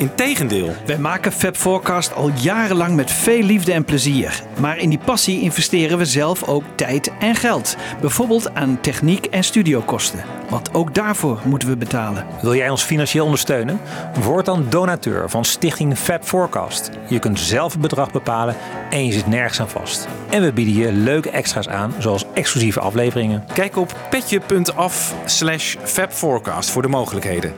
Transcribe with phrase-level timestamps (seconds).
[0.00, 0.72] Integendeel.
[0.86, 4.42] Wij maken Fab Forecast al jarenlang met veel liefde en plezier.
[4.60, 7.76] Maar in die passie investeren we zelf ook tijd en geld.
[8.00, 10.24] Bijvoorbeeld aan techniek en studiokosten.
[10.48, 12.26] Want ook daarvoor moeten we betalen.
[12.42, 13.80] Wil jij ons financieel ondersteunen?
[14.20, 16.90] Word dan donateur van Stichting Fab Forecast.
[17.08, 18.56] Je kunt zelf het bedrag bepalen
[18.90, 20.08] en je zit nergens aan vast.
[20.30, 23.44] En we bieden je leuke extra's aan, zoals exclusieve afleveringen.
[23.54, 27.52] Kijk op petje.af slash fabforecast voor de mogelijkheden.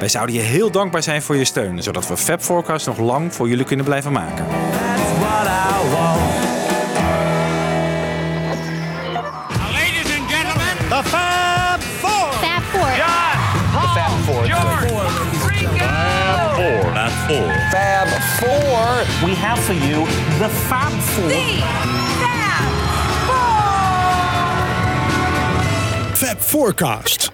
[0.00, 3.34] Wij zouden je heel dankbaar zijn voor je steun, zodat we Fab Forecast nog lang
[3.34, 4.46] voor jullie kunnen blijven maken.
[4.46, 6.20] That's what I want.
[9.72, 12.32] Ladies and gentlemen, The Fab Four.
[12.32, 12.88] Fab Four.
[12.96, 14.86] John, Paul, George,
[15.48, 15.84] Rico.
[16.94, 17.52] Fab Four.
[17.70, 18.08] Fab
[18.38, 19.28] Four.
[19.28, 20.06] We have for you
[20.38, 21.30] the Fab Four.
[26.14, 27.30] Fab Forecast.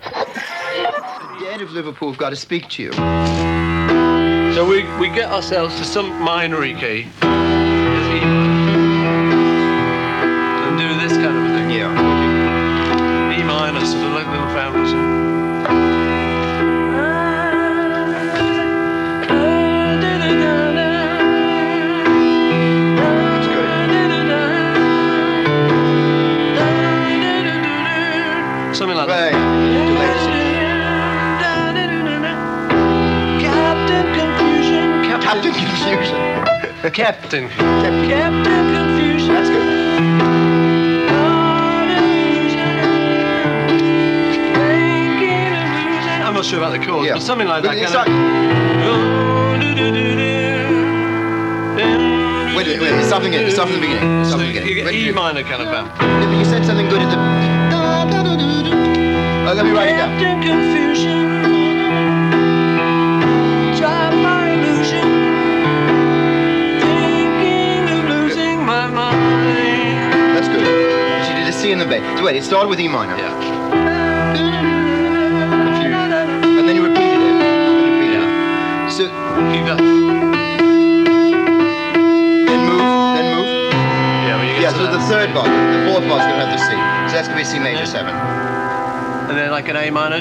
[1.56, 2.92] Dead of Liverpool have got to speak to you.
[4.52, 8.08] So we, we get ourselves to some minor key and
[10.78, 11.70] do this kind of a thing.
[11.70, 13.32] Yeah.
[13.32, 15.05] E minor, sort of like little fountains.
[35.86, 36.92] Confusion.
[36.92, 37.48] Captain.
[37.48, 38.08] Captain.
[38.08, 39.28] Captain Confusion.
[39.34, 39.66] That's good.
[46.24, 47.14] I'm not sure about the chords, Yeah.
[47.14, 47.76] but something like that.
[47.78, 49.12] It's kind like- oh,
[52.56, 53.04] Wait, wait, wait.
[53.04, 53.50] Stop again.
[53.50, 54.24] Stop from the beginning.
[54.24, 54.74] Stop So from the beginning.
[54.74, 55.14] get Wait, E wait.
[55.14, 55.88] minor kind of band.
[56.00, 57.16] Yeah, but you said something good at the.
[59.48, 60.18] Oh, let me write it down.
[60.18, 61.25] Captain Confusion.
[70.34, 70.66] That's good.
[71.26, 72.18] She did a C in the bass.
[72.18, 73.16] So wait, it started with E minor.
[73.16, 73.32] Yeah.
[76.58, 77.34] And then you repeated it.
[77.66, 78.28] And repeated it.
[78.92, 79.04] So
[79.66, 79.78] that.
[82.46, 83.46] then move, then move.
[84.26, 86.70] Yeah, you get Yeah, so the third bar, the fourth bar's gonna have the C.
[87.10, 88.14] So that's gonna be C major seven.
[89.28, 90.20] And then like an A minor.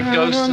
[0.00, 0.46] Like ghosts.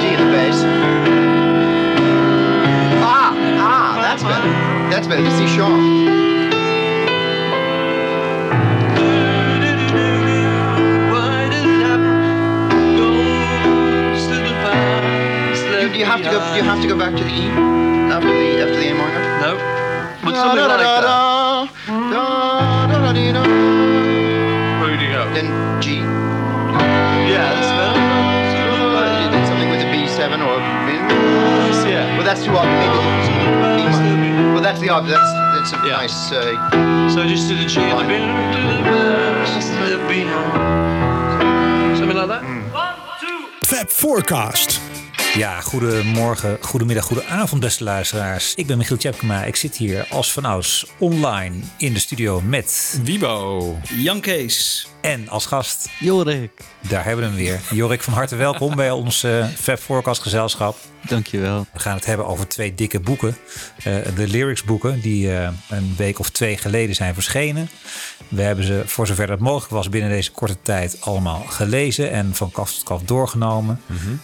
[0.00, 0.58] D in the bass.
[3.00, 4.52] Ah, ah, that's better.
[4.90, 5.22] That's better.
[5.22, 5.70] The C sharp.
[11.12, 12.14] Why did it happen?
[12.98, 16.38] Ghosts of the past Do, you have to go?
[16.52, 17.48] Do you have to go back to the E
[18.12, 19.22] after the after the A minor?
[19.40, 19.52] No.
[20.22, 21.41] But something like that.
[32.34, 34.52] That's B minor.
[34.52, 35.06] Well, that's the up.
[35.06, 35.96] That's that's a Yeah.
[36.00, 36.32] nice.
[36.32, 36.38] Uh,
[37.14, 38.12] So just to the G and the B.
[38.52, 38.72] to the.
[41.96, 42.42] Something like that.
[43.66, 44.80] Fab Forecast.
[45.34, 48.54] Ja, goedemorgen, goedemiddag, goedenavond beste luisteraars.
[48.54, 49.44] Ik ben Michiel Tjepkema.
[49.44, 53.00] Ik zit hier als vanouds online in de studio met...
[53.02, 53.76] Wibo.
[53.96, 54.86] Jan Kees.
[55.02, 56.50] En als gast, Jorik,
[56.88, 57.60] daar hebben we hem weer.
[57.70, 60.76] Jorik van harte welkom bij ons eh Fab Forecast gezelschap.
[61.08, 61.66] dankjewel.
[61.72, 63.36] We gaan het hebben over twee dikke boeken.
[63.76, 67.68] Eh, de lyrics boeken die eh, een week of twee geleden zijn verschenen.
[68.28, 72.34] We hebben ze voor zover dat mogelijk was binnen deze korte tijd allemaal gelezen en
[72.34, 73.80] van kaf tot kaf doorgenomen.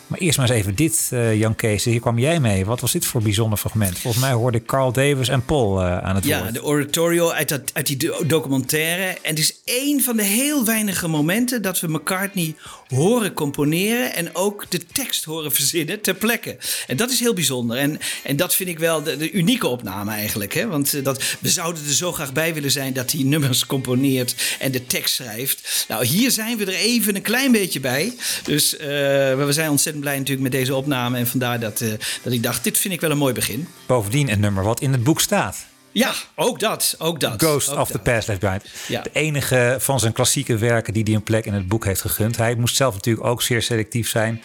[0.06, 1.84] Maar eerst maar eens even dit, eh, Jan Kees.
[1.84, 2.66] Hier kwam jij mee.
[2.66, 3.98] Wat was dit voor bijzonder fragment?
[3.98, 6.54] Volgens mij hoorde ik Carl Davis en Paul eh, aan het Ja, woord.
[6.54, 9.04] de oratorio uit, dat, uit die do- documentaire.
[9.22, 12.54] En het is één van de heel weinige momenten dat we McCartney
[12.88, 16.56] horen componeren en ook de tekst horen verzinnen ter plekke.
[16.86, 17.76] En dat is heel bijzonder.
[17.76, 20.54] En, en dat vind ik wel de, unieke opname eigenlijk.
[20.54, 20.66] Hè?
[20.66, 24.34] Want eh, dat, we zouden er zo graag bij willen zijn dat hij nummers componeert
[24.58, 25.84] en de tekst schrijft.
[25.88, 28.12] Nou, hier zijn we er even een klein beetje bij.
[28.42, 31.18] Dus eh, we zijn ontzettend blij natuurlijk met deze opname.
[31.18, 31.88] En vandaar dat, eh,
[32.22, 33.68] dat ik dacht, dit vind ik wel een mooi begin.
[33.86, 35.66] Bovendien een nummer wat in het boek staat.
[35.98, 36.94] Ja, ook dat.
[36.98, 37.42] Ook dat.
[37.42, 37.98] Ghost ook of the.
[37.98, 38.64] Past Left Behind.
[38.88, 39.02] Ja.
[39.02, 42.36] De enige van zijn klassieke werken die hij een plek in het boek heeft gegund.
[42.36, 44.42] Hij moest zelf natuurlijk ook zeer selectief zijn.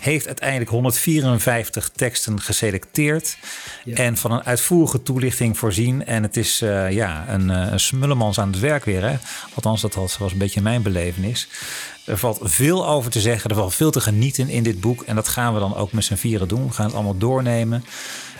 [0.00, 3.36] Heeft uiteindelijk 154 teksten geselecteerd.
[3.94, 6.06] En van een uitvoerige toelichting voorzien.
[6.06, 9.02] En het is eh, ja, een, eh, een smullemans aan het werk weer.
[9.02, 9.16] Hè?
[9.54, 11.48] Althans, dat was was een beetje mijn belevenis.
[12.04, 13.50] Er valt veel over te zeggen.
[13.50, 15.02] Er valt veel te genieten in dit boek.
[15.02, 16.66] En dat gaan we dan ook met z'n vieren doen.
[16.66, 17.84] We gaan het allemaal doornemen.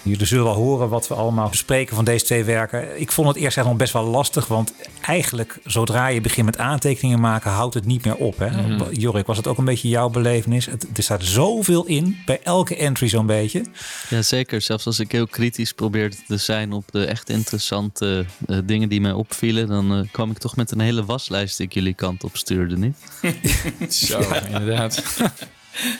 [0.02, 3.00] Jullie zullen wel horen wat we allemaal bespreken van deze twee werken.
[3.00, 4.46] Ik vond het eerst echt nog best wel lastig.
[4.46, 8.38] Want eigenlijk, zodra je begint met aantekeningen maken, houdt het niet meer op.
[8.38, 8.76] Hè?
[8.90, 10.66] Jorik, was het ook een beetje jouw belevenis?
[10.66, 13.64] Het, er staat zoveel in, bij elke entry zo'n beetje.
[14.08, 14.60] Ja, zeker.
[14.60, 19.00] Zelfs als ik heel kritisch probeerde te zijn op de echt interessante eh, dingen die
[19.00, 22.24] mij opvielen, dan eh, kwam ik toch met een hele waslijst die ik jullie kant
[22.24, 22.96] op stuurde, niet?
[24.06, 25.02] Zo, inderdaad.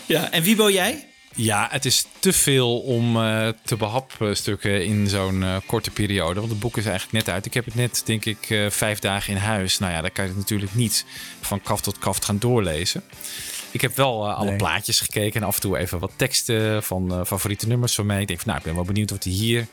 [0.07, 1.12] Ja, en Wiebo, jij?
[1.35, 6.39] Ja, het is te veel om eh, te behapstukken in zo'n eh, korte periode.
[6.41, 7.47] Want het boek is eigenlijk net uit.
[7.47, 9.79] Ik heb het net, denk ik, eh, vijf dagen in huis.
[9.79, 11.05] Nou ja, daar kan je het natuurlijk niet
[11.41, 13.03] van kaf tot kaf gaan doorlezen.
[13.71, 14.57] Ik heb wel alle Nee.
[14.57, 18.21] plaatjes gekeken en af en toe even wat teksten van favoriete nummers van mij.
[18.21, 19.67] Ik denk van, nou, ik ben wel benieuwd wat hij hier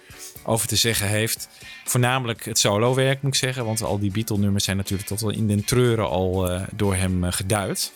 [0.44, 1.48] over te zeggen heeft.
[1.84, 3.66] Voornamelijk het solowerk, moet ik zeggen.
[3.66, 7.92] Want al die Beatle-nummers zijn natuurlijk tot wel in den treuren al door hem geduid.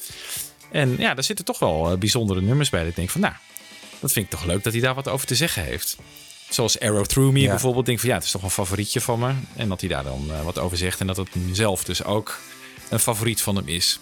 [0.72, 2.80] En ja, daar zitten toch wel bijzondere nummers bij.
[2.80, 3.34] Dat ik denk van, nou,
[4.04, 5.98] dat vind ik toch leuk dat hij daar wat over te zeggen heeft.
[6.50, 7.50] Zoals Arrow Through Me Ja.
[7.50, 7.86] bijvoorbeeld.
[7.86, 9.32] Denk van ja, het is toch een favorietje van me.
[9.56, 11.00] En dat hij daar dan eh, wat over zegt.
[11.00, 12.40] En dat het zelf dus ook
[12.90, 14.00] een favoriet van hem is.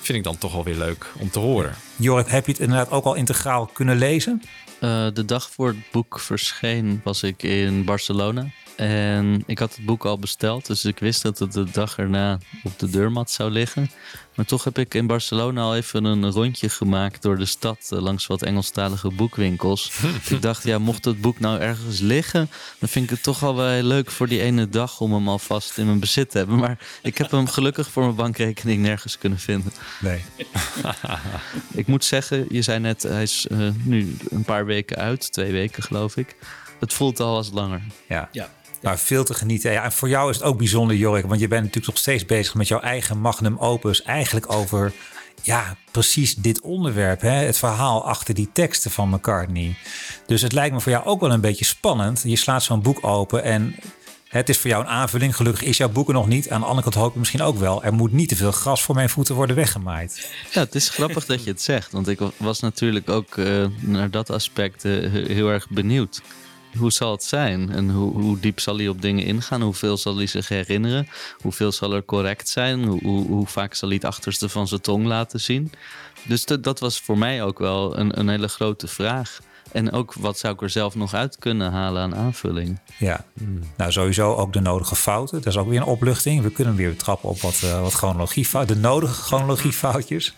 [0.00, 1.74] Vind ik dan toch wel weer leuk om te horen.
[1.96, 4.42] Jorik, heb je het inderdaad ook al integraal kunnen lezen?
[4.80, 8.46] Eh, de dag voor het boek verscheen was ik in Barcelona.
[8.76, 12.38] En ik had het boek al besteld, dus ik wist dat het de dag erna
[12.64, 13.90] op de deurmat zou liggen.
[14.34, 17.98] Maar toch heb ik in Barcelona al even een rondje gemaakt door de stad eh,
[17.98, 19.92] langs wat Engelstalige boekwinkels.
[20.30, 23.56] ik dacht, ja, mocht het boek nou ergens liggen, dan vind ik het toch al
[23.56, 26.58] wel heel leuk voor die ene dag om hem alvast in mijn bezit te hebben.
[26.58, 29.72] Maar ik heb hem gelukkig voor mijn bankrekening nergens kunnen vinden.
[30.00, 30.24] Nee.
[31.74, 35.52] Ik moet zeggen, je zei net, hij is eh, nu een paar weken uit, twee
[35.52, 36.36] weken geloof ik.
[36.80, 37.82] Het voelt al als langer.
[38.08, 38.28] Ja.
[38.32, 38.50] Ja.
[38.82, 39.72] Maar veel te genieten.
[39.72, 41.26] Ja, en voor jou is het ook bijzonder, Jorik.
[41.26, 44.02] Want je bent natuurlijk nog steeds bezig met jouw eigen magnum opus.
[44.02, 44.92] Eigenlijk over
[45.42, 47.20] ja, precies dit onderwerp.
[47.20, 47.30] Hè?
[47.30, 49.76] Het verhaal achter die teksten van McCartney.
[50.26, 52.22] Dus het lijkt me voor jou ook wel een beetje spannend.
[52.24, 53.76] Je slaat zo'n boek open en
[54.28, 55.36] het is voor jou een aanvulling.
[55.36, 56.50] Gelukkig is jouw boek er nog niet.
[56.50, 57.84] Aan de andere kant hoop ik misschien ook wel.
[57.84, 60.30] Er moet niet te veel gras voor mijn voeten worden weggemaaid.
[60.52, 61.92] Ja, het is grappig dat je het zegt.
[61.92, 66.22] Want ik wa- was natuurlijk ook eh, naar dat aspect eh, he- heel erg benieuwd.
[66.78, 67.70] Hoe zal het zijn?
[67.70, 69.62] En hoe, hoe diep zal hij op dingen ingaan?
[69.62, 71.08] Hoeveel zal hij zich herinneren?
[71.42, 72.84] Hoeveel zal er correct zijn?
[72.84, 75.72] Hoe, hoe, vaak zal hij het achterste van zijn tong laten zien?
[76.24, 79.38] Dus dat- dat was voor mij ook wel een, een hele grote vraag.
[79.72, 82.78] En ook wat zou ik er zelf nog uit kunnen halen aan aanvulling?
[82.98, 83.24] Ja,
[83.76, 85.38] nou sowieso ook de nodige fouten.
[85.38, 86.42] Dat is ook weer een opluchting.
[86.42, 88.74] We kunnen weer trappen op wat, eh, wat chronologiefouten.
[88.74, 90.34] De nodige chronologiefoutjes.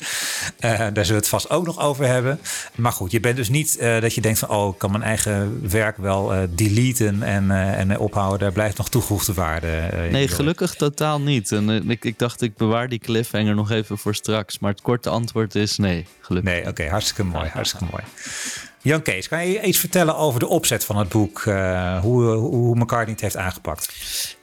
[0.59, 2.41] Eh, daar zullen we het vast ook nog over hebben.
[2.75, 4.49] Maar goed, je bent dus niet eh, dat je denkt van...
[4.49, 8.39] oh, ik kan mijn eigen werk wel deleten en, en ophouden.
[8.39, 9.91] Daar blijft nog toegevoegde waarde.
[10.11, 11.53] Nee, gelukkig totaal niet.
[11.53, 14.59] En ik, ik dacht, ik bewaar die cliffhanger nog even voor straks.
[14.59, 16.53] Maar het korte antwoord is nee, gelukkig.
[16.53, 18.03] Nee, oké, hartstikke mooi, hartstikke mooi.
[18.85, 21.47] Jan Kees, kan je iets vertellen over de opzet van het boek?
[21.47, 23.93] eh, hoe, hoe McCartney het heeft aangepakt?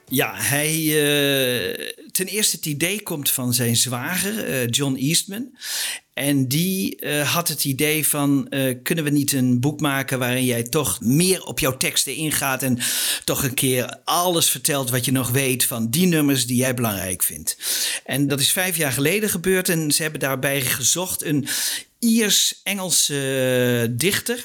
[0.08, 5.58] Ja, hij, eh, ten eerste het idee komt van zijn zwager, eh, John Eastman.
[6.14, 8.54] En die had het idee van,
[8.84, 12.80] kunnen we niet een boek maken waarin jij toch meer op jouw teksten ingaat en
[13.24, 17.24] toch een keer alles vertelt wat je nog weet van die nummers die jij belangrijk
[17.24, 17.58] vindt.
[18.06, 21.48] En dat is vijf jaar geleden gebeurd en ze hebben daarbij gezocht een
[22.02, 24.38] Iers-Engelse dichter.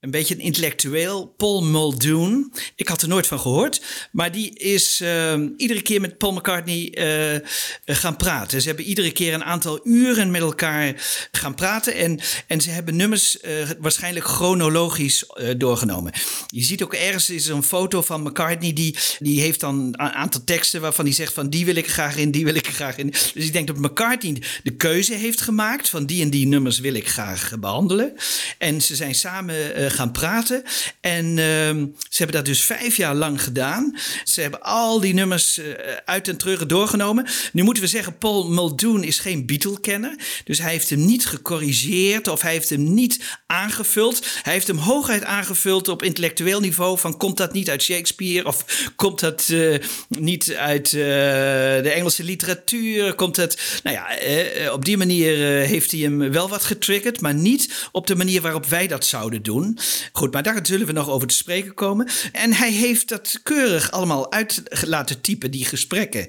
[0.00, 2.52] Een beetje een intellectueel, Paul Muldoon.
[2.74, 3.82] Ik had er nooit van gehoord.
[4.12, 7.40] Maar die is eh, iedere keer met Paul McCartney eh,
[7.86, 8.60] gaan praten.
[8.60, 10.94] Ze hebben iedere keer een aantal uren met elkaar
[11.32, 11.94] gaan praten.
[11.94, 16.12] En, en ze hebben nummers eh, waarschijnlijk chronologisch eh, doorgenomen.
[16.46, 18.72] Je ziet ook ergens is er een foto van McCartney.
[18.72, 22.16] Die, die heeft dan een aantal teksten waarvan hij zegt van die wil ik graag
[22.16, 23.06] in, die wil ik graag in.
[23.10, 26.94] Dus ik denk dat McCartney de keuze heeft gemaakt van die en die nummers wil
[26.94, 28.12] ik graag behandelen.
[28.58, 30.62] En ze zijn samen gaan praten.
[31.00, 33.96] En ehm, ze hebben dat dus vijf jaar lang gedaan.
[34.24, 35.66] Ze hebben al die nummers eh,
[36.04, 37.26] uit en terug doorgenomen.
[37.52, 40.14] Nu moeten we zeggen, Paul Muldoon is geen Beatle-kenner.
[40.44, 44.26] Dus hij heeft hem niet gecorrigeerd of hij heeft hem niet aangevuld.
[44.42, 46.98] Hij heeft hem hooguit aangevuld op intellectueel niveau.
[46.98, 49.74] Van komt dat niet uit Shakespeare of komt dat eh,
[50.08, 53.14] niet uit eh, de Engelse literatuur?
[53.14, 57.20] Komt het, nou ja, eh, op die manier eh, heeft hij hem wel wat getriggerd,
[57.20, 59.77] maar niet op de manier waarop wij dat zouden doen.
[60.12, 62.08] Goed, maar daar zullen we nog over te spreken komen.
[62.32, 66.28] En hij heeft dat keurig allemaal uit laten typen, die gesprekken.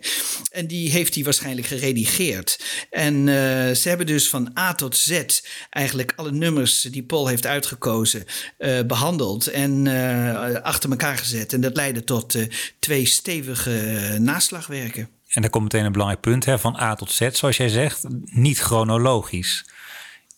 [0.51, 2.59] En die heeft hij waarschijnlijk geredigeerd.
[2.89, 3.25] En uh,
[3.71, 5.23] ze hebben dus van A tot Z
[5.69, 8.23] eigenlijk alle nummers die Paul heeft uitgekozen
[8.59, 11.53] uh, behandeld en uh, achter elkaar gezet.
[11.53, 12.35] En dat leidde tot
[12.79, 15.09] twee stevige naslagwerken.
[15.29, 18.03] En daar komt meteen een belangrijk punt hè, van A tot Z, zoals jij zegt,
[18.23, 19.65] niet chronologisch.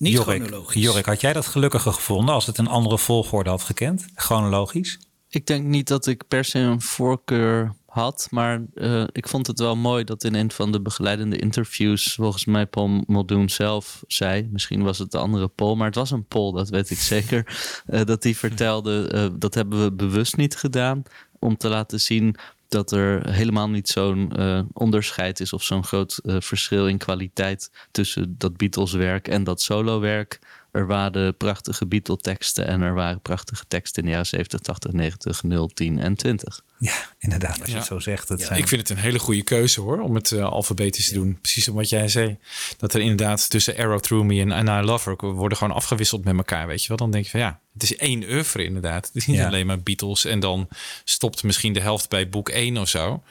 [0.01, 0.83] Niet Jorik, chronologisch.
[0.83, 4.05] Jorik, had jij dat gelukkiger gevonden als het een andere volgorde had gekend?
[4.15, 4.99] Chronologisch?
[5.29, 9.59] Ik denk niet dat ik per se een voorkeur had, maar uh, ik vond het
[9.59, 14.47] wel mooi dat in een van de begeleidende interviews, volgens mij Paul Muldoon zelf zei,
[14.51, 17.47] misschien was het de andere Paul, maar het was een Paul, dat weet ik zeker,
[17.89, 21.03] uh, dat hij vertelde, uh, dat hebben we bewust niet gedaan
[21.39, 22.35] om te laten zien
[22.71, 27.71] dat er helemaal niet zo'n uh, onderscheid is of zo'n groot uh, verschil in kwaliteit
[27.91, 30.39] tussen dat Beatles-werk en dat solo-werk.
[30.71, 35.43] Er waren prachtige Beatle-teksten en er waren prachtige teksten in de jaren 70, 80, 90,
[35.43, 36.61] 0, 10 en 20.
[36.77, 38.29] Ja, inderdaad, als je het zo zegt.
[38.29, 38.59] Het Ja, zijn...
[38.59, 41.37] Ik vind het een hele goede keuze hoor, om het uh, alfabetisch te doen.
[41.41, 42.37] Precies wat jij zei.
[42.77, 46.23] Dat er inderdaad tussen Arrow Through Me en, en I Love Her worden gewoon afgewisseld
[46.23, 46.97] met elkaar, weet je wel.
[46.97, 49.05] Dan denk je van ja, het is één oeuvre inderdaad.
[49.07, 49.47] Het is niet Ja.
[49.47, 50.67] alleen maar Beatles en dan
[51.03, 53.23] stopt misschien de helft bij boek 1 of zo.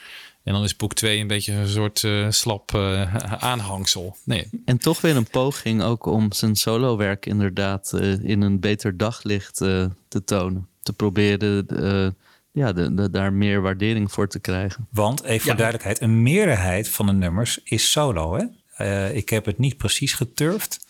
[0.45, 3.15] En dan is boek 2 een beetje een soort eh, slap eh,
[3.53, 4.17] aanhangsel.
[4.25, 8.97] Nee, En toch weer een poging ook om zijn solowerk inderdaad eh, in een beter
[8.97, 10.69] daglicht eh, te tonen.
[10.83, 12.09] Te proberen eh,
[12.53, 14.87] ja, de, de- daar meer waardering voor te krijgen.
[14.91, 15.57] Want, even voor Ja.
[15.57, 18.35] duidelijkheid, een meerderheid van de nummers is solo.
[18.37, 18.45] Hè?
[18.77, 20.87] Eh, ik heb het niet precies geturfd.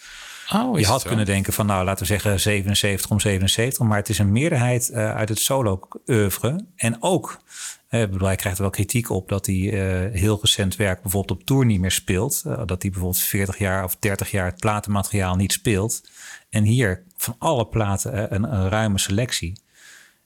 [0.54, 3.86] Oh, je had kunnen denken van, nou, laten we zeggen 77 om 77.
[3.86, 6.64] Maar het is een meerderheid eh, uit het solo-oeuvre.
[6.76, 7.40] En ook,
[7.90, 11.40] eh, bedoel, hij krijgt er wel kritiek op dat hij eh, heel recent werk bijvoorbeeld
[11.40, 12.42] op tour niet meer speelt.
[12.46, 16.02] Eh, dat hij bijvoorbeeld 40 jaar of 30 jaar het platenmateriaal niet speelt.
[16.50, 19.60] En hier van alle platen eh, een, een ruime selectie.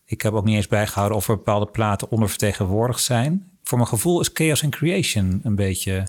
[0.04, 3.50] Ik heb ook niet eens bijgehouden of er bepaalde platen ondervertegenwoordigd zijn.
[3.62, 6.08] Voor mijn gevoel is Chaos and Creation een beetje...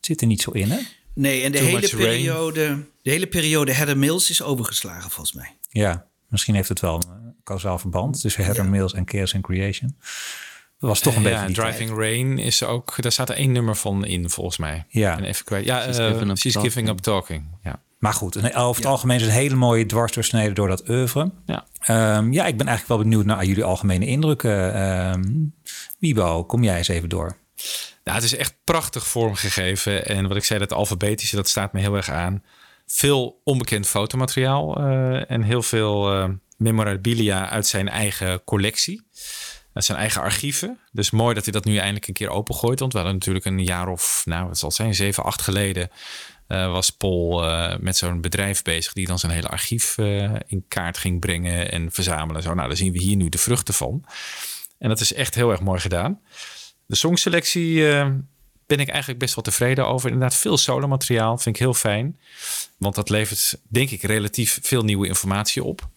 [0.00, 0.78] Zit er niet zo in, hè?
[1.14, 1.96] Nee, en de Too hele, Rain.
[1.98, 5.56] periode, de hele periode Heather Mills is overgeslagen volgens mij.
[5.68, 9.96] Ja, misschien heeft het wel een kausaal verband tussen Heather Mills en Chaos and Creation.
[10.80, 12.00] Dat was toch een ja, beetje die Driving tijd.
[12.00, 14.84] Rain is ook, daar staat er één nummer van in volgens mij.
[14.88, 15.16] Ja.
[15.16, 15.64] Ben even kwijt.
[15.64, 16.72] Ja, She's eh, Giving Up She's Talking.
[16.72, 17.44] Giving Up Talking.
[17.62, 17.80] Ja.
[17.98, 21.30] Maar goed, en over het algemeen is het een hele mooie dwarsdoorsnede door dat oeuvre.
[21.46, 21.64] Ja.
[21.80, 24.74] Ehm, ja, ik ben eigenlijk wel benieuwd naar jullie algemene indrukken.
[24.74, 25.22] Ehm
[25.98, 27.36] Wiebo, kom jij eens even door.
[28.04, 30.06] Nou, het is echt prachtig vormgegeven.
[30.06, 32.44] En wat ik zei, dat alfabetische, dat staat me heel erg aan.
[32.86, 39.02] Veel onbekend fotomateriaal eh, en heel veel eh, memorabilia uit zijn eigen collectie.
[39.72, 40.78] Uit zijn eigen archieven.
[40.92, 42.80] Dus mooi dat hij dat nu eindelijk een keer opengooit.
[42.80, 45.90] Want we hadden natuurlijk een jaar of, nou, wat zal zijn, zeven, acht geleden...
[46.46, 48.92] eh, was Paul eh, met zo'n bedrijf bezig...
[48.92, 52.42] die dan zijn hele archief eh, in kaart ging brengen en verzamelen.
[52.42, 54.04] Zo, nou, daar zien we hier nu de vruchten van.
[54.78, 56.20] En dat is echt heel erg mooi gedaan.
[56.86, 57.82] De songselectie
[58.66, 60.10] ben ik eigenlijk best wel tevreden over.
[60.10, 62.18] Inderdaad, veel solomateriaal vind ik heel fijn.
[62.76, 65.88] Want dat levert, denk ik, relatief veel nieuwe informatie op.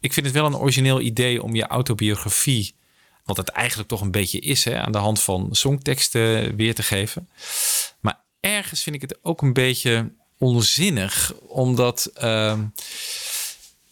[0.00, 2.74] Ik vind het wel een origineel idee om je autobiografie,
[3.24, 6.82] wat het eigenlijk toch een beetje is, hè, aan de hand van songteksten weer te
[6.82, 7.28] geven.
[8.00, 12.10] Maar ergens vind ik het ook een beetje onzinnig, omdat.
[12.14, 12.64] ehm,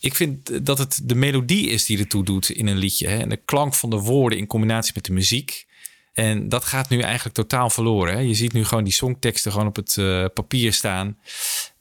[0.00, 3.08] ik vind dat het de melodie is die ertoe doet in een liedje.
[3.08, 3.18] Hè?
[3.18, 5.66] En de klank van de woorden in combinatie met de muziek.
[6.12, 8.14] En dat gaat nu eigenlijk totaal verloren.
[8.14, 8.20] Hè?
[8.20, 11.18] Je ziet nu gewoon die songteksten gewoon op het eh, papier staan.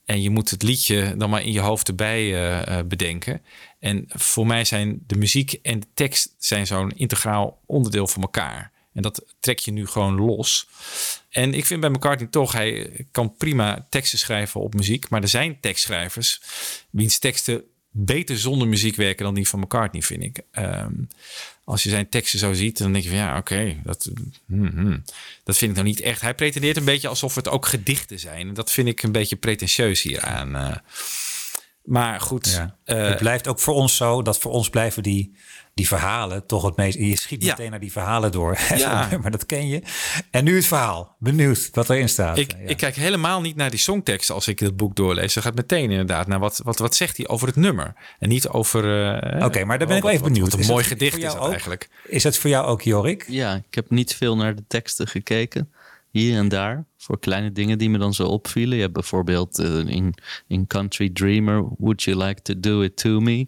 [0.06, 3.42] En je moet het liedje dan maar in je hoofd erbij eh, eh, bedenken.
[3.80, 8.72] En voor mij zijn de muziek en de tekst zijn zo'n integraal onderdeel van elkaar.
[8.94, 10.68] En dat trek je nu gewoon los.
[11.30, 15.10] En ik vind bij McCartney toch, hij kan prima teksten schrijven op muziek.
[15.10, 16.42] Maar er zijn tekstschrijvers
[16.90, 20.42] wiens teksten beter zonder muziek werken dan die van McCartney, vind ik.
[20.52, 20.94] Ehm,
[21.64, 24.10] als je zijn teksten zo ziet, dan denk je van ja, oké, dat,
[24.46, 25.04] hmm, hmm.
[25.44, 26.22] dat vind ik nou niet echt.
[26.22, 28.48] Hij pretendeert een beetje alsof het ook gedichten zijn.
[28.48, 30.56] En dat vind ik een beetje pretentieus hieraan.
[30.56, 30.76] eh.
[31.84, 32.76] Maar goed, Ja.
[32.84, 35.36] eh, het blijft ook voor ons zo dat voor ons blijven die,
[35.74, 36.98] die verhalen toch het meest.
[36.98, 37.50] Je schiet Ja.
[37.50, 38.58] meteen naar die verhalen door.
[38.78, 39.10] Ja.
[39.22, 39.82] maar dat ken je.
[40.32, 41.16] En nu het verhaal.
[41.20, 42.38] Benieuwd wat erin staat.
[42.38, 42.58] Ik, Ja.
[42.68, 45.34] ik kijk helemaal niet naar die songtekst als ik het boek doorlees.
[45.34, 47.94] Dan gaat meteen inderdaad naar wat, wat, wat zegt hij over het nummer.
[48.20, 49.14] En niet over...
[49.14, 50.52] eh, Oké, maar daar ben ik wel wat- even benieuwd.
[50.52, 51.52] Wat Is een mooi gedicht is dat ook?
[51.52, 51.90] eigenlijk.
[52.08, 53.26] Is dat voor jou ook, Jorik?
[53.28, 55.74] Ja, ik heb niet veel naar de teksten gekeken.
[56.12, 56.86] Hier en daar.
[57.02, 58.76] Voor kleine dingen die me dan zo opvielen.
[58.76, 60.14] Je hebt bijvoorbeeld eh, in,
[60.48, 61.68] in Country Dreamer...
[61.78, 63.48] Would you like to do it to me?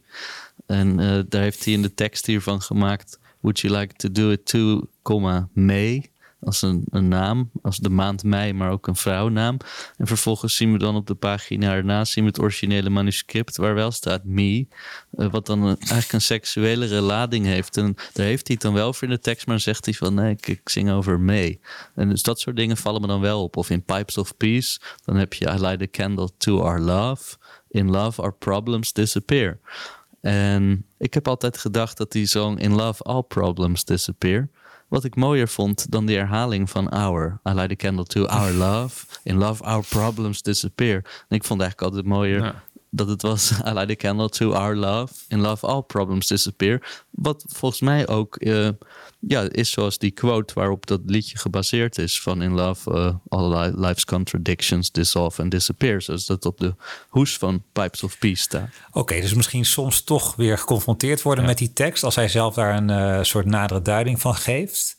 [0.65, 3.19] En eh, daar heeft hij in de tekst hiervan gemaakt...
[3.39, 6.10] Would you like to do it to, comma, May?
[6.41, 9.57] Als een, een naam, als de maand mei, maar ook een vrouwnaam.
[9.97, 13.73] En vervolgens zien we dan op de pagina ernaast zien we het originele manuscript waar
[13.73, 14.67] wel staat me,
[15.11, 17.77] eh, wat dan een, eigenlijk een seksuelere lading heeft.
[17.77, 19.93] En daar heeft hij het dan wel voor in de tekst, maar dan zegt hij
[19.93, 21.59] van nee, ik, zing over me.
[21.95, 23.57] En dus dat soort dingen vallen me dan wel op.
[23.57, 27.35] Of in Pipes of Peace, dan heb je I light a candle to our love.
[27.67, 29.59] In love our problems disappear.
[30.21, 34.49] En ik heb altijd gedacht dat die song In Love All Problems Disappear.
[34.91, 37.39] Wat ik mooier vond dan die herhaling van Our.
[37.49, 39.05] I light a candle to our love.
[39.23, 40.95] In love our problems disappear.
[41.27, 42.63] En ik vond eigenlijk altijd mooier.
[42.93, 45.13] Dat het was I light a candle to our love.
[45.27, 47.03] In love all problems disappear.
[47.09, 48.69] Wat volgens mij ook eh,
[49.19, 52.21] ja, is zoals die quote waarop dat liedje gebaseerd is.
[52.21, 56.01] Van in love eh, all li- life's contradictions dissolve and disappear.
[56.01, 56.75] Zoals dat op de
[57.09, 58.69] hoes van Pipes of Peace staat.
[58.91, 62.75] Oké, dus misschien soms toch weer geconfronteerd worden met die tekst als hij zelf daar
[62.77, 64.97] een eh, soort nadere duiding van geeft.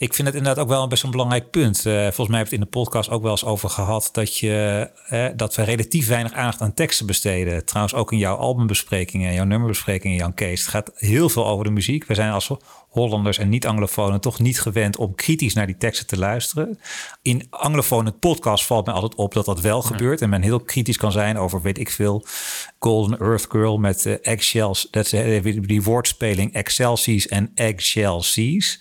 [0.00, 1.86] Ik vind het inderdaad ook wel een best een belangrijk punt.
[1.86, 4.38] Eh, volgens mij heb ik het in de podcast ook wel eens over gehad dat,
[4.38, 7.64] je, eh, dat we relatief weinig aandacht aan teksten besteden.
[7.64, 10.60] Trouwens, ook in jouw albumbesprekingen, jouw nummerbesprekingen, Jan Kees.
[10.60, 12.06] Het gaat heel veel over de muziek.
[12.06, 12.50] We zijn als
[12.88, 16.78] Hollanders en niet-Anglofonen toch niet gewend om kritisch naar die teksten te luisteren.
[17.22, 20.22] In Anglofonen podcast valt mij altijd op dat dat wel gebeurt.
[20.22, 22.24] En men heel kritisch kan zijn over, weet ik veel,
[22.78, 24.88] Golden Earth Girl met eh, eggshells.
[24.90, 28.80] Dat is die woordspeling Excelsies en Eggshelsies.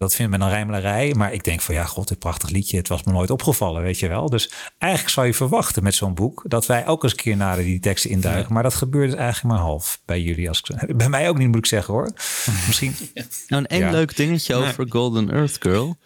[0.00, 1.14] Dat vindt men een rijmelarij.
[1.14, 2.76] Maar ik denk van ja, god, dit prachtig liedje.
[2.76, 4.28] Het was me nooit opgevallen, weet je wel.
[4.30, 6.42] Dus eigenlijk zou je verwachten met zo'n boek...
[6.46, 8.52] dat wij ook eens een keer nader die teksten induiken.
[8.52, 10.48] Maar dat gebeurt dus eigenlijk maar half bij jullie.
[10.48, 12.12] Als ik, bij mij ook niet, moet ik zeggen hoor.
[12.66, 12.94] Misschien...
[13.14, 13.90] Nou, en één Ja.
[13.90, 15.98] leuk dingetje over Golden Earth Girl.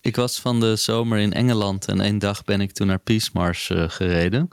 [0.00, 3.30] Ik was van de zomer in Engeland en één dag ben ik toen naar Peace
[3.32, 4.48] Marsh eh, gereden.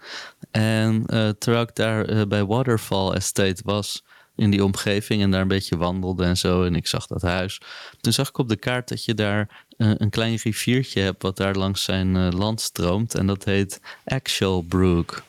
[0.51, 4.03] En eh, terwijl ik daar eh, bij Waterfall Estate was,
[4.37, 7.61] in die omgeving en daar een beetje wandelde en zo, en ik zag dat huis.
[8.01, 11.37] Toen zag ik op de kaart dat je daar eh, een klein riviertje hebt wat
[11.37, 13.15] daar langs zijn eh, land stroomt.
[13.15, 15.23] En dat heet Actual Brook.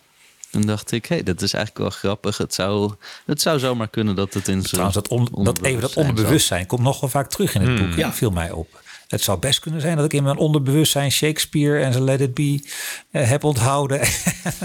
[0.51, 2.37] Toen dacht ik, hé, hey, dat is eigenlijk wel grappig.
[2.37, 2.95] Het zou,
[3.27, 6.67] het zou zomaar kunnen dat het in zijn Trouwens, dat, on- dat even dat onderbewustzijn
[6.67, 7.97] komt nog wel vaak terug in het boek.
[7.97, 8.13] Ja.
[8.13, 8.83] viel mij op.
[9.09, 12.35] Het zou best kunnen zijn dat ik in mijn onderbewustzijn Shakespeare en zijn Let It
[12.35, 12.63] Be
[13.11, 14.01] eh, heb onthouden.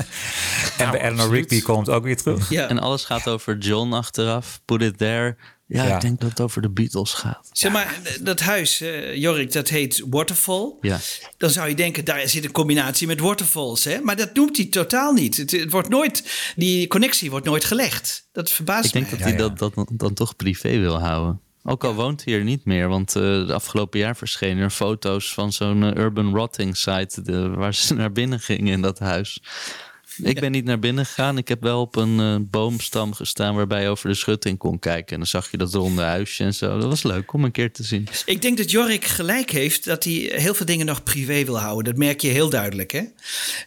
[0.77, 1.29] en bij Eleanor.
[1.29, 2.49] Rigby komt ook weer terug.
[2.49, 2.67] Ja.
[2.67, 4.61] En alles gaat over John achteraf.
[4.65, 5.35] Put it there.
[5.67, 5.95] Ja, Ja.
[5.95, 7.49] ik denk dat het over de Beatles gaat.
[7.51, 10.73] Zeg maar, dat huis, eh, Jorik, dat heet Waterfall.
[10.81, 10.99] Ja.
[11.37, 13.83] Dan zou je denken, daar zit een combinatie met waterfalls.
[13.83, 13.99] Hè?
[14.01, 15.37] Maar dat noemt hij totaal niet.
[15.37, 16.23] Het, het wordt nooit,
[16.55, 18.27] die connectie wordt nooit gelegd.
[18.31, 19.17] Dat verbaast Ik denk mij.
[19.19, 21.41] dat hij dat, dat dan toch privé wil houden.
[21.63, 25.33] Ook al woont hij er niet meer, want eh de afgelopen jaar verschenen er foto's
[25.33, 29.41] van zo'n eh, urban rotting site de- waar ze naar binnen gingen in dat huis.
[30.23, 31.37] Ik ben niet naar binnen gegaan.
[31.37, 35.11] Ik heb wel op een eh, boomstam gestaan waarbij je over de schutting kon kijken.
[35.11, 36.79] En dan zag je dat ronde huisje en zo.
[36.79, 38.07] Dat was leuk om een keer te zien.
[38.25, 41.83] Ik denk dat Jorik gelijk heeft dat hij heel veel dingen nog privé wil houden.
[41.83, 42.91] Dat merk je heel duidelijk.
[42.91, 43.01] Hè?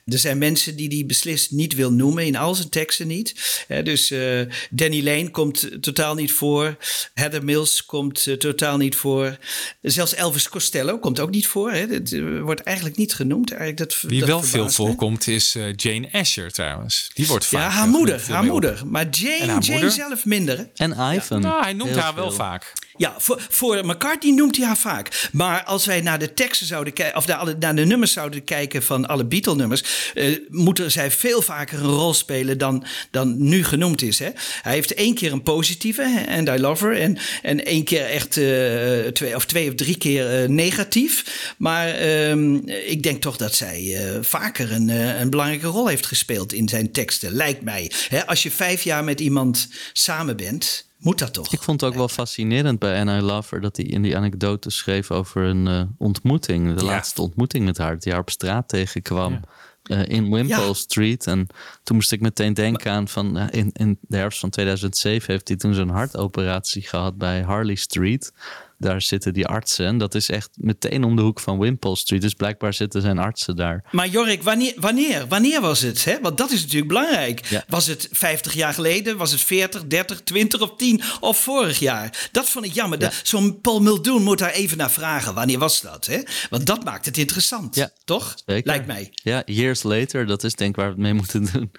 [0.04, 3.64] Er zijn mensen die hij beslist niet wil noemen, in al zijn teksten niet.
[3.68, 6.76] Hè, dus eh, Danny Lane komt totaal niet voor.
[7.14, 9.36] Heather Mills komt eh, totaal niet voor.
[9.82, 11.70] Zelfs Elvis Costello komt ook niet voor.
[11.70, 11.86] Hè?
[11.86, 13.50] Dat wordt eigenlijk niet genoemd.
[13.50, 17.10] Eigenlijk dat, Wie dat wel veel verbaast voorkomt is Jane Asher trouwens.
[17.14, 17.60] Die wordt vaak...
[17.60, 18.32] Ja, eh, haar genoemd, moeder.
[18.32, 18.82] Haar moeder.
[18.86, 19.90] Maar Jane, Jane moeder?
[19.90, 20.58] zelf minder.
[20.58, 20.64] hè?
[20.74, 21.40] En Ivan.
[21.40, 22.36] Nou, hij noemt Heel haar wel veel.
[22.36, 22.72] vaak.
[22.96, 25.28] Ja, voor, voor McCartney noemt hij haar vaak.
[25.32, 28.82] Maar als wij naar de teksten zouden kijken, of naar, naar de nummers zouden kijken
[28.82, 34.02] van alle Beatle-nummers, eh, moeten zij veel vaker een rol spelen dan, dan nu genoemd
[34.02, 34.18] is.
[34.18, 34.30] Hè?
[34.62, 38.36] Hij heeft één keer een positieve, And I Love Her, en, en één keer echt
[38.36, 41.24] eh, twee, of twee of drie keer eh, negatief.
[41.58, 44.88] Maar ehm, ik denk toch dat zij vaker een,
[45.20, 47.90] een belangrijke rol heeft gespeeld in zijn teksten, lijkt mij.
[48.08, 50.85] Hè, als je vijf jaar met iemand samen bent.
[50.98, 51.52] Moet dat toch?
[51.52, 55.10] Ik vond het ook wel fascinerend bij Anna Lover dat hij in die anekdote schreef
[55.10, 56.74] over een eh, ontmoeting.
[56.74, 56.90] De Ja.
[56.90, 59.40] laatste ontmoeting met haar, die haar op straat tegenkwam.
[59.82, 60.72] eh, in Wimpole Ja.
[60.72, 61.26] Street.
[61.26, 61.46] En
[61.82, 65.48] toen moest ik meteen denken aan van eh, in, in de herfst van 2007 heeft
[65.48, 68.32] hij toen zo'n hartoperatie gehad bij Harley Street.
[68.78, 69.86] Daar zitten die artsen.
[69.86, 72.20] En dat is echt meteen om de hoek van Wimpole Street.
[72.20, 73.84] Dus blijkbaar zitten zijn artsen daar.
[73.90, 76.04] Maar Jorik, wanneer, wanneer, wanneer was het?
[76.04, 76.20] Hè?
[76.20, 77.46] Want dat is natuurlijk belangrijk.
[77.46, 77.64] Ja.
[77.68, 79.16] Was het 50 jaar geleden?
[79.16, 82.28] Was het 40, 30, 20 of 10 of vorig jaar?
[82.32, 83.00] Dat vond ik jammer.
[83.00, 83.10] Ja.
[83.22, 85.34] Zo'n Paul Muldoon moet daar even naar vragen.
[85.34, 86.06] Wanneer was dat?
[86.06, 86.20] Hè?
[86.50, 87.74] Want dat maakt het interessant.
[87.74, 87.90] Ja.
[88.04, 88.34] Toch?
[88.46, 88.66] Zeker.
[88.66, 89.10] Lijkt mij.
[89.12, 91.70] Ja, years later, dat is denk ik waar we het mee moeten doen.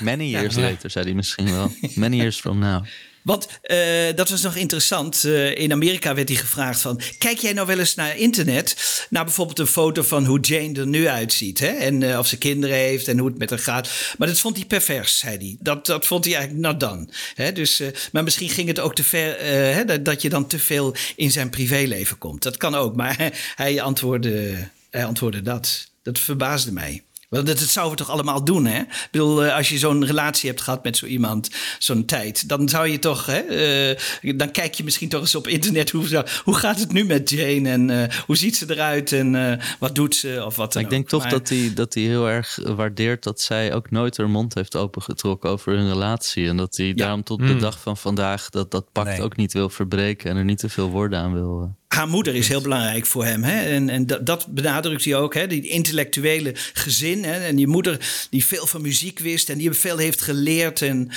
[0.00, 1.72] Many years later, zei hij misschien wel.
[1.94, 2.84] Many years from now.
[3.22, 3.78] Want eh,
[4.14, 5.24] dat was nog interessant.
[5.24, 7.00] Eh, in Amerika werd hij gevraagd van...
[7.18, 8.76] kijk jij nou wel eens naar internet...
[9.10, 11.58] naar bijvoorbeeld een foto van hoe Jane er nu uitziet.
[11.58, 11.66] Hè?
[11.66, 13.90] En eh, of ze kinderen heeft en hoe het met haar gaat.
[14.18, 15.56] Maar dat vond hij pervers, zei hij.
[15.60, 17.08] Dat, dat vond hij eigenlijk not.
[17.34, 17.52] Hè?
[17.52, 19.38] Dus, maar misschien ging het ook te ver...
[19.74, 22.42] hè, dat, dat je dan te veel in zijn privéleven komt.
[22.42, 22.96] Dat kan ook.
[22.96, 25.88] Maar hij antwoordde, hij antwoordde dat.
[26.02, 27.02] Dat verbaasde mij.
[27.30, 28.78] Want dat, dat zouden we toch allemaal doen, hè?
[28.80, 32.68] Ik bedoel, eh, als je zo'n relatie hebt gehad met zo iemand, zo'n tijd, dan
[32.68, 33.38] zou je toch, hè?
[33.38, 33.98] eh,
[34.36, 37.30] dan kijk je misschien toch eens op internet hoe, zo- hoe gaat het nu met
[37.30, 40.82] Jane en eh, hoe ziet ze eruit en eh, wat doet ze of wat dan
[40.82, 44.16] ik denk toch Maar- dat hij dat hij heel erg waardeert dat zij ook nooit
[44.16, 46.48] haar mond heeft opengetrokken over hun relatie.
[46.48, 47.60] En dat hij daarom tot de Hmm.
[47.60, 49.22] dag van vandaag dat, dat pact Nee.
[49.22, 51.74] ook niet wil verbreken en er niet te veel woorden aan wil.
[51.94, 53.42] Haar moeder is heel belangrijk voor hem.
[53.42, 53.60] Hè?
[53.60, 55.34] En, en dat, dat benadrukt hij ook.
[55.34, 55.46] Hè?
[55.46, 57.24] Die intellectuele gezin.
[57.24, 57.46] Hè?
[57.46, 59.48] En die moeder die veel van muziek wist.
[59.48, 60.82] En die veel heeft geleerd.
[60.82, 61.10] En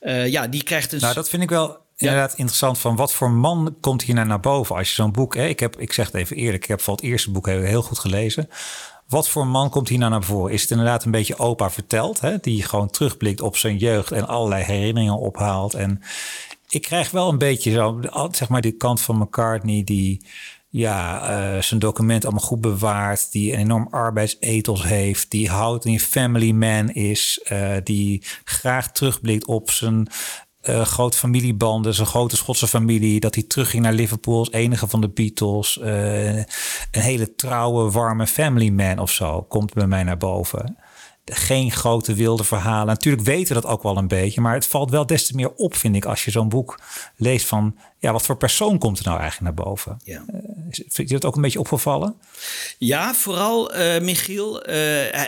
[0.00, 1.00] eh, ja, die krijgt een...
[1.00, 2.78] Nou, dat vind ik wel inderdaad interessant.
[2.78, 4.76] Van wat voor man komt hier nou naar boven?
[4.76, 5.34] Als je zo'n boek...
[5.34, 6.62] Hè, ik, heb, ik zeg het even eerlijk.
[6.62, 8.48] Ik heb voor het eerste boek heel, heel goed gelezen.
[9.06, 10.52] Wat voor man komt hier nou naar voren?
[10.52, 12.20] Is het inderdaad een beetje opa verteld?
[12.20, 12.36] Hè?
[12.40, 15.74] Die gewoon terugblikt op zijn jeugd en allerlei herinneringen ophaalt.
[15.74, 16.02] En
[16.68, 18.00] ik krijg wel een beetje zo,
[18.30, 20.26] zeg maar, die kant van McCartney die
[20.70, 26.00] ja, eh, zijn document allemaal goed bewaart, die een enorm arbeidsethos heeft, die houdt een
[26.00, 30.08] family man is, eh, die graag terugblikt op zijn
[30.60, 35.00] eh grote familiebanden, zijn grote Schotse familie, dat hij terugging naar Liverpool als enige van
[35.00, 36.46] de Beatles, een
[36.90, 40.76] hele trouwe, warme family man of zo, komt bij mij naar boven
[41.32, 42.86] geen grote wilde verhalen.
[42.86, 45.52] Natuurlijk weten we dat ook wel een beetje, maar het valt wel des te meer
[45.54, 46.80] op, vind ik, als je zo'n boek
[47.16, 50.00] leest van, ja, wat voor persoon komt er nou eigenlijk naar boven?
[50.04, 50.24] Ja.
[50.70, 52.14] Is- Vind je dat ook een beetje opgevallen?
[52.78, 54.62] Ja, vooral eh, Michiel.
[54.62, 54.74] eh,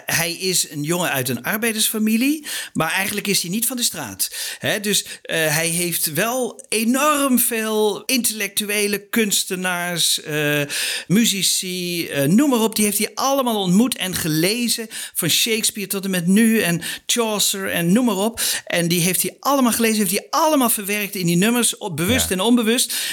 [0.07, 4.31] hij, is een jongen uit een arbeidersfamilie, maar eigenlijk is hij niet van de straat.
[4.59, 4.81] Hè?
[4.81, 10.61] Dus eh, hij heeft wel enorm veel intellectuele kunstenaars, eh,
[11.07, 12.77] muzici, eh, noem maar op.
[12.77, 14.87] Die heeft hij allemaal ontmoet en gelezen.
[15.15, 18.41] Van Shakespeare tot en met nu en Chaucer en noem maar op.
[18.67, 22.29] En die heeft hij allemaal gelezen, heeft hij allemaal verwerkt in die nummers, op, bewust
[22.29, 22.35] Ja.
[22.35, 22.59] en onbewust.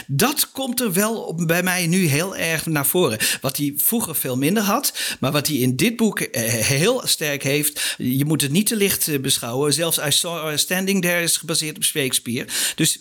[0.07, 3.17] Dat komt er wel op, bij mij nu heel erg naar voren.
[3.41, 7.43] Wat hij vroeger veel minder had, maar wat hij in dit boek eh, heel sterk
[7.43, 7.95] heeft.
[7.97, 9.73] Je moet het niet te licht eh, beschouwen.
[9.73, 12.47] Zelfs I Saw Her Standing There is gebaseerd op Shakespeare.
[12.75, 12.99] Dus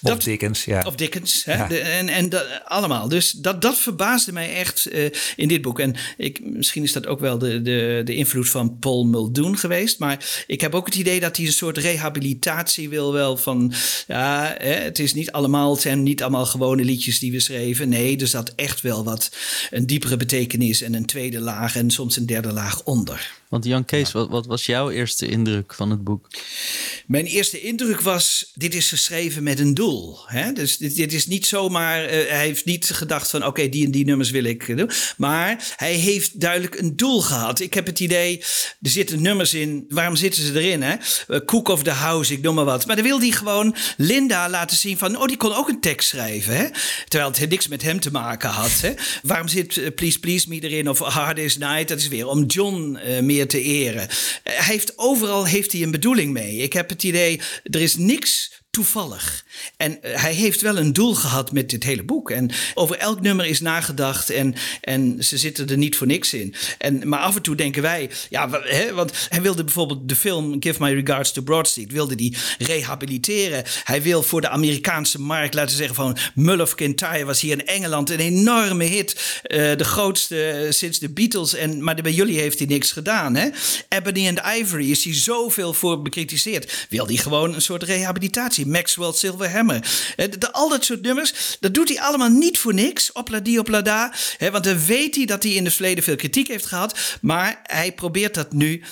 [0.00, 0.82] dat, Dickens, ja.
[0.86, 1.44] of Dickens.
[1.44, 1.54] Hè?
[1.54, 1.66] Ja.
[1.66, 3.08] De- en en dat, allemaal.
[3.08, 5.04] Dus dat, dat verbaasde mij echt eh,
[5.36, 5.80] in dit boek.
[5.80, 9.98] En ik, misschien is dat ook wel de, de, de invloed van Paul Muldoon geweest.
[9.98, 13.72] Maar ik heb ook het idee dat hij een soort rehabilitatie wil wel van...
[14.06, 17.88] Ja, het is niet allemaal, het zijn niet allemaal gewone liedjes die we schreven.
[17.88, 19.30] Nee, er zat echt wel wat
[19.70, 23.32] een diepere betekenis en een tweede laag en soms een derde laag onder.
[23.48, 26.28] Want Jan Kees, wat, wat was jouw eerste indruk van het boek?
[27.06, 30.18] Mijn eerste indruk was, dit is geschreven met een doel.
[30.26, 30.52] Hè?
[30.52, 33.90] Dus dit, dit is niet zomaar, eh, hij heeft niet gedacht van oké, die en
[33.90, 34.90] die nummers wil ik eh, doen.
[35.16, 37.60] Maar hij heeft duidelijk een doel gehad.
[37.60, 38.38] Ik heb het idee,
[38.82, 40.82] er zitten nummers in, waarom zitten ze erin?
[40.82, 40.94] Hè?
[41.28, 42.86] Eh, Cook of the House, ik noem maar wat.
[42.86, 46.08] Maar dan wil hij gewoon Linda laten zien van, oh die kon ook een tekst
[46.08, 46.56] schrijven.
[46.56, 46.66] Hè?
[47.08, 48.80] Terwijl het niks met hem te maken had.
[48.80, 48.92] Hè?
[49.22, 51.88] Waarom zit Please Please Me erin of Hard Day's Night?
[51.88, 54.08] Dat is weer om John eh, te eren.
[54.08, 56.56] Eh, hij heeft, overal heeft hij een bedoeling mee.
[56.56, 59.44] Ik heb het idee, er is niks toevallig.
[59.76, 62.30] En eh, hij heeft wel een doel gehad met dit hele boek.
[62.30, 66.54] En over elk nummer is nagedacht en, en ze zitten er niet voor niks in.
[66.78, 70.56] En, maar af en toe denken wij, ja, hè, want hij wilde bijvoorbeeld de film
[70.60, 73.64] Give My Regards to Broad Street, wilde die rehabiliteren.
[73.84, 76.74] Hij wil voor de Amerikaanse markt laten zeggen van Mull of
[77.24, 79.40] was hier in Engeland een enorme hit.
[79.42, 81.54] eh, de grootste eh, sinds de Beatles.
[81.54, 83.34] En, maar bij jullie heeft hij niks gedaan.
[83.34, 83.48] Hè?
[83.88, 86.86] Ebony and Ivory is hij zoveel voor bekritiseerd.
[86.88, 88.66] Wil hij gewoon een soort rehabilitatie.
[88.70, 89.88] Maxwell Silver Hammer.
[90.16, 93.12] Eh, de- al dat soort nummers, dat doet hij allemaal niet voor niks.
[93.12, 93.40] Opla
[93.82, 94.12] da.
[94.36, 96.98] Hè, want dan weet hij dat hij in het verleden veel kritiek heeft gehad.
[97.20, 98.82] Maar hij probeert dat nu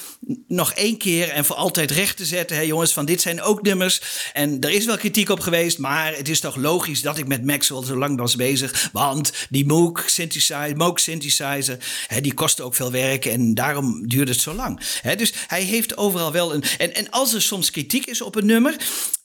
[0.48, 2.56] nog één keer en voor altijd recht te zetten.
[2.56, 4.00] Hè, jongens, van dit zijn ook nummers.
[4.32, 5.78] En er is wel kritiek op geweest.
[5.78, 8.88] Maar het is toch logisch dat ik met Maxwell zo lang was bezig.
[8.92, 11.78] Want die Moog synthesizer, synthesizer,
[12.20, 13.24] die kostte ook veel werk.
[13.24, 14.80] En daarom duurde het zo lang.
[15.16, 16.64] Dus hij heeft overal wel een...
[16.78, 18.76] En, en als er soms kritiek is op een nummer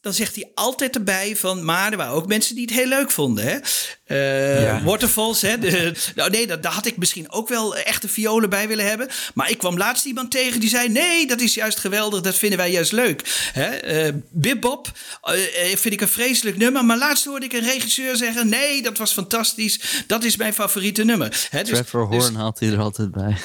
[0.02, 1.66] dan zegt hij altijd erbij van...
[1.66, 3.46] maar er waren ook mensen die het heel leuk vonden.
[3.46, 3.58] Hè?
[4.06, 4.84] Eh, Ja.
[4.84, 5.60] Waterfalls, hè?
[5.60, 9.08] De, nou nee, dat, daar had ik misschien ook wel echte violen bij willen hebben.
[9.34, 10.90] Maar ik kwam laatst iemand tegen die zei...
[10.90, 13.50] nee, dat is juist geweldig, dat vinden wij juist leuk.
[13.54, 13.70] Hè?
[14.30, 15.34] Bebop eh,
[15.72, 16.86] eh, vind ik een vreselijk nummer.
[16.86, 18.50] Maar laatst hoorde ik een regisseur zeggen...
[18.50, 21.48] nee, dat was fantastisch, dat is mijn favoriete nummer.
[21.50, 21.64] Hè?
[21.64, 23.38] Dus- Trevor dus- Horn haalt hij er altijd bij.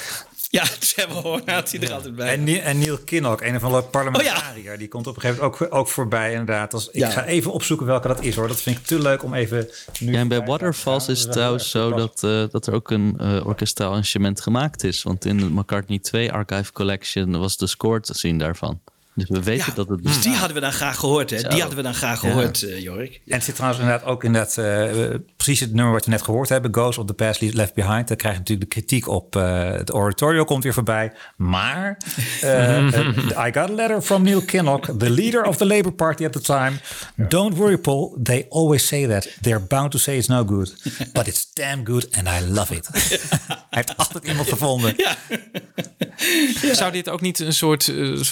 [0.49, 2.33] Ja, Trevor Horn had hij er altijd bij.
[2.33, 5.73] En, en Neil Kinnock, een van de parlementariër, die komt op een gegeven moment ook,
[5.73, 6.73] ook voorbij inderdaad.
[6.73, 7.09] Als, ik Ja.
[7.09, 8.47] ga even opzoeken welke dat is hoor.
[8.47, 11.69] Dat vind ik te leuk om even nu Ja, en bij Waterfalls is het trouwens
[11.69, 15.03] zo dat, eh, dat er ook een eh orkestraal instrument gemaakt is.
[15.03, 18.79] Want in de McCartney 2 Archive Collection was de score te zien daarvan.
[19.17, 21.39] Dus we weten Ja, dat het dus die hadden we dan graag gehoord, hè?
[21.39, 21.47] Zo.
[21.47, 22.29] Die hadden we dan graag Ja.
[22.29, 23.21] gehoord, eh, Jorik.
[23.27, 26.11] En het zit trouwens inderdaad ook in dat, eh, eh, precies het nummer wat we
[26.11, 28.07] net gehoord hebben, Ghost of the Past Left Behind.
[28.07, 29.35] Daar krijg je natuurlijk de kritiek op.
[29.35, 31.11] eh, het oratorio komt weer voorbij.
[31.35, 31.97] Maar
[33.47, 36.41] I got a letter from Neil Kinnock, the leader of the Labour Party at the
[36.41, 36.71] time.
[37.15, 38.17] Don't worry, Paul.
[38.23, 39.27] They always say that.
[39.41, 40.75] They're bound to say it's no good.
[41.13, 42.87] But it's damn good and I love it.
[43.69, 44.95] Hij heeft altijd iemand gevonden.
[46.71, 47.85] Zou dit ook niet een soort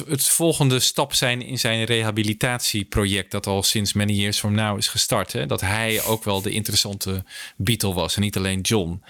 [0.07, 4.87] het volgende stap zijn in zijn rehabilitatieproject dat al sinds many years from now is
[4.87, 5.33] gestart?
[5.33, 5.45] Hè?
[5.45, 7.23] Dat hij ook wel de interessante
[7.57, 9.03] Beatle was en niet alleen John.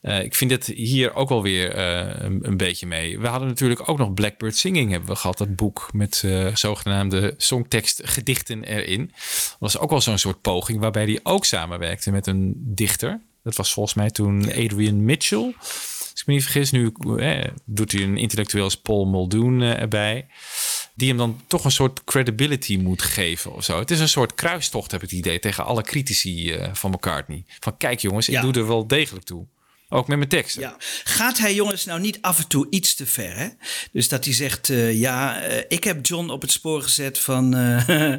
[0.00, 3.18] Eh, ik vind het hier ook wel weer eh, een, een beetje mee.
[3.18, 5.38] We hadden natuurlijk ook nog Blackbird Singing hebben we gehad.
[5.38, 9.06] Dat boek met eh, zogenaamde songtekstgedichten erin.
[9.10, 13.20] Dat was ook wel zo'n soort poging waarbij hij ook samenwerkte met een dichter.
[13.42, 15.54] Dat was volgens mij toen Adrian Mitchell.
[16.10, 20.26] Als ik me niet vergis, nu eh, doet hij een intellectueel als Paul Muldoon erbij.
[21.00, 23.78] Die hem dan toch een soort credibility moet geven of zo.
[23.78, 27.44] Het is een soort kruistocht, heb ik het idee, tegen alle critici eh, van McCartney.
[27.60, 28.40] Van kijk jongens, ik Ja.
[28.40, 29.46] doe er wel degelijk toe.
[29.92, 30.62] Ook met mijn teksten.
[30.62, 30.76] Ja.
[31.04, 33.36] Gaat hij jongens nou niet af en toe iets te ver?
[33.36, 33.48] Hè?
[33.92, 37.54] Dus dat hij zegt, eh, ja, eh, ik heb John op het spoor gezet van,
[37.56, 37.82] eh,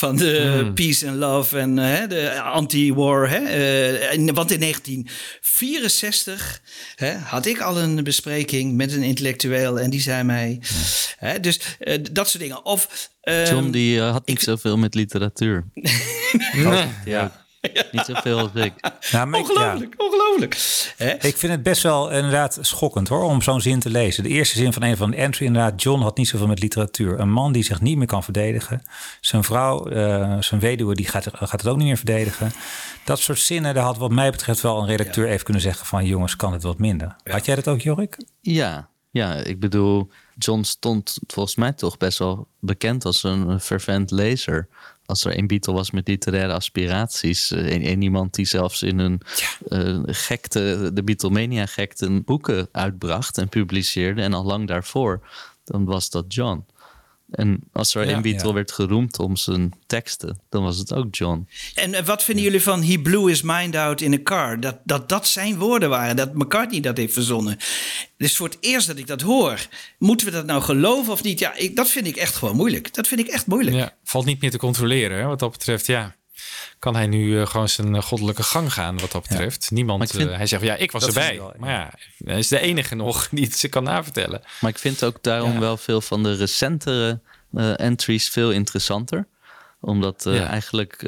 [0.00, 0.74] van de Hmm.
[0.74, 1.74] peace and love en
[2.08, 3.24] de anti-war.
[3.32, 6.60] Eh, want in 1964
[6.94, 10.60] hè, had ik al een bespreking met een intellectueel en die zei mij,
[11.18, 12.64] hè, dus eh, dat soort dingen.
[12.64, 15.64] Of, ehm, John die had niet zoveel met literatuur.
[17.04, 17.46] ja.
[17.92, 18.72] Niet zoveel als ik.
[19.12, 19.52] Nou, maar ik- ja.
[19.52, 20.56] ongelooflijk, ongelooflijk.
[20.96, 21.12] Hè?
[21.14, 24.22] Ik vind het best wel inderdaad schokkend hoor, om zo'n zin te lezen.
[24.22, 27.18] De eerste zin van een van de entry inderdaad, John had niet zoveel met literatuur.
[27.20, 28.82] Een man die zich niet meer kan verdedigen.
[29.20, 32.52] Zijn vrouw, eh, zijn weduwe, die gaat, gaat het ook niet meer verdedigen.
[33.04, 36.06] Dat soort zinnen, daar had wat mij betreft wel een redacteur even kunnen zeggen van
[36.06, 37.16] jongens, kan het wat minder.
[37.24, 38.16] Had jij dat ook, Jorik?
[38.40, 44.10] Ja, ja, ik bedoel, John stond volgens mij toch best wel bekend als een fervent
[44.10, 44.68] lezer.
[45.08, 47.50] Als er een Beatle was met literaire aspiraties.
[47.50, 49.20] eh, En, en iemand die zelfs in een
[49.68, 54.22] eh, gekte, de Beatlemania-gekte, boeken uitbracht en publiceerde.
[54.22, 55.28] En al lang daarvoor,
[55.64, 56.64] dan was dat John.
[57.30, 58.54] En als er Ja, een Beatle ja.
[58.54, 61.48] werd geroemd om zijn teksten, dan was het ook John.
[61.74, 64.60] En eh, wat vinden jullie van He blew his mind out in a car?
[64.60, 67.52] Dat, dat dat zijn woorden waren, dat McCartney dat heeft verzonnen.
[67.52, 69.66] Het is voor het eerst dat ik dat hoor.
[69.98, 71.38] Moeten we dat nou geloven of niet?
[71.38, 72.94] Ja, ik, dat vind ik echt gewoon moeilijk.
[72.94, 73.76] Dat vind ik echt moeilijk.
[73.76, 75.18] Ja, valt niet meer te controleren.
[75.18, 75.24] Hè?
[75.24, 76.16] Wat dat betreft, ja.
[76.78, 79.70] Kan hij nu eh, gewoon zijn eh, goddelijke gang gaan, wat dat betreft?
[79.70, 80.10] Niemand.
[80.10, 81.32] Vind- eh, hij zegt, ja, ik was erbij.
[81.32, 81.58] ik wel, ja.
[81.58, 81.92] Maar ja,
[82.24, 84.42] hij is de enige nog die het ze kan navertellen.
[84.60, 87.20] Maar ik vind ook daarom wel veel van de recentere
[87.76, 89.26] entries veel interessanter.
[89.80, 91.04] Omdat eigenlijk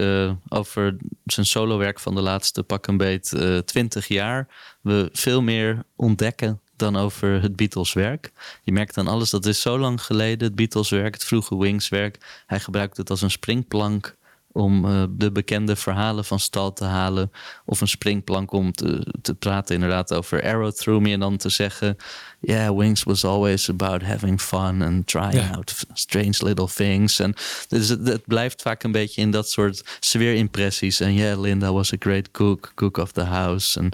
[0.49, 4.49] over zijn solowerk van de laatste pak een beet eh, twintig jaar...
[4.81, 8.33] we veel meer ontdekken dan over het Beatles-werk.
[8.63, 12.43] Je merkt aan alles, dat is zo lang geleden, het Beatles-werk, het vroege Wings-werk.
[12.47, 14.17] Hij gebruikt het als een springplank
[14.53, 17.31] om eh, de bekende verhalen van stal te halen.
[17.65, 21.13] Of een springplank om te, te praten inderdaad over Arrow Through Me.
[21.13, 21.97] En dan te zeggen,
[22.41, 25.51] yeah, Wings was always about having fun and trying Ja.
[25.55, 27.19] out strange little things.
[27.19, 27.35] En
[27.69, 31.01] dus het, het blijft vaak een beetje in dat soort sfeerimpressies.
[31.01, 33.79] En yeah, Linda was a great cook, cook of the house.
[33.81, 33.89] En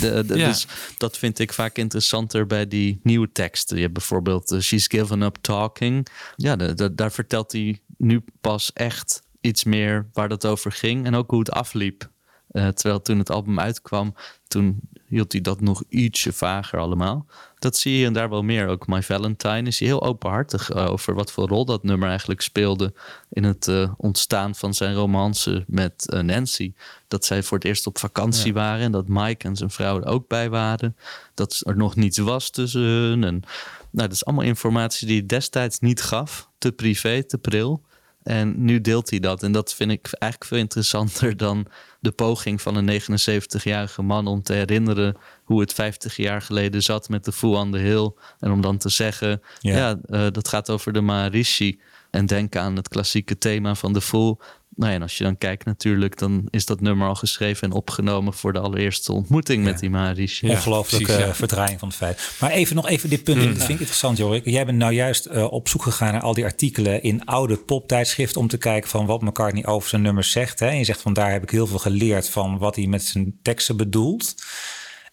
[0.00, 0.48] de, de- Ja.
[0.48, 3.76] dus dat vind ik vaak interessanter bij die nieuwe teksten.
[3.76, 6.06] Je hebt bijvoorbeeld eh, She's Given Up Talking.
[6.36, 11.06] Ja, de- daar vertelt hij nu pas echt iets meer waar dat over ging.
[11.06, 12.10] En ook hoe het afliep.
[12.48, 14.14] Eh, terwijl toen het album uitkwam,
[14.46, 17.26] toen hield hij dat nog ietsje vager allemaal.
[17.58, 18.68] Dat zie je en daar wel meer.
[18.68, 22.40] Ook My Valentine is hij heel openhartig eh, over wat voor rol dat nummer eigenlijk
[22.40, 22.92] speelde
[23.30, 26.72] in het eh, ontstaan van zijn romance met Nancy.
[27.08, 30.06] Dat zij voor het eerst op vakantie waren en dat Mike en zijn vrouw er
[30.06, 30.96] ook bij waren.
[31.34, 33.24] Dat er nog niets was tussen hun.
[33.24, 33.42] En,
[33.90, 36.48] nou, dat is allemaal informatie die hij destijds niet gaf.
[36.58, 37.82] Te privé, te pril.
[38.28, 39.42] En nu deelt hij dat.
[39.42, 41.66] En dat vind ik eigenlijk veel interessanter dan
[42.00, 47.08] de poging van een 79-jarige man om te herinneren hoe het 50 jaar geleden zat
[47.08, 48.10] met de Fool on the Hill.
[48.38, 49.76] En om dan te zeggen, Ja.
[49.76, 51.80] ja, eh, dat gaat over de Maharishi.
[52.10, 54.40] En denk aan het klassieke thema van de Fool.
[54.78, 57.76] Nou ja, en als je dan kijkt natuurlijk, dan is dat nummer al geschreven en
[57.76, 60.46] opgenomen voor de allereerste ontmoeting met die Maharishi.
[60.46, 61.34] Ja, Ongelooflijke precies, ja.
[61.34, 62.30] verdraaiing van het feit.
[62.40, 63.42] Maar even nog even dit punt.
[63.42, 64.44] Dat vind ik interessant, Jorik.
[64.44, 68.40] Jij bent nou juist eh, op zoek gegaan naar al die artikelen in oude poptijdschriften...
[68.40, 70.60] om te kijken van wat McCartney over zijn nummers zegt.
[70.60, 70.66] Hè?
[70.66, 73.38] En je zegt van daar heb ik heel veel geleerd van wat hij met zijn
[73.42, 74.34] teksten bedoelt.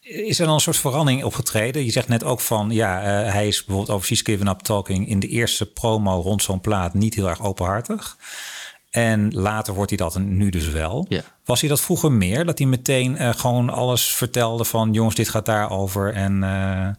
[0.01, 1.85] Is er dan een soort verandering opgetreden?
[1.85, 5.07] Je zegt net ook van, ja, eh, hij is bijvoorbeeld over She's Given Up Talking
[5.07, 8.17] in de eerste promo rond zo'n plaat niet heel erg openhartig.
[8.95, 11.05] En later wordt hij dat nu dus wel.
[11.09, 11.21] Ja.
[11.45, 12.45] Was hij dat vroeger meer?
[12.45, 16.13] Dat hij meteen eh, gewoon alles vertelde van jongens, dit gaat daarover.
[16.13, 16.89] En eh,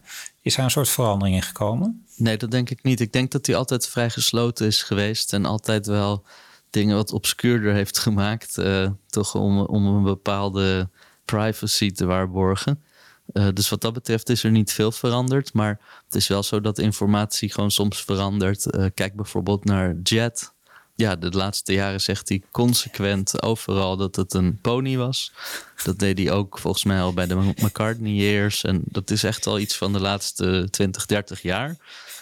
[0.41, 2.05] is er een soort verandering in gekomen?
[2.15, 2.99] Nee, dat denk ik niet.
[2.99, 6.23] Ik denk dat hij altijd vrij gesloten is geweest en altijd wel
[6.69, 8.57] dingen wat obscuurder heeft gemaakt.
[8.57, 10.89] eh, toch om, om een bepaalde
[11.25, 12.83] privacy te waarborgen.
[13.53, 15.53] Dus wat dat betreft is er niet veel veranderd.
[15.53, 18.65] Maar het is wel zo dat informatie gewoon soms verandert.
[18.93, 20.55] Kijk bijvoorbeeld naar Jet.
[20.97, 25.31] Ja, de laatste jaren zegt hij consequent overal dat het een pony was.
[25.83, 28.63] Dat deed hij ook volgens mij al bij de McCartney Years.
[28.63, 31.77] En dat is echt al iets van de laatste 20, 30 jaar.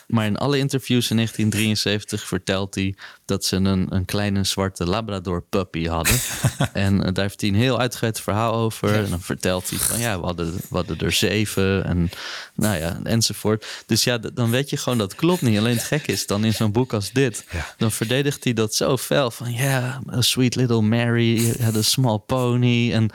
[0.08, 5.44] Maar in alle interviews in 1973 vertelt hij dat ze een, een kleine zwarte Labrador
[5.50, 6.16] puppy hadden.
[6.74, 8.94] en eh, daar heeft hij een heel uitgebreid verhaal over.
[8.96, 12.10] En dan vertelt hij van ja, we hadden, we hadden er zeven en
[12.56, 13.66] nou ja, enzovoort.
[13.86, 15.58] Dus ja, dan weet je gewoon dat klopt niet.
[15.58, 17.46] Alleen het gek is dan in zo'n boek als dit.
[17.78, 22.18] Dan verdedigt hij dat zo fel van ja, a sweet little Mary had a small
[22.18, 22.94] pony.
[22.94, 23.10] En,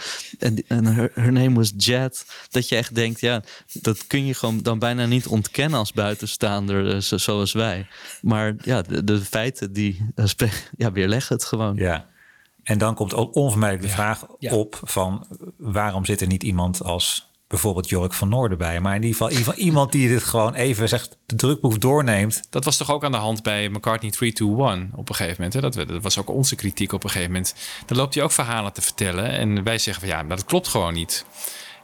[0.68, 2.24] en her, her name was Jet.
[2.50, 3.42] Dat je echt denkt, ja,
[3.72, 7.86] dat kun je gewoon dan bijna niet ontkennen als buitenstaander eh, zo- zoals wij.
[8.22, 9.99] Maar ja, de, de feiten die
[10.76, 11.76] ja, weerleggen het gewoon.
[11.76, 12.06] Ja.
[12.62, 14.54] En dan komt ook onvermijdelijk de vraag Ja.
[14.54, 18.80] op van waarom zit er niet iemand als bijvoorbeeld Jork van Noorden bij?
[18.80, 21.78] Maar in ieder geval, in ieder geval iemand die dit gewoon even zegt, de drukproef
[21.78, 22.42] doorneemt.
[22.50, 25.76] Dat was toch ook aan de hand bij McCartney 321 op een gegeven moment.
[25.76, 25.84] Hè?
[25.86, 27.54] Dat, was ook onze kritiek op een gegeven moment.
[27.86, 29.30] Dan loopt hij ook verhalen te vertellen.
[29.30, 31.24] En wij zeggen van ja, maar dat klopt gewoon niet.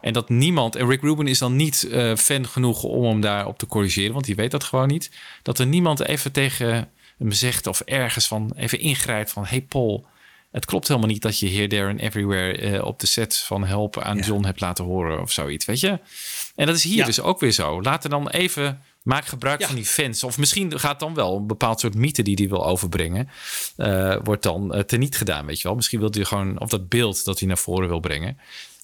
[0.01, 3.59] En dat niemand, en Rick Rubin is dan niet eh, fan genoeg om hem daarop
[3.59, 5.11] te corrigeren, want die weet dat gewoon niet.
[5.43, 10.07] Dat er niemand even tegen hem zegt of ergens van even ingrijpt van: hey Paul,
[10.51, 13.65] het klopt helemaal niet dat je Here, There and Everywhere eh, op de set van
[13.65, 15.99] Help aan John hebt laten horen of zoiets, weet je?
[16.55, 17.05] En dat is hier Ja.
[17.05, 17.83] dus ook weer zo.
[17.83, 19.67] Laat er dan even, maak gebruik Ja.
[19.67, 20.25] van die fans.
[20.25, 23.29] Of misschien gaat dan wel een bepaald soort mythe die hij wil overbrengen,
[23.77, 25.77] eh, wordt dan eh, teniet gedaan, weet je wel.
[25.77, 28.39] Misschien wil hij gewoon, of dat beeld dat hij naar voren wil brengen.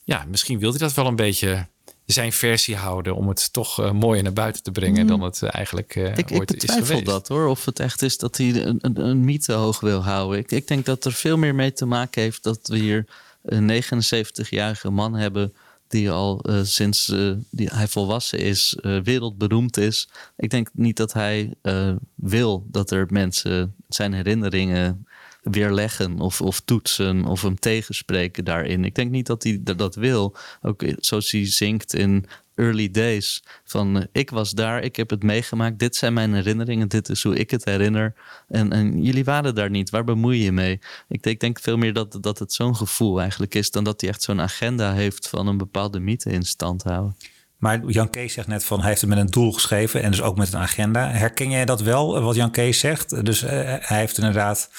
[0.05, 1.67] Ja, misschien wil hij dat wel een beetje
[2.13, 5.55] zijn versie houden om het toch eh, mooier naar buiten te brengen dan het eh,
[5.55, 6.19] eigenlijk eh Mm.
[6.19, 9.01] Ik, ik ooit is betwijfel dat hoor, of het echt is dat hij een, een,
[9.01, 10.39] een mythe hoog wil houden.
[10.39, 13.07] Ik, ik denk dat er veel meer mee te maken heeft dat we hier
[13.43, 15.53] een 79-jarige man hebben
[15.93, 20.09] die al eh, sinds eh, die hij volwassen is, eh, wereldberoemd is.
[20.37, 25.07] Ik denk niet dat hij eh, wil dat er mensen zijn herinneringen
[25.43, 28.85] weerleggen of, of toetsen of hem tegenspreken daarin.
[28.85, 30.37] Ik denk niet dat hij dat- wil.
[30.63, 32.25] Ook zoals hij zingt in
[32.55, 36.89] Early Days van eh, ik was daar, ik heb het meegemaakt, dit zijn mijn herinneringen,
[36.89, 38.15] dit is hoe ik het herinner.
[38.49, 40.81] En, en jullie waren daar niet, waar bemoei je mee?
[41.09, 44.11] Ik ik denk veel meer dat, dat het zo'n gevoel eigenlijk is dan dat hij
[44.11, 47.17] echt zo'n agenda heeft van een bepaalde mythe in stand houden.
[47.57, 50.23] Maar Jan Kees zegt net van hij heeft het met een doel geschreven en dus
[50.23, 51.11] ook met een agenda.
[51.11, 53.25] Herken jij dat wel, eh, wat Jan Kees zegt?
[53.25, 53.51] Dus eh,
[53.81, 54.71] hij heeft inderdaad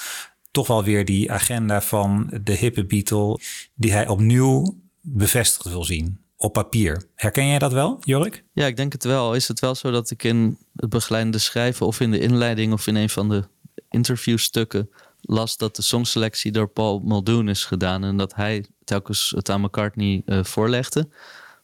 [0.54, 3.40] toch wel weer die agenda van de hippe Beatle
[3.74, 7.08] die hij opnieuw bevestigd wil zien op papier.
[7.14, 8.44] Herken jij dat wel, Jorik?
[8.52, 9.34] Ja, ik denk het wel.
[9.34, 12.86] Is het wel zo dat ik in het begeleidende schrijven of in de inleiding of
[12.86, 13.44] in een van de
[13.90, 14.90] interviewstukken
[15.20, 19.60] las dat de songselectie door Paul Muldoon is gedaan en dat hij telkens het aan
[19.60, 21.08] McCartney eh, voorlegde.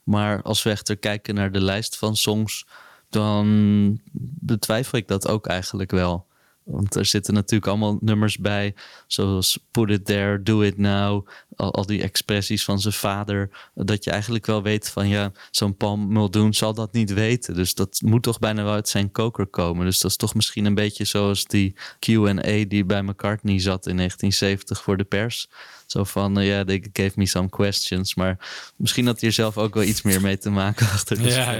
[0.03, 2.67] Maar als we echter kijken naar de lijst van songs,
[3.09, 4.01] dan
[4.41, 6.27] betwijfel ik dat ook eigenlijk wel.
[6.65, 8.75] Want er zitten natuurlijk allemaal nummers bij,
[9.07, 11.29] zoals Put It There, Do It Now,
[11.61, 13.51] al, al die expressies van zijn vader.
[13.75, 17.55] Dat je eigenlijk wel weet van ja, zo'n Paul Muldoon zal dat niet weten.
[17.55, 19.85] Dus dat moet toch bijna wel uit zijn koker komen.
[19.85, 23.97] Dus dat is toch misschien een beetje zoals die Q&A die bij McCartney zat in
[23.97, 25.49] 1970 voor de pers.
[25.87, 28.15] Zo van, eh, ja, they gave me some questions.
[28.15, 28.37] Maar
[28.77, 31.53] misschien had hij er zelf ook wel iets meer mee te maken achter de Ja,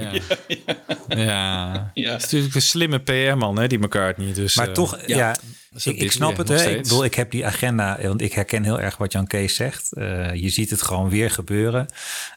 [1.09, 1.93] ja.
[1.95, 2.13] ja.
[2.13, 4.33] Het is natuurlijk een slimme PR-man, hè, die McCartney.
[4.33, 5.37] Dus, Maar eh, toch, ja,
[5.85, 6.51] ik, snap het.
[6.51, 9.93] Ik, bedoel, ik heb die agenda, want ik herken heel erg wat Jan Kees zegt.
[9.93, 11.87] Eh, je ziet het gewoon weer gebeuren.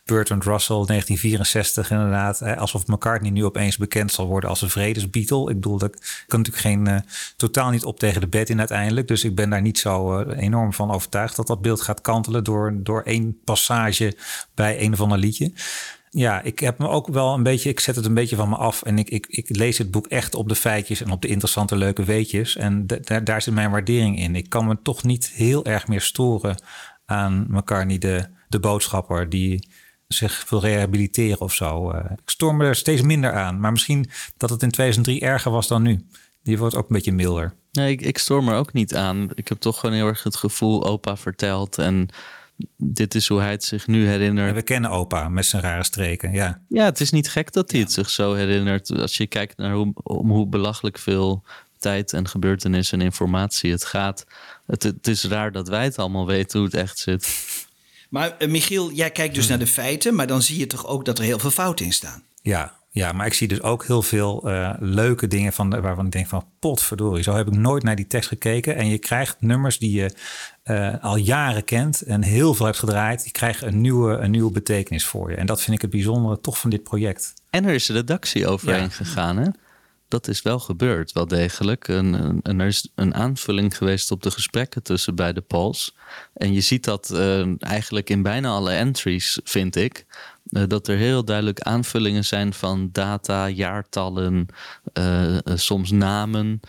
[0.05, 2.39] Bertrand Russell, 1964 inderdaad.
[2.39, 5.49] Hè, alsof McCartney nu opeens bekend zal worden als een vredesbeatle.
[5.49, 6.97] Ik bedoel, dat kan natuurlijk geen, eh,
[7.37, 9.07] totaal niet op tegen de bed in uiteindelijk.
[9.07, 12.43] Dus ik ben daar niet zo eh, enorm van overtuigd dat dat beeld gaat kantelen
[12.43, 14.17] door, door één passage
[14.53, 15.51] bij een of ander liedje.
[16.15, 18.55] Ja, ik heb me ook wel een beetje, ik zet het een beetje van me
[18.55, 21.27] af en ik, ik, ik lees het boek echt op de feitjes en op de
[21.27, 22.55] interessante leuke weetjes.
[22.55, 24.35] En da- daar zit mijn waardering in.
[24.35, 26.61] Ik kan me toch niet heel erg meer storen
[27.05, 29.67] aan McCartney, de, de boodschapper die
[30.07, 31.91] zich wil rehabiliteren of zo.
[31.91, 35.51] Eh, ik stoor me er steeds minder aan, maar misschien dat het in 2003 erger
[35.51, 36.05] was dan nu.
[36.43, 37.53] Die wordt ook een beetje milder.
[37.71, 39.29] Nee, ik, ik stoor me ook niet aan.
[39.35, 41.77] Ik heb toch gewoon heel erg het gevoel, opa vertelt.
[41.77, 42.07] En
[42.77, 44.55] dit is hoe hij het zich nu herinnert.
[44.55, 46.61] We kennen opa met zijn rare streken, ja.
[46.69, 48.91] Ja, het is niet gek dat hij het zich zo herinnert.
[48.91, 51.43] Als je kijkt naar hoe, om hoe belachelijk veel
[51.79, 54.25] tijd en gebeurtenissen en informatie het gaat.
[54.65, 57.27] Het, het is raar dat wij het allemaal weten hoe het echt zit.
[58.09, 61.05] Maar eh, Michiel, jij kijkt dus naar de feiten, maar dan zie je toch ook
[61.05, 62.23] dat er heel veel fouten in staan.
[62.41, 66.11] Ja, ja, maar ik zie dus ook heel veel eh, leuke dingen van, waarvan ik
[66.11, 68.75] denk van potverdorie, zo heb ik nooit naar die tekst gekeken.
[68.75, 70.13] En je krijgt nummers die je
[70.63, 73.23] eh, al jaren kent en heel veel hebt gedraaid.
[73.23, 75.35] Die krijgen een nieuwe, een nieuwe betekenis voor je.
[75.35, 77.33] En dat vind ik het bijzondere toch van dit project.
[77.49, 79.47] En er is een redactie overheen gegaan, hè?
[80.07, 81.87] Dat is wel gebeurd, wel degelijk.
[81.87, 85.95] En, en- en er is een aanvulling geweest op de gesprekken tussen beide polls.
[86.33, 90.05] En je ziet dat eh, eigenlijk in bijna alle entries, vind ik.
[90.53, 94.45] Eh, dat er heel duidelijk aanvullingen zijn van data, jaartallen,
[94.93, 96.59] eh, eh, soms namen.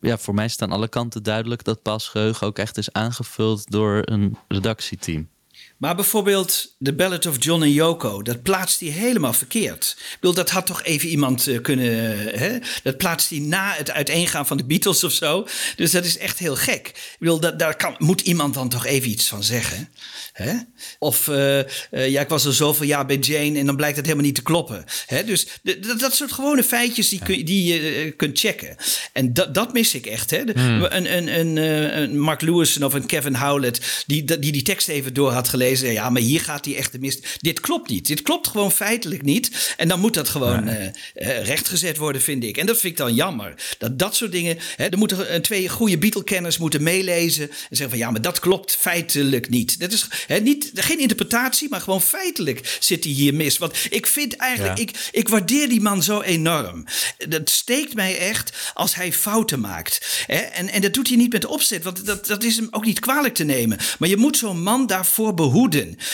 [0.00, 4.02] Ja, voor mij staan alle kanten duidelijk dat Paul's geheugen ook echt is aangevuld door
[4.04, 5.28] een redactieteam.
[5.76, 9.96] Maar bijvoorbeeld de Ballad of John en Yoko, dat plaatst hij helemaal verkeerd.
[9.98, 12.16] Ik bedoel, dat had toch even iemand eh, kunnen...
[12.38, 12.58] Hè?
[12.82, 15.46] Dat plaatst hij na het uiteengaan van de Beatles of zo.
[15.76, 16.88] Dus dat is echt heel gek.
[16.88, 19.88] Ik bedoel, dat, daar kan, moet iemand dan toch even iets van zeggen.
[20.32, 20.52] Hè?
[20.98, 24.04] Of, eh, eh, ja, ik was er zoveel jaar bij Jane en dan blijkt het
[24.04, 24.84] helemaal niet te kloppen.
[25.06, 25.24] Hè?
[25.24, 28.76] Dus dat, dat soort gewone feitjes die, kun, die je kunt checken.
[29.12, 30.30] En dat, dat mis ik echt.
[30.30, 30.44] Hè?
[30.44, 30.52] De-
[30.88, 31.56] een, een, een,
[32.02, 35.63] een Mark Lewis of een Kevin Howlett die, die die tekst even door had gelezen.
[35.72, 37.26] Ja, maar hier gaat hij echt de mist.
[37.40, 38.06] Dit klopt niet.
[38.06, 39.74] Dit klopt gewoon feitelijk niet.
[39.76, 42.56] En dan moet dat gewoon eh, eh, rechtgezet worden, vind ik.
[42.56, 43.54] En dat vind ik dan jammer.
[43.78, 44.58] Dat dat soort dingen.
[44.76, 47.50] Hè, er moeten eh, twee goede Beatle-kenners moeten meelezen.
[47.50, 49.80] En zeggen van ja, maar dat klopt feitelijk niet.
[49.80, 53.58] Dat is hè, niet, geen interpretatie, maar gewoon feitelijk zit hij hier mis.
[53.58, 54.82] Want ik vind eigenlijk, Ja.
[54.84, 56.86] ik, ik waardeer die man zo enorm.
[57.28, 60.24] Dat steekt mij echt als hij fouten maakt.
[60.26, 60.36] Hè?
[60.36, 63.00] En, en dat doet hij niet met opzet, want dat, dat is hem ook niet
[63.00, 63.78] kwalijk te nemen.
[63.98, 65.53] Maar je moet zo'n man daarvoor behoeden.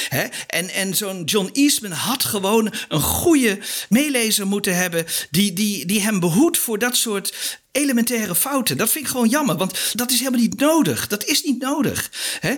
[0.08, 0.24] Hè?
[0.46, 5.06] En, en zo'n John Eastman had gewoon een goede meelezer moeten hebben...
[5.30, 8.76] die, die, die hem behoedt voor dat soort elementaire fouten.
[8.76, 11.06] Dat vind ik gewoon jammer, want dat is helemaal niet nodig.
[11.06, 12.10] Dat is niet nodig.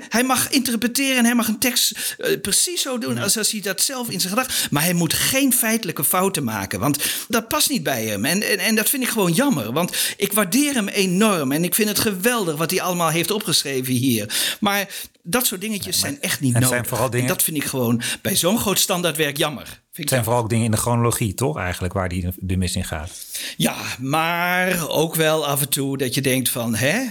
[0.08, 3.60] Hij mag interpreteren en hij mag een tekst eh, precies zo doen als, als hij
[3.60, 4.68] dat zelf in zijn gedachten...
[4.70, 8.24] Maar hij moet geen feitelijke fouten maken, want dat past niet bij hem.
[8.24, 11.52] En, en, en dat vind ik gewoon jammer, want ik waardeer hem enorm...
[11.52, 14.56] en ik vind het geweldig wat hij allemaal heeft opgeschreven hier.
[14.60, 14.88] Maar
[15.22, 16.68] dat soort dingetjes zijn echt niet nodig.
[16.68, 19.64] zijn vooral dingen- En dat vind ik gewoon bij zo'n groot standaardwerk jammer.
[19.64, 21.58] Vind Het zijn vooral ook dingen in de chronologie, toch?
[21.58, 23.10] Eigenlijk waar die de, mis in gaat.
[23.56, 27.04] Ja, maar ook wel af en toe dat je denkt van, hè?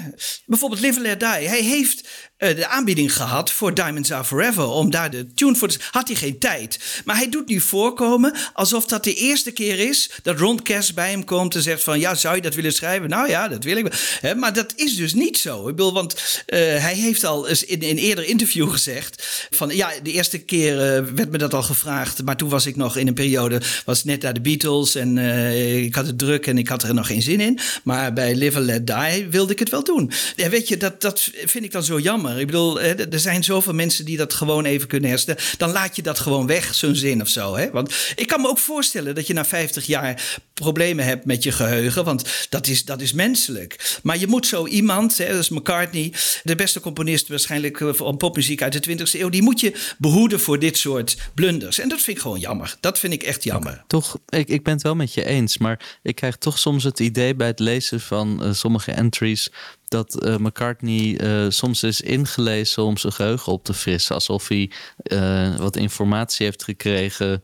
[0.46, 1.48] Bijvoorbeeld Live and Die.
[1.48, 2.08] Hij heeft
[2.42, 5.78] de aanbieding gehad voor Diamonds Are Forever om daar de tune voor te...
[5.92, 7.02] Had hij geen tijd.
[7.06, 11.10] Maar hij doet nu voorkomen alsof dat de eerste keer is dat Ron Cass bij
[11.10, 13.10] hem komt en zegt van, ja, zou je dat willen schrijven?
[13.10, 14.36] Nou ja, dat wil ik wel.
[14.36, 15.60] Maar dat is dus niet zo.
[15.68, 19.92] Ik bedoel, want eh, hij heeft al eens in een eerder interview gezegd van, ja,
[20.04, 23.08] de eerste keer eh, werd me dat al gevraagd, maar toen was ik nog in
[23.08, 26.68] een periode, was net naar de Beatles en eh, ik had het druk en ik
[26.68, 27.60] had er nog geen zin in.
[27.84, 30.12] Maar bij Live and Let Die wilde ik het wel doen.
[30.36, 32.31] Ja, weet je, dat, dat vind ik dan zo jammer.
[32.40, 35.42] Ik bedoel, er zijn zoveel mensen die dat gewoon even kunnen herstellen.
[35.58, 37.56] Dan laat je dat gewoon weg, zo'n zin of zo.
[37.56, 37.72] Hè?
[37.72, 41.52] Want ik kan me ook voorstellen dat je na 50 jaar problemen hebt met je
[41.52, 42.04] geheugen.
[42.04, 44.00] Want dat is, dat is menselijk.
[44.04, 46.14] Maar je moet zo iemand, hè, dat is McCartney,
[46.44, 50.40] de beste componist waarschijnlijk eh, van popmuziek uit de 20e eeuw, die moet je behoeden
[50.40, 51.80] voor dit soort blunders.
[51.80, 52.76] En dat vind ik gewoon jammer.
[52.80, 53.84] Dat vind ik echt jammer.
[53.88, 57.00] Toch, ik, ik ben het wel met je eens, maar ik krijg toch soms het
[57.00, 59.50] idee bij het lezen van eh, sommige entries
[59.92, 64.16] dat eh, McCartney eh, soms is ingelezen om zijn geheugen op te frissen.
[64.16, 64.72] Alsof hij
[65.04, 67.44] eh, wat informatie heeft gekregen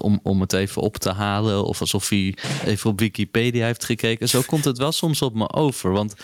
[0.00, 1.64] om, om het even op te halen.
[1.64, 4.28] Of alsof hij even op Wikipedia heeft gekeken.
[4.28, 5.90] Zo komt het wel soms op me over.
[5.90, 6.14] Want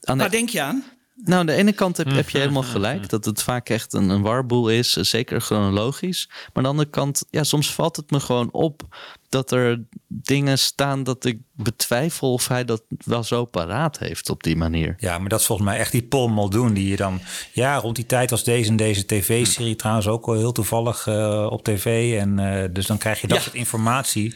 [0.00, 0.84] aan Waar denk je aan?
[1.14, 4.08] Nou, aan de ene kant heb, heb je helemaal gelijk dat het vaak echt een,
[4.08, 6.26] een warboel is, eh, zeker chronologisch.
[6.28, 8.82] Maar aan de andere kant, ja, soms valt het me gewoon op
[9.28, 14.42] dat er dingen staan dat ik betwijfel of hij dat wel zo paraat heeft op
[14.42, 14.94] die manier.
[14.98, 17.20] Ja, maar dat is volgens mij echt die Paul Muldoon die je dan...
[17.52, 21.46] Ja, rond die tijd was deze en deze tv-serie trouwens ook wel heel toevallig eh,
[21.50, 22.18] op tv.
[22.20, 23.42] En eh, dus dan krijg je dat Ja.
[23.42, 24.34] soort informatie...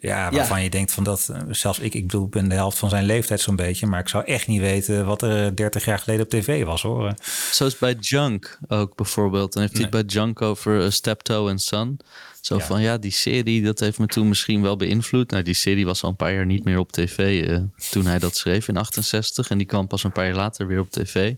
[0.00, 1.28] Ja, waarvan je denkt van dat...
[1.32, 3.86] eh, Zelfs ik, ik bedoel, ik ben de helft van zijn leeftijd zo'n beetje...
[3.86, 7.14] maar ik zou echt niet weten wat er 30 jaar geleden op tv was, hoor.
[7.50, 9.52] Zoals bij Junk ook bijvoorbeeld.
[9.52, 11.98] Dan heeft hij het bij Junk over uh, Steptoe and Son.
[12.40, 15.30] Zo van ja, die serie dat heeft me toen misschien wel beïnvloed.
[15.30, 17.58] Nou, die serie was al een paar jaar niet meer op tv eh,
[17.90, 19.48] toen hij dat schreef in 68.
[19.50, 21.34] En die kwam pas een paar jaar later weer op tv.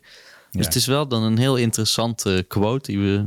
[0.51, 3.25] Dus het is wel dan een heel interessante quote die we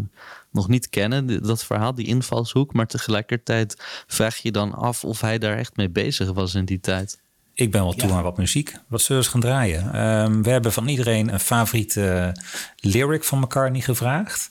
[0.51, 1.43] nog niet kennen.
[1.43, 2.73] Dat verhaal, die invalshoek.
[2.73, 6.79] Maar tegelijkertijd vraag je dan af of hij daar echt mee bezig was in die
[6.79, 7.19] tijd.
[7.53, 8.75] Ik ben wel toe aan wat muziek.
[8.87, 9.93] Wat zullen we eens gaan draaien?
[9.93, 12.35] Ehm, we hebben van iedereen een favoriete
[12.75, 14.47] lyric van McCartney gevraagd.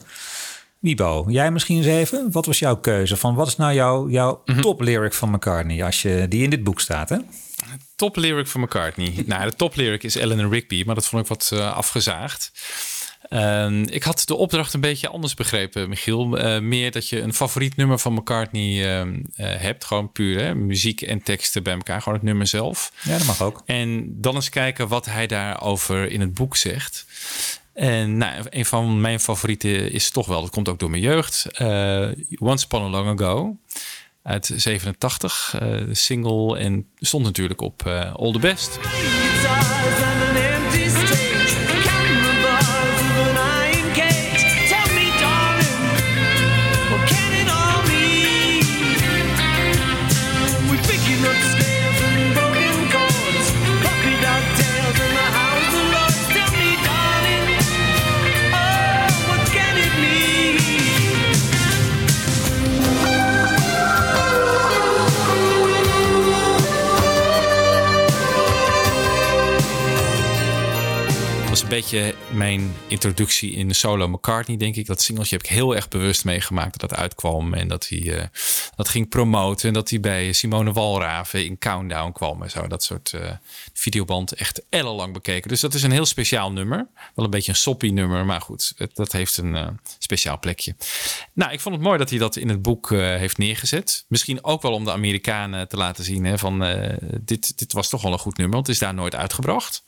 [0.79, 2.31] Wiebo, jij misschien eens even.
[2.31, 3.17] Wat was jouw keuze?
[3.17, 5.83] Van wat is nou jouw, jouw top lyric van McCartney?
[5.83, 7.17] Als je, die in dit boek staat, hè?
[7.95, 9.23] Top lyric van McCartney.
[9.25, 12.51] nou, de top lyric is Eleanor Rigby, maar dat vond ik wat eh, afgezaagd.
[13.29, 16.37] Ehm, ik had de opdracht een beetje anders begrepen, Michiel.
[16.37, 19.85] Eh, meer dat je een favoriet nummer van McCartney ehm, eh, hebt.
[19.85, 20.55] Gewoon puur hè?
[20.55, 22.01] muziek en teksten bij elkaar.
[22.01, 22.91] Gewoon het nummer zelf.
[23.03, 23.61] Ja, dat mag ook.
[23.65, 27.05] En dan eens kijken wat hij daarover in het boek zegt.
[27.73, 31.45] En nou, een van mijn favorieten is toch wel, dat komt ook door mijn jeugd.
[31.51, 32.07] eh,
[32.39, 33.57] Once Upon a Long Ago.
[34.23, 36.57] Uit 87, eh, de single.
[36.57, 38.79] En stond natuurlijk op eh, All the Best.
[71.51, 74.85] Was een beetje mijn introductie in solo McCartney, denk ik.
[74.85, 77.53] Dat singeltje heb ik heel erg bewust meegemaakt dat dat uitkwam.
[77.53, 78.25] En dat hij eh,
[78.75, 79.67] dat ging promoten.
[79.67, 82.67] En dat hij bij Simone Walraven in Countdown kwam en zo.
[82.67, 83.31] Dat soort eh,
[83.73, 85.49] videoband echt ellenlang bekeken.
[85.49, 86.87] Dus dat is een heel speciaal nummer.
[87.15, 88.73] Wel een beetje een soppy nummer, maar goed.
[88.77, 89.67] Het, dat heeft een eh,
[89.99, 90.75] speciaal plekje.
[91.33, 94.05] Nou, ik vond het mooi dat hij dat in het boek heeft neergezet.
[94.07, 96.59] Misschien ook wel om de Amerikanen te laten zien hè, van
[97.21, 98.55] dit, dit was toch wel een goed nummer.
[98.55, 99.83] Want het is daar nooit uitgebracht.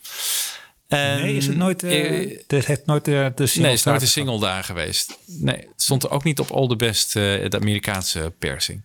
[0.98, 1.84] Nee, is het nooit...
[1.84, 4.64] eh eh, het heeft nooit eh, de single Nee, het is nooit staat- single daar
[4.64, 5.18] geweest.
[5.26, 8.82] Nee, het stond er ook niet op All the Best, eh, de Amerikaanse persing.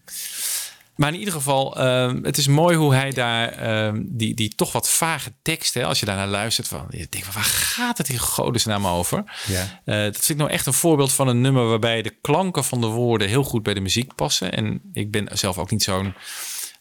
[0.97, 4.73] Maar in ieder geval, ehm, het is mooi hoe hij daar ehm, die, die toch
[4.73, 8.19] wat vage tekst, hè, als je daarnaar luistert, van, je denkt, waar gaat het in
[8.19, 9.25] godesnaam over?
[9.47, 9.81] Ja.
[9.85, 12.81] Eh, dat vind ik nou echt een voorbeeld van een nummer waarbij de klanken van
[12.81, 14.53] de woorden heel goed bij de muziek passen.
[14.53, 16.15] En ik ben zelf ook niet zo'n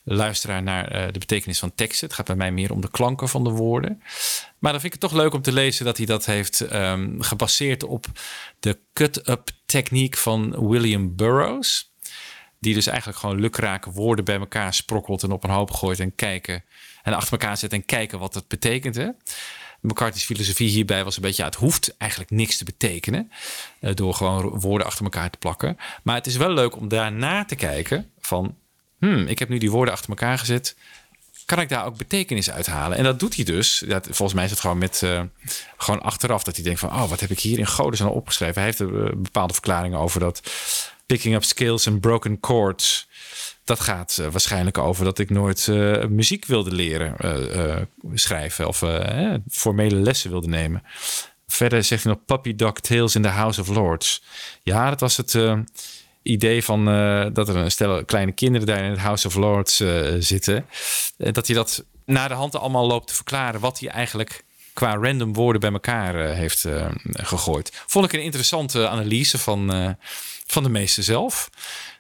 [0.10, 2.08] luisteraar naar eh, de betekenis van teksten.
[2.08, 4.02] Het gaat bij mij meer om de klanken van de woorden.
[4.60, 7.20] Maar dan vind ik het toch leuk om te lezen dat hij dat heeft ehm,
[7.20, 8.06] gebaseerd op
[8.60, 11.92] de cut-up techniek van William Burroughs.
[12.60, 16.16] Die dus eigenlijk gewoon lukrake woorden bij elkaar sprokkelt en op een hoop gooit en
[16.16, 16.64] kijken.
[17.04, 18.96] En achter elkaar zet en kijken wat het betekent.
[18.96, 19.08] Hè?
[19.82, 23.32] McCarthy's filosofie hierbij was een beetje, ja, het hoeft eigenlijk niks te betekenen.
[23.80, 25.78] eh, door gewoon woorden achter elkaar te plakken.
[26.04, 28.56] Maar het is wel leuk om daarna te kijken van,
[29.00, 30.76] hmm, ik heb nu die woorden achter elkaar gezet.
[31.48, 32.98] Kan ik daar ook betekenis uithalen?
[32.98, 33.84] En dat doet hij dus.
[33.88, 35.22] Ja, volgens mij is het gewoon met eh,
[35.78, 38.56] gewoon achteraf dat hij denkt van, oh, wat heb ik hier in godesnaam opgeschreven?
[38.56, 40.42] Hij heeft er eh, bepaalde verklaringen over dat
[41.06, 43.08] picking up skills and broken chords.
[43.64, 45.68] Dat gaat eh, waarschijnlijk over dat ik nooit
[46.10, 47.16] muziek wilde leren
[48.14, 48.84] schrijven of
[49.50, 50.84] formele lessen wilde nemen.
[51.48, 54.24] Verder zegt hij nog Puppy Dog Tales in the House of Lords.
[54.64, 55.34] Ja, dat was het
[56.28, 59.80] idee van eh, dat er een stel kleine kinderen daar in het House of Lords
[59.80, 60.66] eh, zitten.
[61.18, 64.96] En dat hij dat na de hand allemaal loopt te verklaren wat hij eigenlijk qua
[64.96, 67.84] random woorden bij elkaar eh, heeft eh, gegooid.
[67.86, 69.90] Vond ik een interessante analyse van, eh,
[70.48, 71.50] van de meester zelf.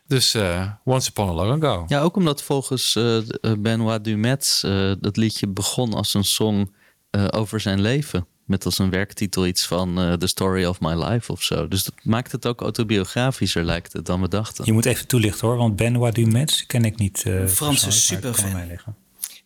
[0.08, 1.86] Dus eh, Once Upon a Long Ago.
[1.88, 3.18] Ja, ook omdat volgens eh,
[3.60, 6.74] Benoit Dumet eh, dat liedje begon als een song
[7.10, 8.28] eh, over zijn leven.
[8.48, 11.68] Met als een werktitel iets van eh, The Story of My Life of zo.
[11.68, 14.66] Dus dat maakt het ook autobiografischer, lijkt het, dan we dachten.
[14.66, 17.24] Je moet even toelichten hoor, want Benoit Dumets ken ik niet.
[17.26, 18.70] eh, Franse superfan.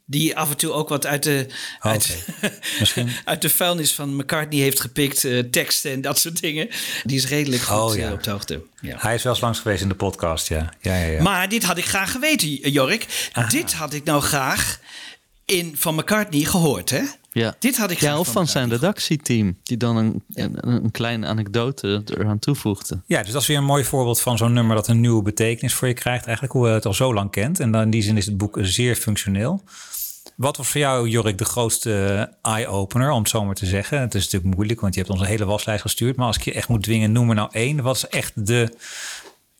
[0.05, 1.45] Die af en toe ook wat uit de,
[1.81, 1.91] Oh,
[3.25, 5.23] uit, de vuilnis van McCartney heeft gepikt.
[5.23, 6.69] eh, teksten en dat soort dingen.
[7.03, 8.11] Die is redelijk goed Oh, ja.
[8.11, 8.63] op de hoogte.
[8.81, 8.95] Ja.
[8.99, 10.73] Hij is wel eens langs geweest in de podcast, ja.
[10.81, 11.21] ja, ja, ja.
[11.21, 13.29] Maar dit had ik graag geweten, Jork.
[13.49, 14.79] Dit had ik nou graag
[15.45, 17.01] in, van McCartney gehoord, hè?
[17.33, 21.27] Ja, Dit had ik ja of van zijn redactieteam, die dan een, een, een kleine
[21.27, 23.01] anekdote eraan toevoegde.
[23.05, 25.73] Ja, dus dat is weer een mooi voorbeeld van zo'n nummer dat een nieuwe betekenis
[25.73, 26.25] voor je krijgt.
[26.25, 27.59] Eigenlijk hoe je het al zo lang kent.
[27.59, 29.63] En dan in die zin is het boek zeer functioneel.
[30.35, 33.99] Wat was voor jou, Jorik, de grootste eye-opener, om het zo maar te zeggen?
[33.99, 36.15] Het is natuurlijk moeilijk, want je hebt ons een hele waslijst gestuurd.
[36.15, 37.81] Maar als ik je echt moet dwingen, noem er nou één.
[37.81, 38.77] Wat is echt de,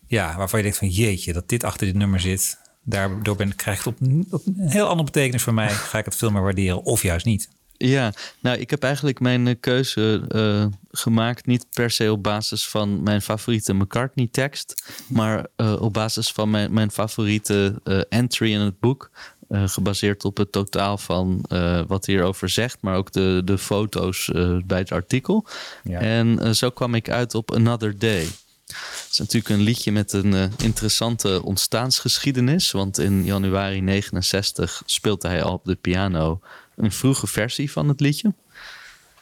[0.08, 2.60] ja, waarvan je denkt van jeetje, dat dit achter dit nummer zit.
[2.84, 5.70] Daardoor ben, krijgt het op, op een heel andere betekenis voor mij.
[5.70, 7.50] Ga ik het veel meer waarderen of juist niet.
[7.82, 12.68] Ja, nou, ik heb eigenlijk mijn eh, keuze eh, gemaakt niet per se op basis
[12.68, 18.80] van mijn favoriete McCartney-tekst, maar eh, op basis van mijn, mijn favoriete entry in het
[18.80, 19.12] boek.
[19.50, 21.46] gebaseerd op het totaal van
[21.88, 24.30] wat hierover zegt, maar ook de, de foto's
[24.66, 25.46] bij het artikel.
[25.84, 26.00] Ja.
[26.00, 28.28] En zo kwam ik uit op Another Day.
[28.66, 32.72] Het is natuurlijk een liedje met een interessante ontstaansgeschiedenis.
[32.72, 36.40] Want in januari 69 speelde hij al op de piano
[36.82, 38.34] een vroege versie van het liedje.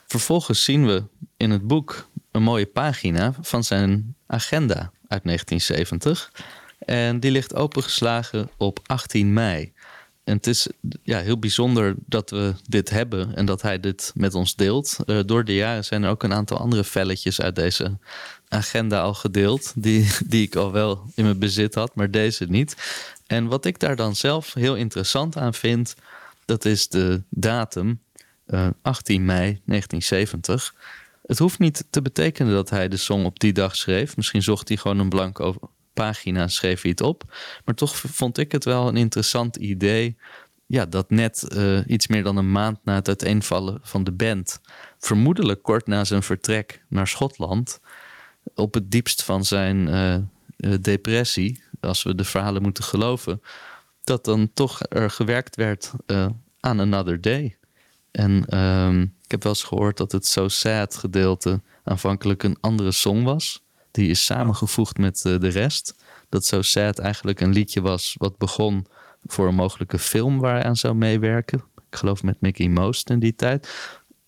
[0.07, 1.03] Vervolgens zien we
[1.37, 6.31] in het boek een mooie pagina van zijn agenda uit 1970.
[6.79, 9.73] En die ligt opengeslagen op 18 mei.
[10.23, 10.67] En het is
[11.03, 14.97] ja, heel bijzonder dat we dit hebben en dat hij dit met ons deelt.
[15.05, 17.97] Eh, door de jaren zijn er ook een aantal andere velletjes uit deze
[18.47, 19.73] agenda al gedeeld.
[19.75, 22.75] Die, die ik al wel in mijn bezit had, maar deze niet.
[23.27, 25.95] En wat ik daar dan zelf heel interessant aan vind,
[26.49, 28.01] dat is de datum
[28.45, 30.75] eh, 18 mei 1970.
[31.25, 34.15] Het hoeft niet te betekenen dat hij de song op die dag schreef.
[34.15, 35.55] Misschien zocht hij gewoon een blanco
[35.93, 37.23] pagina, schreef hij het op.
[37.65, 40.17] Maar toch vond ik het wel een interessant idee.
[40.65, 44.61] Ja, dat net eh, iets meer dan een maand na het uiteenvallen van de band,
[44.97, 47.79] vermoedelijk kort na zijn vertrek naar Schotland,
[48.55, 50.21] op het diepst van zijn eh, eh,
[50.81, 53.41] depressie, als we de verhalen moeten geloven,
[54.09, 56.27] dat dan toch er gewerkt werd eh,
[56.59, 57.57] aan Another Day.
[58.11, 62.91] En ehm, ik heb wel eens gehoord dat het So Sad gedeelte aanvankelijk een andere
[62.91, 63.63] song was.
[63.91, 65.95] Die is samengevoegd met eh, de rest.
[66.29, 68.85] Dat So Sad eigenlijk een liedje was wat begon
[69.25, 71.63] voor een mogelijke film waar hij aan zou meewerken.
[71.89, 73.69] Ik geloof met Mickey Most in die tijd.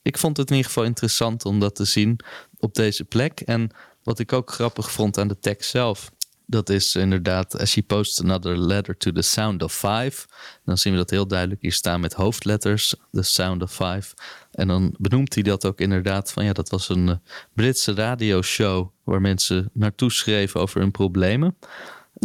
[0.01, 2.19] Ik vond het in ieder geval interessant om dat te zien
[2.57, 3.39] op deze plek.
[3.39, 3.71] En
[4.03, 6.11] wat ik ook grappig vond aan de tekst zelf.
[6.51, 10.27] Dat is inderdaad, as she posts another letter to the sound of five.
[10.65, 14.13] Dan zien we dat heel duidelijk hier staan met hoofdletters, the sound of five.
[14.51, 17.15] En dan benoemt hij dat ook inderdaad van ja, dat was een eh,
[17.53, 21.57] Britse radioshow waar mensen naartoe schreven over hun problemen.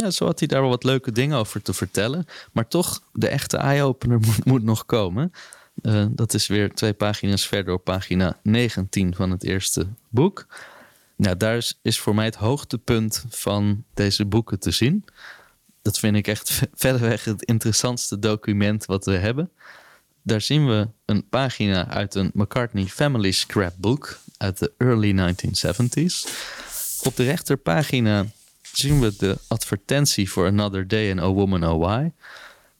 [0.09, 2.25] Zo had hij daar wel wat leuke dingen over te vertellen.
[2.51, 5.31] Maar toch, de echte eye-opener moet, moet nog komen.
[5.81, 10.47] Eh, dat is weer twee pagina's verder op pagina 19 van het eerste boek.
[11.17, 15.05] Nou, daar is, is voor mij het hoogtepunt van deze boeken te zien.
[15.81, 19.51] Dat vind ik echt verreweg het interessantste document wat we hebben.
[20.21, 26.29] Daar zien we een pagina uit een McCartney Family Scrapbook uit de early 1970s.
[27.03, 28.25] Op de rechterpagina
[28.61, 32.09] zien we de advertentie voor Another Day and Oh Woman Oh Why.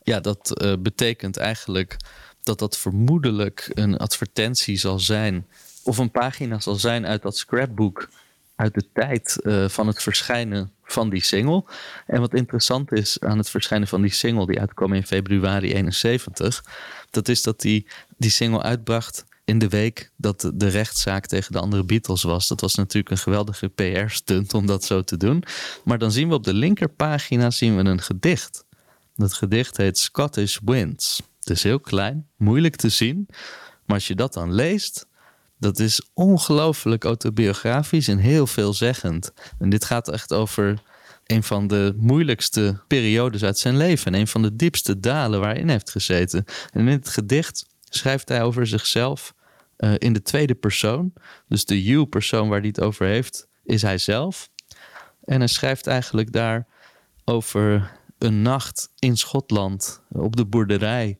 [0.04, 1.98] Ja, dat eh, betekent eigenlijk
[2.44, 5.48] dat dat vermoedelijk een advertentie zal zijn.
[5.84, 8.10] Of een pagina zal zijn uit dat scrapbook.
[8.58, 11.64] Uit de tijd eh, van het verschijnen van die single.
[12.06, 16.64] En wat interessant is aan het verschijnen van die single, die uitkwam in februari 71.
[17.10, 17.88] Dat is dat die,
[18.18, 22.48] die single uitbracht in de week dat de- rechtszaak tegen de andere Beatles was.
[22.48, 25.44] Dat was natuurlijk een geweldige PR-stunt om dat zo te doen.
[25.84, 28.66] Maar dan zien we op de linkerpagina zien we een gedicht.
[29.16, 31.22] Dat gedicht heet Scottish Winds.
[31.40, 33.26] Het is heel klein, moeilijk te zien.
[33.86, 35.07] Maar als je dat dan leest,
[35.60, 39.34] dat is ongelooflijk autobiografisch en heel veelzeggend.
[39.60, 40.82] En dit gaat echt over
[41.26, 44.14] een van de moeilijkste periodes uit zijn leven.
[44.14, 46.46] En een van de diepste dalen waarin hij heeft gezeten.
[46.72, 49.34] En in het gedicht schrijft hij over zichzelf
[49.78, 51.14] eh, in de tweede persoon.
[51.48, 54.50] Dus de you-persoon waar hij het over heeft, is hij zelf.
[55.24, 56.68] En hij schrijft eigenlijk daar
[57.26, 61.18] over een nacht in Schotland op de boerderij.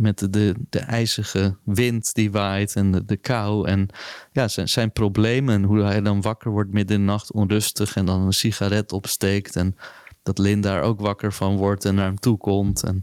[0.00, 3.68] Met de, de, ijzige wind die waait en de, kou.
[3.68, 3.88] En
[4.32, 5.54] ja, zijn, zijn problemen.
[5.54, 7.96] En hoe hij dan wakker wordt midden in de nacht onrustig.
[7.96, 9.56] En dan een sigaret opsteekt.
[9.56, 9.76] En
[10.22, 12.82] dat Lin daar ook wakker van wordt en naar hem toe komt.
[12.82, 13.02] En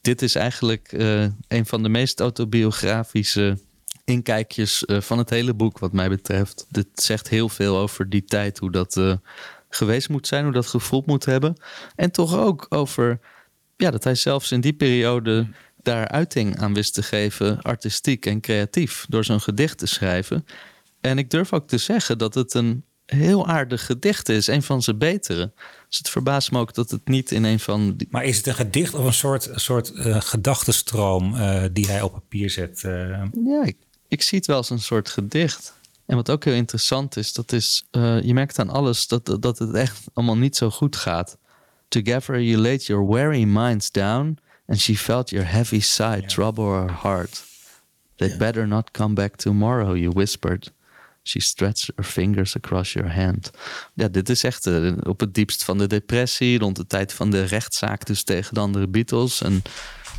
[0.00, 3.58] dit is eigenlijk eh, een van de meest autobiografische
[4.04, 6.66] inkijkjes eh, van het hele boek, wat mij betreft.
[6.70, 9.14] Dit zegt heel veel over die tijd, hoe dat eh,
[9.68, 11.56] geweest moet zijn, hoe dat gevoeld moet hebben.
[11.96, 13.20] En toch ook over
[13.76, 15.46] ja, dat hij zelfs in die periode
[15.86, 20.46] daar uiting aan wist te geven, artistiek en creatief, door zo'n gedicht te schrijven.
[21.00, 24.82] En ik durf ook te zeggen dat het een heel aardig gedicht is, een van
[24.82, 25.52] zijn betere.
[25.88, 28.08] Dus het verbaast me ook dat het niet in een van die...
[28.10, 32.02] Maar is het een gedicht of een soort, een soort eh, gedachtenstroom eh, die hij
[32.02, 32.84] op papier zet?
[32.84, 33.22] eh?
[33.44, 33.76] Ja, ik,
[34.08, 35.74] ik zie het wel als een soort gedicht.
[36.06, 37.86] En wat ook heel interessant is, dat is,
[38.22, 41.38] je merkt aan alles dat, dat het echt allemaal niet zo goed gaat.
[41.88, 46.92] Together you laid your weary minds down and she felt your heavy sigh trouble her
[46.92, 47.44] heart.
[48.16, 50.72] They'd better not come back tomorrow, you whispered.
[51.22, 53.50] She stretched her fingers across your hand.
[53.94, 57.30] Ja, dit is echt eh, op het diepst van de depressie, rond de tijd van
[57.30, 59.42] de rechtszaak dus tegen de andere Beatles.
[59.42, 59.62] En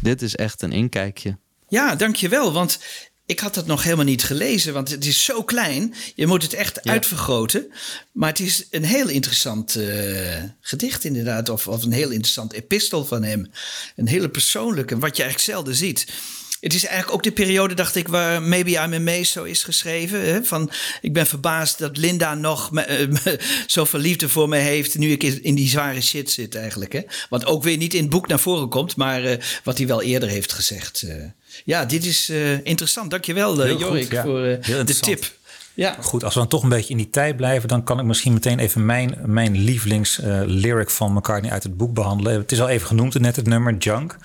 [0.02, 1.38] dit is echt een inkijkje.
[1.68, 2.54] Ja, dankjewel.
[2.54, 2.80] Want
[3.28, 5.94] ik had het nog helemaal niet gelezen, want het is zo klein.
[6.16, 7.72] Je moet het echt uitvergroten.
[8.12, 11.50] Maar het is een heel interessant eh, gedicht inderdaad.
[11.50, 13.52] Of, of een heel interessant epistel van hem.
[13.96, 16.08] Een hele persoonlijke, wat je eigenlijk zelden ziet.
[16.60, 19.64] Het is eigenlijk ook de periode, dacht ik, waar Maybe I'm a Maze zo is
[19.64, 20.22] geschreven.
[20.22, 20.44] Hè?
[20.44, 20.72] Van,
[21.02, 24.98] ik ben verbaasd dat Linda nog me, eh, me- zoveel liefde voor me heeft...
[24.98, 26.94] nu ik in in die zware shit zit eigenlijk.
[26.94, 27.02] Hè?
[27.30, 28.96] Wat ook weer niet in het boek naar voren komt...
[28.96, 31.04] maar eh, wat hij wel eerder heeft gezegd.
[31.58, 31.64] Eh.
[31.66, 33.12] ja, dit is eh, interessant.
[33.12, 34.24] Dankjewel, uh, Heel goed, Jorik, ja.
[34.24, 35.36] voor eh, de tip.
[35.78, 35.96] Ja.
[36.02, 38.34] Goed, als we dan toch een beetje in die tijd blijven, dan kan ik misschien
[38.34, 42.34] meteen even mijn, mijn lievelings eh, lyric van McCartney uit het boek behandelen.
[42.34, 44.18] Het is al even genoemd, net het nummer Junk.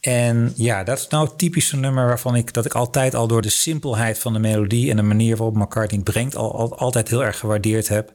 [0.00, 3.42] En ja, dat is nou het typische nummer waarvan ik dat ik altijd al door
[3.42, 7.24] de simpelheid van de melodie en de manier waarop McCartney brengt, al, al- altijd heel
[7.24, 8.12] erg gewaardeerd heb.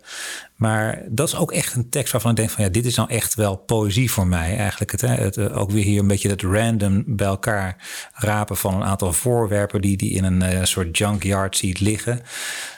[0.55, 3.09] Maar dat is ook echt een tekst waarvan ik denk van ja, dit is nou
[3.09, 4.57] echt wel poëzie voor mij.
[4.57, 7.75] Eigenlijk het, hè, het eh, ook weer hier een beetje dat random bij elkaar
[8.13, 12.21] rapen van een aantal voorwerpen die die in een eh, soort junkyard ziet liggen.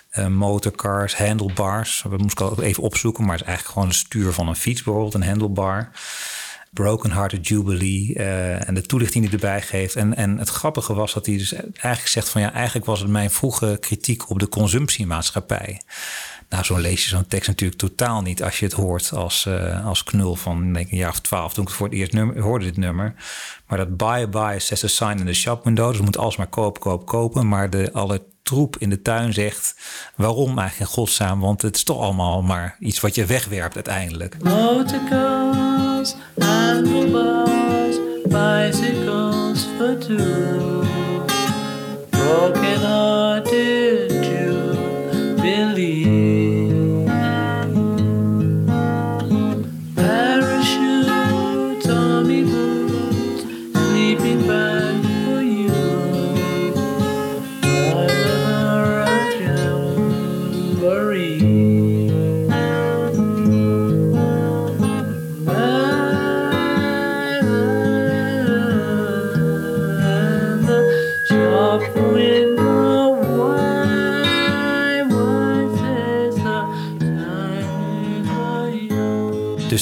[0.10, 2.03] Eh, motorcars, handlebars.
[2.10, 4.55] Dat moest ik ook even opzoeken, maar het is eigenlijk gewoon een stuur van een
[4.55, 5.89] fiets bijvoorbeeld, een handlebar.
[6.78, 9.95] Broken Hearted Jubilee eh, en de toelichting die erbij geeft.
[9.95, 13.09] En, en het grappige was dat hij dus eigenlijk zegt van ja, eigenlijk was het
[13.09, 15.82] mijn vroege kritiek op de consumptiemaatschappij.
[16.49, 19.86] Nou, zo lees je zo'n tekst natuurlijk totaal niet als je het hoort als, eh,
[19.86, 21.53] als knul van denk ik, een jaar of twaalf.
[21.53, 23.13] Toen ik het voor het eerst nummer, hoorde dit nummer.
[23.67, 25.91] Maar dat buy, buy says a sign in the shop window.
[25.91, 27.47] Dus moet alsmaar kopen, kopen, kopen.
[27.47, 29.76] Maar de, alle troep in de tuin zegt
[30.16, 31.39] waarom eigenlijk in godsnaam.
[31.39, 34.38] Want het is toch allemaal maar iets wat je wegwerpt uiteindelijk.
[34.43, 36.16] Motorcars,
[38.30, 40.76] bicycles for two.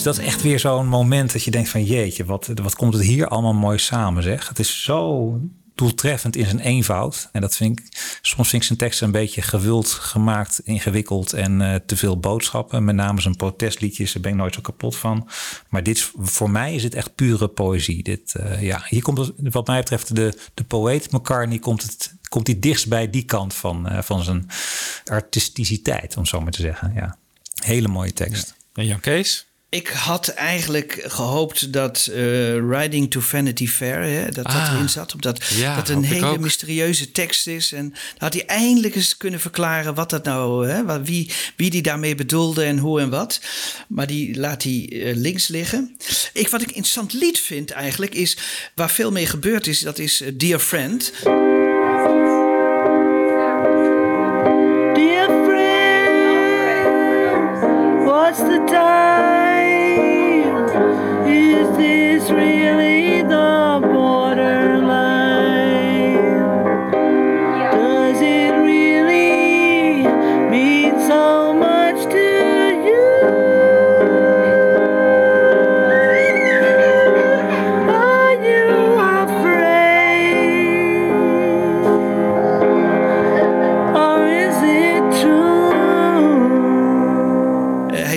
[0.05, 3.03] Dat is echt weer zo'n moment dat je denkt van jeetje, wat, wat komt het
[3.03, 4.47] hier allemaal mooi samen zeg.
[4.47, 5.39] Het is zo
[5.75, 7.29] doeltreffend in zijn eenvoud.
[7.31, 7.85] En dat vind ik,
[8.21, 12.83] soms vind ik zijn teksten een beetje gewild gemaakt, ingewikkeld en eh, te veel boodschappen.
[12.83, 15.29] Met name zijn protestliedjes, daar ben ik nooit zo kapot van.
[15.69, 18.03] Maar dit, voor mij is het echt pure poëzie.
[18.03, 22.47] Dit, eh, ja, hier komt wat mij betreft de, de poëet McCartney komt het komt
[22.47, 24.47] hij dichtst bij die kant van, eh, van zijn
[25.05, 26.93] artisticiteit, om zo maar te zeggen.
[26.95, 27.17] Ja.
[27.55, 28.55] Hele mooie tekst.
[28.73, 29.47] En Jan Kees?
[29.69, 34.71] Ik had eigenlijk gehoopt dat eh, Riding to Vanity Fair, hè, dat dat Ah.
[34.73, 35.13] erin zat.
[35.13, 37.71] Omdat Ja, dat een hele mysterieuze tekst is.
[37.71, 41.69] En dan had hij eindelijk eens kunnen verklaren wat dat nou, hè, wat, wie, wie
[41.69, 43.39] die daarmee bedoelde en hoe en wat.
[43.87, 45.97] Maar die laat hij eh, links liggen.
[46.33, 48.37] Ik, wat ik een interessant lied vind eigenlijk is,
[48.75, 51.11] waar veel mee gebeurd is, dat is eh, Dear Friend.
[54.95, 56.15] Dear friend,
[58.05, 59.34] what's the time?
[61.35, 64.34] Is this really the borderline?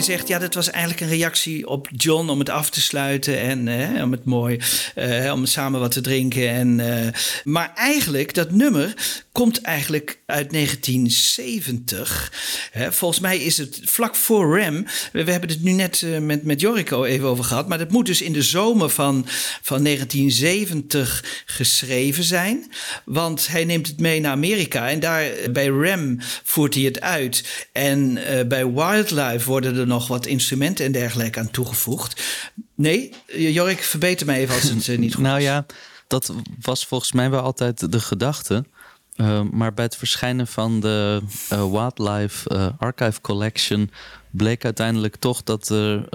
[0.08, 4.02] Ja, dat was eigenlijk een reactie op John om het af te sluiten en eh,
[4.02, 4.60] om het mooi,
[4.94, 6.48] eh, om samen wat te drinken.
[6.48, 7.12] En, eh,
[7.44, 8.94] maar eigenlijk, dat nummer
[9.32, 12.32] komt eigenlijk uit 1970.
[12.70, 14.86] Hè, volgens mij is het vlak voor Ram.
[15.12, 18.32] We, hebben het nu net met, met even over gehad, maar dat moet dus in
[18.32, 19.26] de zomer van,
[19.62, 22.72] van 1970 geschreven zijn.
[23.04, 27.66] Want hij neemt het mee naar Amerika en daar bij Ram voert hij het uit.
[27.72, 32.22] En bij Wildlife worden er nog wat instrumenten en dergelijke aan toegevoegd.
[32.74, 35.44] Nee, eh, Jorik, verbeter mij even als het eh, niet goed Nou is.
[35.44, 35.66] ja,
[36.06, 38.64] dat was volgens mij wel altijd de gedachte.
[39.16, 41.20] Uh, maar bij het verschijnen van de
[41.52, 43.90] uh, Wildlife uh, Archive Collection
[44.30, 46.08] bleek uiteindelijk toch dat er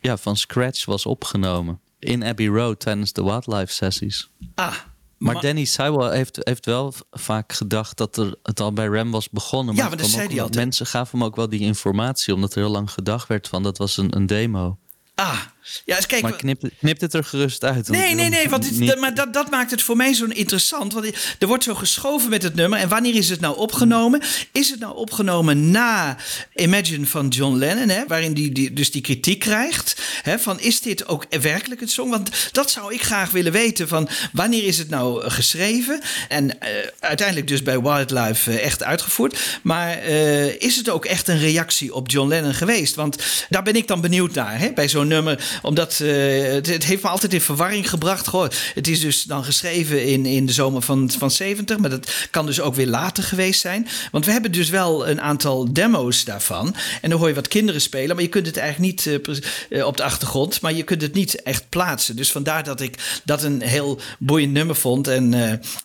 [0.00, 1.80] ja, van scratch was opgenomen.
[1.98, 4.28] In Abbey Road tijdens de Wildlife sessies.
[4.54, 4.74] Ah,
[5.18, 5.68] maar, maar Danny
[6.12, 9.74] heeft, heeft wel vaak gedacht dat er het al bij Ram was begonnen.
[9.74, 10.64] Ja, maar dat zei hij altijd.
[10.64, 13.78] Mensen gaven hem ook wel die informatie, omdat er heel lang gedacht werd van dat
[13.78, 14.78] was een, een demo.
[15.14, 15.40] Ah,
[15.84, 16.28] ja, eens kijken.
[16.28, 17.88] Maar knip, knip het er gerust uit.
[17.88, 20.92] Nee, nee, nee, want maar dat, dat maakt het voor mij zo interessant.
[20.92, 21.06] Want
[21.38, 22.78] er wordt zo geschoven met het nummer.
[22.78, 24.22] En wanneer is het nou opgenomen?
[24.52, 26.16] Is het nou opgenomen na
[26.54, 30.02] Imagine van John Lennon, hè, waarin die, die dus die kritiek krijgt?
[30.22, 32.10] Hè, van is dit ook werkelijk het song?
[32.10, 33.88] Want dat zou ik graag willen weten.
[33.88, 36.00] Van wanneer is het nou geschreven?
[36.28, 36.68] En uh,
[37.00, 39.60] uiteindelijk dus bij Wildlife uh, echt uitgevoerd.
[39.62, 42.94] Maar uh, is het ook echt een reactie op John Lennon geweest?
[42.94, 43.16] Want
[43.48, 44.58] daar ben ik dan benieuwd naar.
[44.58, 44.72] Hè?
[44.72, 46.08] Bij zo'n nummer omdat eh,
[46.52, 48.26] het, heeft me altijd in verwarring gebracht.
[48.26, 52.28] Goh, het is dus dan geschreven in, in de zomer van, van 70, maar dat
[52.30, 53.88] kan dus ook weer later geweest zijn.
[54.10, 56.74] Want we hebben dus wel een aantal demo's daarvan.
[57.00, 59.86] En dan hoor je wat kinderen spelen, maar je kunt het eigenlijk niet eh, eh,
[59.86, 62.16] op de achtergrond, maar je kunt het niet echt plaatsen.
[62.16, 65.08] Dus vandaar dat ik dat een heel boeiend nummer vond.
[65.08, 65.34] En,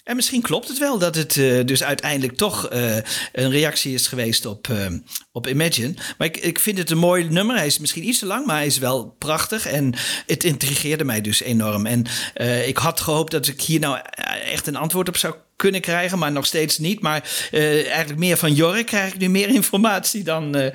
[0.03, 1.33] en misschien klopt het wel dat het
[1.67, 2.67] dus uiteindelijk toch
[3.31, 4.67] een reactie is geweest op,
[5.39, 5.93] op Imagine.
[6.17, 7.55] Maar ik, vind het een mooi nummer.
[7.55, 9.65] Hij is misschien iets te lang, maar hij is wel prachtig.
[9.65, 9.93] En
[10.25, 11.85] het intrigeerde mij dus enorm.
[11.85, 15.35] En eh, ik had gehoopt dat ik hier nou eh, echt een antwoord op zou
[15.55, 17.01] kunnen krijgen, maar nog steeds niet.
[17.01, 20.71] Maar eh, eigenlijk meer van Jork krijg ik nu meer informatie dan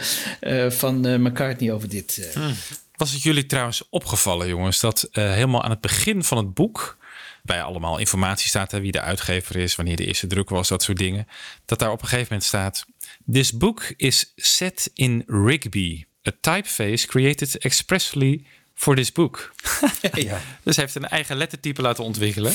[0.69, 2.31] van McCartney over dit.
[2.35, 2.51] eh.
[2.97, 6.97] Was het jullie trouwens opgevallen, jongens, dat helemaal aan het begin van het boek,
[7.45, 10.83] bij allemaal informatie staat er wie de uitgever is, wanneer de eerste druk was, dat
[10.83, 11.29] soort dingen,
[11.65, 12.87] dat daar op een gegeven moment staat:
[13.33, 18.45] This book is set in Rigby, a typeface created expressly
[18.75, 19.55] for this book.
[20.13, 20.41] ja.
[20.63, 22.53] Dus hij heeft een eigen lettertype laten ontwikkelen.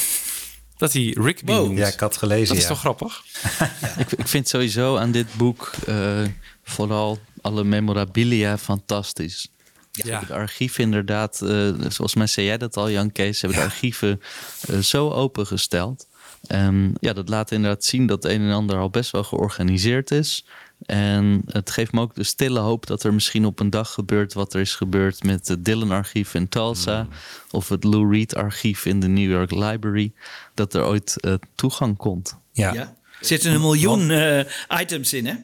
[0.78, 1.78] Dat hij Rigby noemt.
[1.78, 2.48] Ja, ik had gelezen.
[2.48, 2.70] Dat is ja.
[2.70, 3.24] toch grappig?
[3.98, 6.24] Ik, ik vind sowieso aan dit boek eh,
[6.64, 9.48] vooral alle memorabilia fantastisch.
[9.92, 10.20] Ja.
[10.20, 14.22] De archieven inderdaad, eh, zoals mij zei jij dat al, Jan Kees, hebben de archieven
[14.68, 16.08] eh, zo opengesteld.
[16.48, 20.12] En ja, dat laat inderdaad zien dat het een en ander al best wel georganiseerd
[20.12, 20.46] is.
[20.86, 24.34] En het geeft me ook de stille hoop dat er misschien op een dag gebeurt
[24.34, 27.08] wat er is gebeurd met het Dylan-archief in Tulsa.
[27.52, 30.12] Of het Lou Reed-archief in de New York Library.
[30.54, 32.38] Dat er ooit eh, toegang komt.
[32.52, 32.74] Ja.
[32.74, 32.98] Ja.
[33.20, 34.46] Er zitten een miljoen eh,
[34.82, 35.36] items in, hè?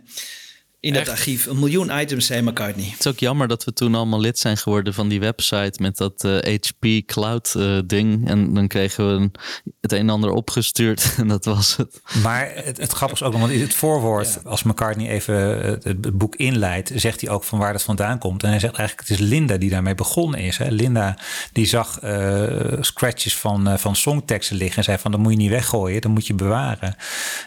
[0.85, 1.45] In dat archief.
[1.45, 2.85] Een miljoen items, zei McCartney.
[2.85, 5.97] Het is ook jammer dat we toen allemaal lid zijn geworden van die website met
[5.97, 8.27] dat eh, HP Cloud eh, ding.
[8.27, 9.31] En dan kregen we een,
[9.81, 12.01] het een en ander opgestuurd en dat was het.
[12.23, 15.83] Maar het, het grappige is ook nog, want in het voorwoord, als McCartney even het,
[15.83, 18.43] het boek inleidt, zegt hij ook van waar dat vandaan komt.
[18.43, 20.57] En hij zegt eigenlijk, het is Linda die daarmee begonnen is.
[20.57, 20.69] Hè.
[20.69, 21.17] Linda
[21.51, 22.43] die zag eh,
[22.79, 26.11] scratches van, eh, van songteksten liggen en zei van, dat moet je niet weggooien, dat
[26.11, 26.95] moet je bewaren.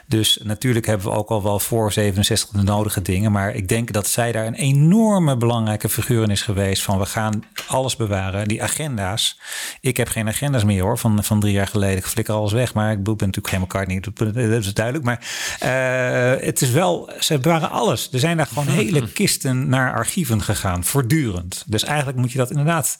[0.06, 3.26] Dus natuurlijk hebben we ook al wel voor 67 de nodige dingen.
[3.32, 6.82] Maar ik denk dat zij daar een enorme belangrijke figuur in is geweest.
[6.82, 8.48] Van we gaan alles bewaren.
[8.48, 9.40] Die agenda's.
[9.80, 10.98] Ik heb geen agenda's meer hoor.
[10.98, 11.96] Van, van drie jaar geleden.
[11.96, 12.74] Ik flikker alles weg.
[12.74, 14.00] Maar ik ben natuurlijk geen McCartney.
[14.32, 15.04] Dat is duidelijk.
[15.04, 15.20] Maar
[15.58, 17.10] eh, het is wel.
[17.20, 18.08] Ze bewaren alles.
[18.12, 20.84] Er zijn daar gewoon hele kisten naar archieven gegaan.
[20.84, 21.64] Voortdurend.
[21.66, 22.96] Dus eigenlijk moet je dat inderdaad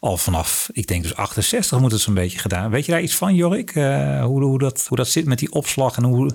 [0.00, 0.68] al vanaf.
[0.72, 2.70] Ik denk dus 68 moet het zo'n beetje gedaan.
[2.70, 3.74] Weet je daar iets van, Jorik?
[3.74, 6.30] Eh, hoe, hoe, dat, hoe dat zit met die opslag en hoe,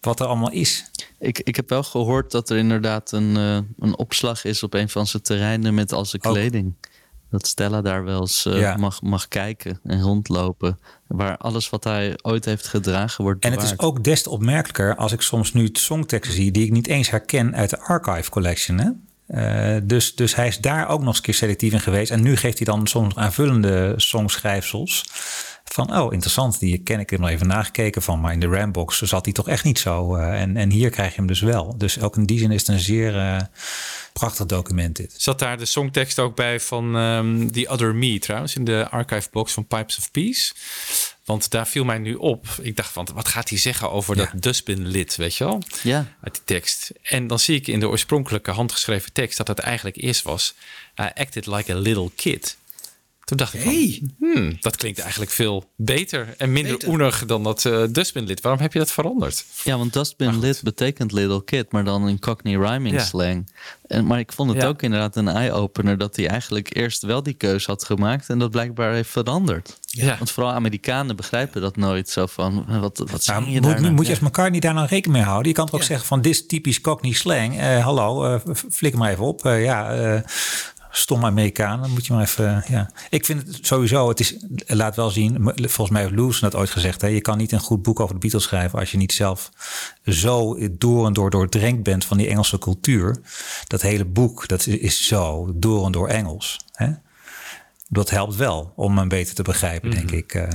[0.00, 0.90] wat er allemaal is?
[1.20, 4.88] Ik, ik heb wel gehoord dat er inderdaad een, eh, een opslag is op een
[4.88, 6.74] van zijn terreinen met al zijn kleding.
[7.30, 8.76] Dat Stella daar wel eens eh, Ja.
[8.76, 10.78] mag, mag kijken en rondlopen.
[11.06, 13.70] Waar alles wat hij ooit heeft gedragen wordt En bewaard.
[13.70, 16.86] het is ook des te opmerkelijker als ik soms nu songteksten zie die ik niet
[16.86, 18.78] eens herken uit de Archive Collection.
[18.78, 18.90] Hè?
[19.26, 22.10] Eh, dus, dus hij is daar ook nog eens een keer selectief in geweest.
[22.10, 25.04] En nu geeft hij dan soms aanvullende songschrijfsels.
[25.72, 27.18] Van, oh, interessant, die ken ik.
[27.18, 28.20] Nog even nagekeken van.
[28.20, 30.16] Maar in de Rambox zat hij toch echt niet zo.
[30.16, 31.78] eh, en, en hier krijg je hem dus wel.
[31.78, 33.40] Dus ook in die zin is het een zeer eh,
[34.12, 35.14] prachtig document dit.
[35.16, 39.28] Zat daar de songtekst ook bij van ehm The Other Me trouwens, in de archive
[39.30, 40.52] box van Pipes of Peace?
[41.24, 42.46] Want daar viel mij nu op.
[42.60, 45.62] Ik dacht van, wat gaat hij zeggen over dat dustbin lid, weet je wel?
[45.82, 46.06] Ja.
[46.22, 46.90] Uit die tekst.
[47.02, 50.54] En dan zie ik in de oorspronkelijke handgeschreven tekst dat het eigenlijk eerst was...
[51.00, 52.56] I acted like a little kid.
[53.30, 54.02] Toen dacht ik van, Hey.
[54.18, 56.88] hmm, dat klinkt eigenlijk veel beter en minder Beter.
[56.88, 58.40] oenig dan dat eh dustbin lid.
[58.40, 59.44] Waarom heb je dat veranderd?
[59.64, 63.04] Ja, want Dustbin Lid betekent little kid, maar dan in Cockney rhyming Ja.
[63.04, 63.50] slang.
[63.86, 64.68] En, maar ik vond het Ja.
[64.68, 68.50] ook inderdaad een eye-opener dat hij eigenlijk eerst wel die keuze had gemaakt en dat
[68.50, 69.78] blijkbaar heeft veranderd.
[69.86, 70.16] Ja.
[70.16, 73.92] Want vooral Amerikanen begrijpen dat nooit zo van, wat, wat Nou, je moet, daar nou?
[73.94, 75.48] moet je als McCartney daar nou rekening mee houden?
[75.48, 75.86] Je kan toch ook Ja.
[75.86, 77.58] zeggen van dit is typisch Cockney slang.
[77.58, 79.44] Eh, hallo, eh, f- flikker maar even op.
[79.44, 80.20] Eh, ja, eh
[80.90, 81.80] stom Amerikaan.
[81.80, 82.62] Dan moet je maar even.
[82.62, 82.90] eh, ja.
[83.10, 84.08] Ik vind het sowieso.
[84.08, 84.36] Het is
[84.66, 85.52] laat wel zien.
[85.54, 87.00] Volgens mij heeft Lewis dat ooit gezegd.
[87.00, 89.50] Hè, je kan niet een goed boek over de Beatles schrijven als je niet zelf
[90.04, 93.20] zo door en door doordrenkt bent van die Engelse cultuur.
[93.66, 96.58] Dat hele boek dat is, zo door en door Engels.
[96.72, 96.88] Hè?
[97.88, 100.48] Dat helpt wel om hem beter te begrijpen, denk ik.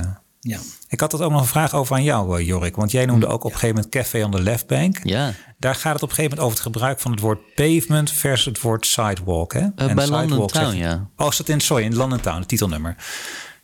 [0.46, 0.56] Eh.
[0.56, 0.58] Ja.
[0.88, 2.76] Ik had dat ook nog een vraag over aan jou, eh, Jorik.
[2.76, 4.98] Want jij noemde ook op een gegeven moment Café on the Left Bank.
[5.02, 8.10] Ja, Daar gaat het op een gegeven moment over het gebruik van het woord pavement
[8.10, 9.52] versus het woord sidewalk.
[9.52, 9.60] Hè?
[9.74, 11.08] bij sidewalk London zegt- Town, ja.
[11.16, 12.96] Oh, is dat in, sorry, in London Town, het titelnummer.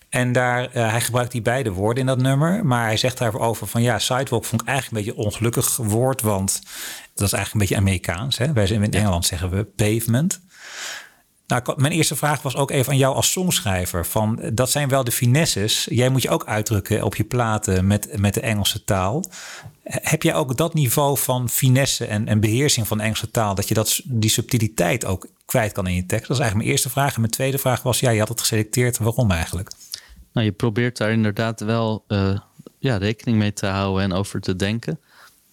[0.08, 2.66] En daar, eh, hij gebruikt die beide woorden in dat nummer.
[2.66, 6.20] Maar hij zegt daarover van ja, sidewalk vond ik eigenlijk een beetje een ongelukkig woord.
[6.22, 6.60] Want
[7.14, 8.38] dat is eigenlijk een beetje Amerikaans.
[8.38, 8.52] Hè?
[8.52, 10.40] Wij zijn in Engeland zeggen we pavement.
[11.52, 14.06] Nou, mijn eerste vraag was ook even aan jou als songschrijver.
[14.06, 15.86] Van, dat zijn wel de finesses.
[15.90, 19.24] Jij moet je ook uitdrukken op je platen met, met de Engelse taal.
[19.84, 23.54] Heb jij ook dat niveau van finesse en, en beheersing van de Engelse taal...
[23.54, 26.28] dat je dat, die subtiliteit ook kwijt kan in je tekst?
[26.28, 27.14] Dat is eigenlijk mijn eerste vraag.
[27.14, 28.98] En mijn tweede vraag was, ja, je had het geselecteerd.
[28.98, 29.70] Waarom eigenlijk?
[30.32, 32.38] Nou, je probeert daar inderdaad wel eh,
[32.78, 35.00] ja, rekening mee te houden en over te denken.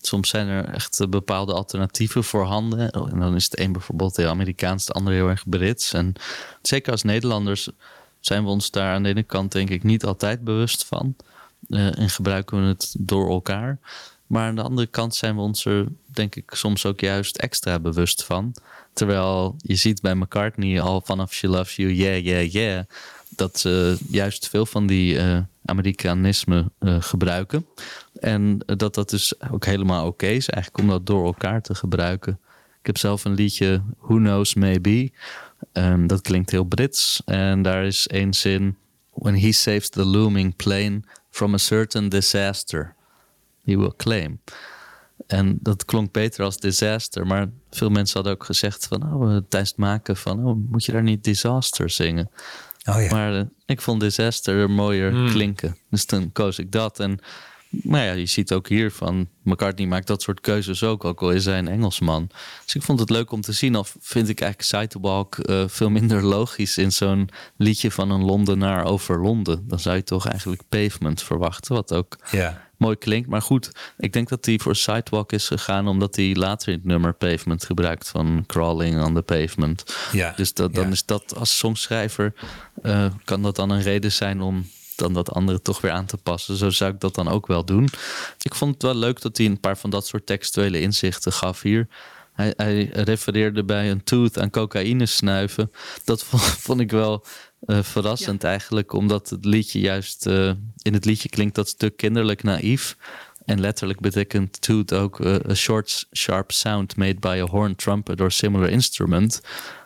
[0.02, 2.92] Soms zijn er echt eh, bepaalde alternatieven voorhanden.
[2.92, 5.94] En dan is het een bijvoorbeeld heel Amerikaans, de ander heel erg Brits.
[5.94, 6.14] En
[6.62, 7.70] zeker als Nederlanders
[8.20, 11.16] zijn we ons daar aan de ene kant denk ik niet altijd bewust van.
[11.70, 13.80] Eh, en gebruiken we het door elkaar.
[14.28, 17.80] Maar aan de andere kant zijn we ons er denk ik soms ook juist extra
[17.80, 18.56] bewust van.
[18.94, 22.84] Terwijl je ziet bij McCartney al vanaf She Loves You, yeah, yeah, yeah...
[23.30, 25.18] dat ze juist veel van die
[26.80, 27.66] eh, gebruiken.
[28.20, 31.76] En eh, dat dat dus ook helemaal oké is eigenlijk om dat door elkaar te
[31.76, 32.40] gebruiken.
[32.80, 35.12] Ik heb zelf een liedje Who Knows Maybe.
[35.72, 37.22] Ehm, dat klinkt heel Brits.
[37.26, 38.78] En daar is één zin...
[39.14, 42.96] When he saves the looming plane from a certain disaster,
[43.64, 44.40] he will claim.
[45.28, 47.28] En dat klonk beter als disaster.
[47.28, 49.14] Maar veel mensen hadden ook gezegd van...
[49.14, 50.46] Oh, tijdens maken van...
[50.46, 52.30] Oh, moet je daar niet disaster zingen?
[52.96, 53.10] Oh ja.
[53.12, 55.30] Maar eh, ik vond disaster mooier Hmm.
[55.30, 55.78] klinken.
[55.90, 57.00] Dus toen koos ik dat.
[57.00, 57.20] En
[57.70, 59.28] nou ja, je ziet ook hier van...
[59.44, 62.30] McCartney maakt dat soort keuzes ook, ook al is hij een Engelsman.
[62.64, 63.76] Dus ik vond het leuk om te zien.
[63.76, 66.78] Of vind ik eigenlijk Sidewalk eh veel minder logisch...
[66.78, 69.68] in zo'n liedje van een Londenaar over Londen.
[69.68, 71.76] Dan zou je toch eigenlijk Pavement verwachten.
[71.76, 72.69] Wat ook Ja.
[72.80, 73.30] Mooi klinkt.
[73.30, 75.88] Maar goed, ik denk dat hij voor Sidewalk is gegaan...
[75.88, 78.10] omdat hij later in het nummer Pavement gebruikt...
[78.10, 79.96] van Crawling on the Pavement.
[80.12, 80.92] Ja, Dus dat, dan ja.
[80.92, 82.34] is dat als songschrijver...
[82.82, 84.66] eh, kan dat dan een reden zijn om
[84.96, 86.56] dan dat andere toch weer aan te passen.
[86.56, 87.90] Zo zou ik dat dan ook wel doen.
[88.42, 91.62] Ik vond het wel leuk dat hij een paar van dat soort textuele inzichten gaf
[91.62, 91.88] hier.
[92.34, 95.72] Hij, hij refereerde bij een tooth aan cocaïne snuiven.
[96.04, 97.26] Dat vond, vond ik wel
[97.66, 98.94] eh, verrassend eigenlijk.
[98.94, 100.28] Omdat het liedje juist...
[100.28, 100.52] eh,
[100.82, 102.98] in het liedje klinkt dat stuk kinderlijk naïef.
[103.46, 108.22] En letterlijk betekent tooth ook eh, a short, sharp sound made by a horn, trumpet
[108.22, 109.42] or similar instrument.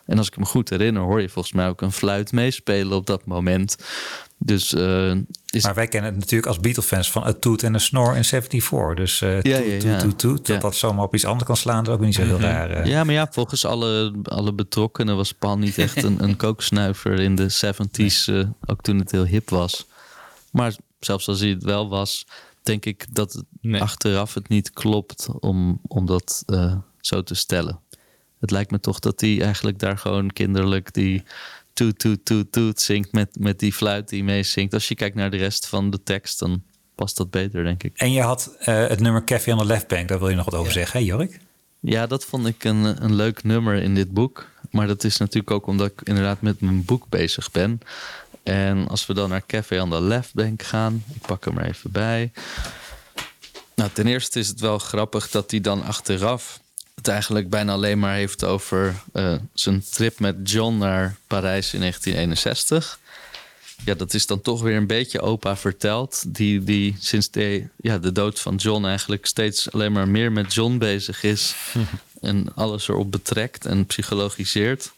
[0.05, 3.05] En als ik me goed herinner, hoor je volgens mij ook een fluit meespelen op
[3.05, 3.77] dat moment.
[4.45, 5.11] Dus eh,
[5.49, 8.23] is Maar wij kennen het natuurlijk als Beatle-fans van A Toot en A Snore in
[8.23, 8.93] 74.
[8.95, 9.97] Dus Ja, ja, ja.
[9.97, 10.45] toot, toot.
[10.47, 12.69] Dat dat zomaar op iets anders kan slaan, dat is ook niet zo heel raar.
[12.69, 12.85] eh.
[12.85, 17.35] Ja, maar ja, volgens alle, alle betrokkenen was Paul niet echt een, een kooksnuiver in
[17.35, 19.85] de 70s, eh, ook toen het heel hip was.
[20.51, 22.25] Maar zelfs als hij het wel was,
[22.63, 23.81] denk ik dat Nee.
[23.81, 26.43] achteraf het niet klopt om, om dat
[27.01, 27.79] zo te stellen.
[28.39, 31.23] Het lijkt me toch dat hij eigenlijk daar gewoon kinderlijk die
[31.73, 34.73] toet, toet, toet, toet zingt met, met die fluit die meezingt.
[34.73, 36.63] Als je kijkt naar de rest van de tekst, dan
[36.95, 37.97] past dat beter, denk ik.
[37.97, 40.45] En je had eh, het nummer Café on the Left Bank, daar wil je nog
[40.45, 41.39] wat over zeggen, hè Jorik?
[41.79, 44.51] Ja, dat vond ik een, een leuk nummer in dit boek.
[44.71, 47.79] Maar dat is natuurlijk ook omdat ik inderdaad met mijn boek bezig ben.
[48.43, 51.65] En als we dan naar Café on the Left Bank gaan, ik pak hem er
[51.65, 52.31] even bij.
[53.75, 56.61] Nou, ten eerste is het wel grappig dat hij dan achteraf
[56.95, 61.79] het eigenlijk bijna alleen maar heeft over eh, zijn trip met John naar Parijs in
[61.79, 62.99] 1961.
[63.85, 66.35] Ja, dat is dan toch weer een beetje opa verteld.
[66.35, 70.53] Die, die sinds de, ja, de dood van John eigenlijk steeds alleen maar meer met
[70.53, 71.55] John bezig is.
[72.21, 74.91] en alles erop betrekt en psychologiseert.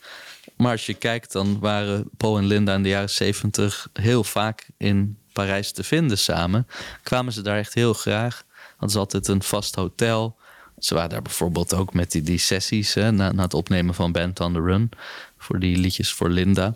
[0.56, 4.68] Maar als je kijkt, dan waren Paul en Linda in de jaren zeventig heel vaak
[4.78, 6.68] in Parijs te vinden samen.
[7.04, 8.44] Kwamen ze daar echt heel graag.
[8.72, 10.38] Hadden ze altijd een vast hotel.
[10.80, 14.40] Ze waren daar bijvoorbeeld ook met die, sessies hè, na, na het opnemen van Band
[14.40, 14.90] on the Run.
[15.38, 16.76] Voor die liedjes voor Linda.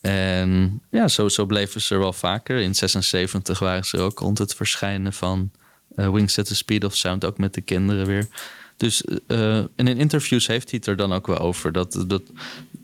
[0.00, 2.58] En ja, zo, zo bleven ze er wel vaker.
[2.58, 5.50] In 76 waren ze ook rond het verschijnen van
[5.96, 8.28] eh, Wings at the Speed of Sound, ook met de kinderen weer.
[8.76, 11.72] Dus eh, en in interviews heeft hij het er dan ook wel over.
[11.72, 12.22] Dat, dat,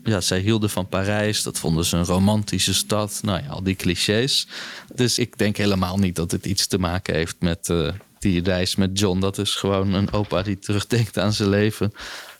[0.03, 3.19] ja, zij hielden van Parijs, dat vonden ze een romantische stad.
[3.23, 4.47] Nou ja, al die clichés.
[4.95, 8.75] Dus ik denk helemaal niet dat het iets te maken heeft met eh, die reis
[8.75, 9.19] met John.
[9.19, 11.93] Dat is gewoon een opa die terugdenkt aan zijn leven.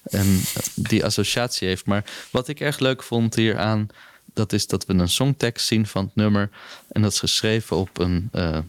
[0.04, 0.42] En
[0.76, 1.86] die associatie heeft.
[1.86, 3.90] Maar wat ik erg leuk vond hieraan
[4.36, 6.50] dat is dat we een songtekst zien van het nummer.
[6.92, 8.60] En dat is geschreven op, een, eh,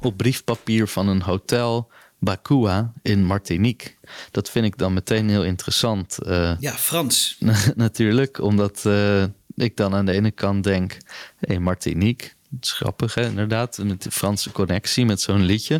[0.00, 3.94] op briefpapier van een hotel Bakua in Martinique.
[4.30, 6.18] Dat vind ik dan meteen heel interessant.
[6.18, 7.36] eh, Ja, Frans.
[7.74, 9.24] natuurlijk, omdat eh,
[9.54, 10.92] ik dan aan de ene kant denk...
[10.92, 10.98] hé,
[11.38, 13.78] hey, Martinique, dat is grappig hè, inderdaad.
[13.78, 15.74] Met de Franse connectie, met zo'n liedje.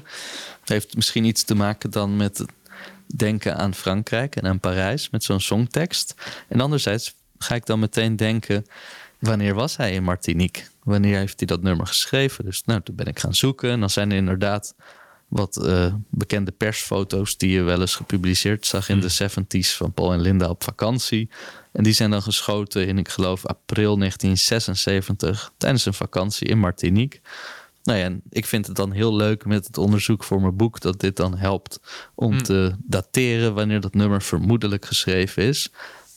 [0.61, 2.51] Het heeft misschien iets te maken dan met het
[3.17, 5.11] denken aan Frankrijk en aan Parijs...
[5.11, 6.15] met zo'n songtekst.
[6.49, 8.67] En anderzijds ga ik dan meteen denken...
[9.19, 10.63] wanneer was hij in Martinique?
[10.83, 12.45] Wanneer heeft hij dat nummer geschreven?
[12.45, 14.75] Dus nou, toen ben ik gaan zoeken en dan zijn er inderdaad
[15.33, 20.13] wat eh, bekende persfoto's die je wel eens gepubliceerd zag in de 70s van Paul
[20.13, 21.31] en Linda op vakantie.
[21.73, 27.21] En die zijn dan geschoten in, ik geloof, april 1976 tijdens een vakantie in Martinique.
[27.83, 30.81] Nou ja, en ik vind het dan heel leuk met het onderzoek voor mijn boek
[30.81, 31.81] dat dit dan helpt
[32.15, 32.43] om Hmm.
[32.43, 35.71] te dateren wanneer dat nummer vermoedelijk geschreven is.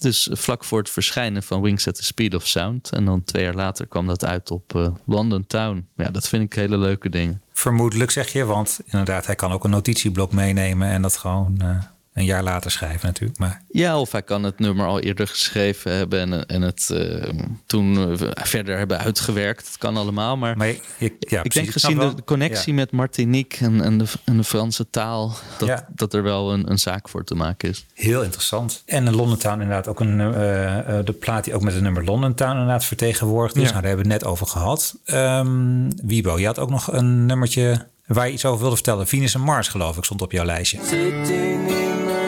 [0.05, 2.89] Dus vlak voor het verschijnen van Wings at the Speed of Sound.
[2.89, 5.87] En dan twee jaar later kwam dat uit op eh, London Town.
[5.95, 7.41] Ja, dat vind ik hele leuke dingen.
[7.53, 11.83] Vermoedelijk zeg je, want inderdaad, hij kan ook een notitieblok meenemen en dat gewoon eh,
[12.15, 13.39] een jaar later schrijven natuurlijk.
[13.39, 17.29] Maar Ja, of hij kan het nummer al eerder geschreven hebben en, en het eh,
[17.65, 19.67] toen eh, verder hebben uitgewerkt.
[19.67, 22.15] Het kan allemaal, maar, maar je- ja, ik denk gezien de, wel.
[22.15, 22.79] de connectie Ja.
[22.79, 25.87] met Martinique en, en, de, en de Franse taal, dat, Ja.
[25.95, 27.85] dat er wel een, een zaak voor te maken is.
[27.93, 28.83] Heel interessant.
[28.85, 31.81] En in London Town inderdaad ook een, eh, eh, de plaat die ook met het
[31.83, 33.61] nummer London Town inderdaad vertegenwoordigd is.
[33.61, 33.69] Ja.
[33.69, 34.95] Nou, daar hebben we het net over gehad.
[35.05, 39.07] Ehm Wiebo, je had ook nog een nummertje waar je iets over wilde vertellen.
[39.07, 40.79] Venus en Mars geloof ik stond op jouw lijstje.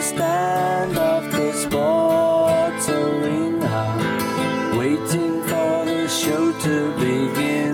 [0.08, 3.78] Stand of the sports arena,
[4.78, 7.74] waiting for the show to begin.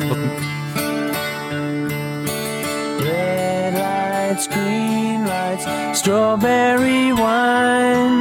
[3.06, 8.18] Red lights, green lights, strawberry wine.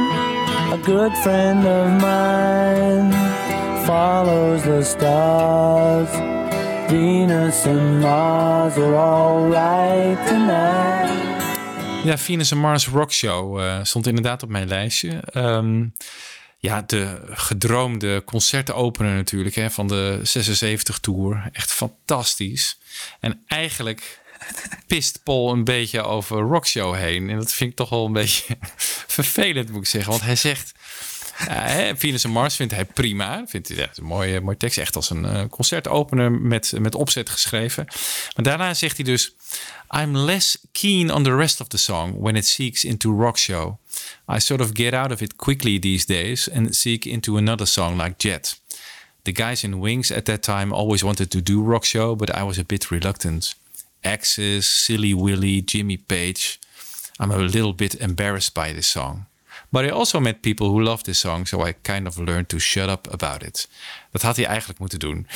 [0.71, 3.11] A good friend of mine
[3.87, 6.11] follows the stars.
[6.91, 11.22] Venus and Mars are alright tonight.
[12.03, 15.19] Ja, Venus en Mars Rock Show eh, stond inderdaad op mijn lijstje.
[15.19, 15.85] Ehm,
[16.57, 21.49] ja, de gedroomde concertopener natuurlijk hè, van de 76 Tour.
[21.51, 22.79] Echt fantastisch.
[23.19, 24.21] En eigenlijk
[24.87, 27.29] pist Paul een beetje over Rock Show heen.
[27.29, 28.57] En dat vind ik toch wel een beetje
[29.17, 30.11] vervelend, moet ik zeggen.
[30.11, 30.73] Want hij zegt...
[31.95, 33.43] Venus en Mars vindt hij prima.
[33.47, 34.77] Vindt hij is een mooie, mooie tekst.
[34.77, 37.85] Echt als een eh, concertopener met, met opzet geschreven.
[38.35, 39.35] Maar daarna zegt hij dus...
[40.01, 43.77] I'm less keen on the rest of the song when it seeks into rock show.
[44.35, 48.01] I sort of get out of it quickly these days and seek into another song
[48.01, 48.61] like Jet.
[49.23, 52.43] The guys in Wings at that time always wanted to do rock show, but I
[52.43, 53.55] was a bit reluctant.
[54.01, 56.59] Axis, Silly Willy, Jimmy Page.
[57.19, 59.25] I'm a little bit embarrassed by this song.
[59.73, 62.59] But I also met people who love this song, so I kind of learned to
[62.59, 63.67] shut up about it.
[64.11, 65.27] Dat had hij eigenlijk moeten doen.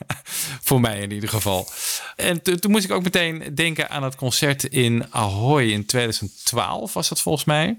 [0.68, 1.68] Voor mij in ieder geval.
[2.16, 6.92] En to- toen moest ik ook meteen denken aan het concert in Ahoy in 2012,
[6.92, 7.76] was dat volgens mij.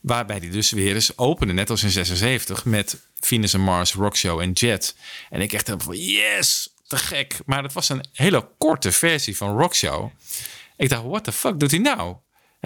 [0.00, 4.40] Waarbij die dus weer eens opende, net als in 76, met Venus en Mars, Rockshow
[4.40, 4.96] en Jet.
[5.30, 7.38] En ik echt van, yes, te gek.
[7.46, 10.10] Maar dat was een hele korte versie van Rockshow.
[10.76, 12.16] Ik dacht, what the fuck doet hij nou?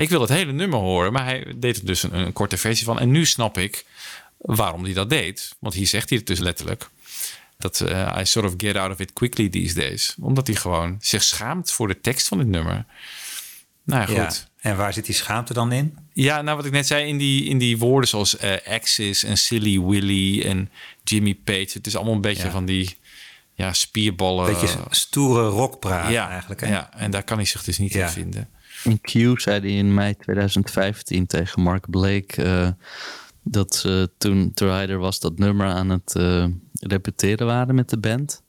[0.00, 2.84] Ik wil het hele nummer horen, maar hij deed er dus een, een korte versie
[2.84, 2.98] van.
[2.98, 3.84] En nu snap ik
[4.38, 5.56] waarom hij dat deed.
[5.58, 6.88] Want hier zegt hij het dus letterlijk.
[7.58, 10.16] Dat eh, I sort of get out of it quickly these days.
[10.20, 12.84] Omdat hij gewoon zich schaamt voor de tekst van het nummer.
[13.84, 14.46] Nou ja, goed.
[14.62, 14.70] Ja.
[14.70, 15.96] En waar zit die schaamte dan in?
[16.12, 19.36] Ja, nou wat ik net zei, in die, in die woorden zoals eh, Axis en
[19.38, 20.70] Silly Willy en
[21.04, 21.70] Jimmy Page.
[21.72, 22.50] Het is allemaal een beetje Ja.
[22.50, 22.96] van die
[23.54, 24.46] ja, spierballen.
[24.46, 26.60] Beetje stoere rockpraat ja, eigenlijk.
[26.60, 26.68] Hè?
[26.68, 28.48] Ja, en daar kan hij zich dus niet in vinden.
[28.84, 32.68] In Q zei hij in mei 2015 tegen Mark Blake eh,
[33.42, 36.44] dat ze toen, er was, dat nummer aan het eh,
[36.80, 38.42] repeteren waren met de band.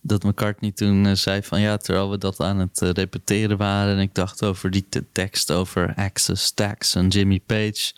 [0.00, 4.00] Dat McCartney toen eh, zei van ja, terwijl we dat aan het repeteren waren en
[4.00, 7.92] ik dacht over die te- tekst over Axis, Stax en Jimmy Page.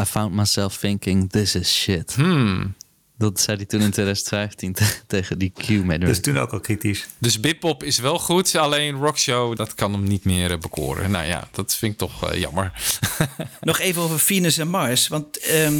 [0.00, 2.14] I found myself thinking, this is shit.
[2.14, 2.74] Hmm.
[3.18, 6.06] Dat zei hij toen in 2015 te- tegen die Q-medewerker.
[6.06, 7.06] Dus toen ook al kritisch.
[7.18, 11.10] Dus Bipop is wel goed, alleen Rockshow, dat kan hem niet meer eh, bekoren.
[11.10, 12.72] Nou ja, dat vind ik toch eh, jammer.
[13.60, 15.08] Nog even over Venus en Mars.
[15.08, 15.74] Want ehm,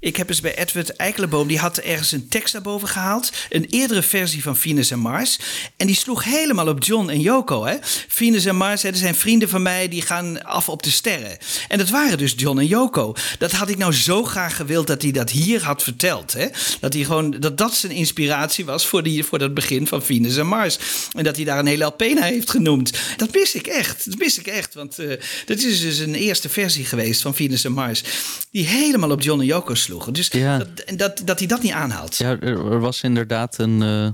[0.00, 1.48] ik heb eens bij Edward Eikelenboom...
[1.48, 3.32] die had ergens een tekst daarboven gehaald.
[3.48, 5.38] Een eerdere versie van Venus en Mars.
[5.76, 7.64] En die sloeg helemaal op John en Yoko.
[7.64, 7.76] Hè?
[8.08, 9.88] Venus en Mars, zijn vrienden van mij...
[9.88, 11.38] die gaan af op de sterren.
[11.68, 13.14] En dat waren dus John en Yoko.
[13.38, 16.32] Dat had ik nou zo graag gewild dat hij dat hier had verteld.
[16.32, 16.46] Hè?
[16.80, 20.36] Dat, hij gewoon, dat dat zijn inspiratie was voor, die, voor dat begin van Venus
[20.36, 20.78] en Mars.
[21.12, 22.92] En dat hij daar een hele LP naar heeft genoemd.
[23.16, 24.10] Dat mis ik echt.
[24.10, 24.74] Dat mis ik echt.
[24.74, 28.02] Want eh dat is dus een eerste versie geweest van Venus en Mars.
[28.50, 30.12] Die helemaal op John en Yoko sloegen.
[30.12, 30.58] Dus Ja.
[30.58, 32.16] dat, dat, dat hij dat niet aanhaalt.
[32.16, 33.82] Ja, er, was inderdaad een.
[33.82, 34.08] eh,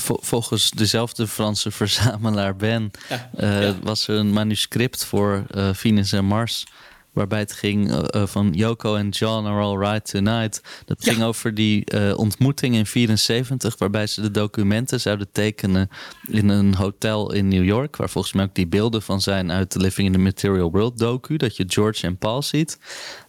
[0.00, 2.90] vol- volgens dezelfde Franse verzamelaar Ben.
[3.08, 3.74] Ja, eh, ja.
[3.82, 6.64] was er een manuscript voor eh, Venus en Mars.
[7.12, 10.62] Waarbij het ging eh, eh, van Yoko en John are all right tonight.
[10.84, 11.12] Dat Ja.
[11.12, 13.78] ging over die eh, ontmoeting in 74.
[13.78, 15.88] Waarbij ze de documenten zouden tekenen
[16.28, 17.96] in een hotel in New York.
[17.96, 20.98] Waar volgens mij ook die beelden van zijn uit de Living in the Material World
[20.98, 21.36] docu.
[21.36, 22.78] Dat je George en Paul ziet.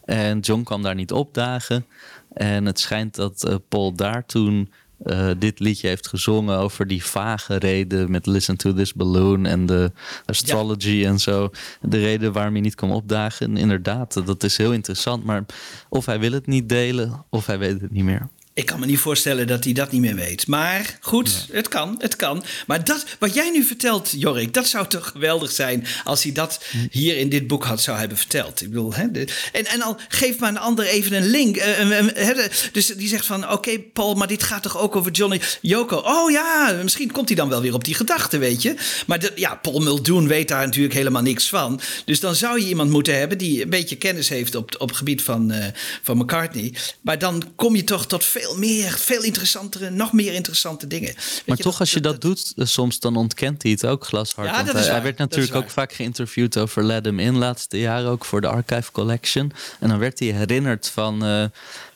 [0.05, 1.85] En John kwam daar niet opdagen.
[2.33, 4.71] En het schijnt dat Paul daar toen
[5.03, 9.65] eh, dit liedje heeft gezongen over die vage reden met Listen to This Balloon en
[9.65, 9.91] de
[10.25, 11.49] astrology en zo.
[11.81, 13.47] De reden waarom hij niet kwam opdagen.
[13.47, 15.23] En inderdaad, dat is heel interessant.
[15.23, 15.45] Maar
[15.89, 18.27] of hij wil het niet delen of hij weet het niet meer.
[18.55, 20.47] Ik kan me niet voorstellen dat hij dat niet meer weet.
[20.47, 22.43] Maar goed, het kan, het kan.
[22.67, 26.59] Maar dat, wat jij nu vertelt, Jorik, dat zou toch geweldig zijn als hij dat
[26.91, 28.61] hier in dit boek had zou hebben verteld.
[28.61, 31.55] Ik bedoel, hè, de- en, en al geef maar een ander even een link.
[31.57, 32.37] eh,
[32.71, 35.97] dus die zegt van, oké Paul, maar dit gaat toch ook over Johnny Joko?
[35.97, 38.75] Oh ja, misschien komt hij dan wel weer op die gedachte, weet je.
[39.07, 41.81] Maar de, ja, Paul Muldoon weet daar natuurlijk helemaal niks van.
[42.05, 44.97] Dus dan zou je iemand moeten hebben die een beetje kennis heeft op, op het
[44.97, 45.65] gebied van, eh,
[46.01, 46.73] van McCartney.
[47.01, 51.13] Maar dan kom je toch tot veel meer, veel interessantere, nog meer interessante dingen.
[51.15, 54.49] Weet Maar toch, als je dat doet, eh, soms dan ontkent hij het ook glashard.
[54.49, 58.09] Ja, Want hij, waar, werd natuurlijk ook vaak geïnterviewd over Let Him In laatste jaren,
[58.09, 59.51] ook voor de Archive Collection.
[59.79, 61.45] En dan werd hij herinnerd van, eh,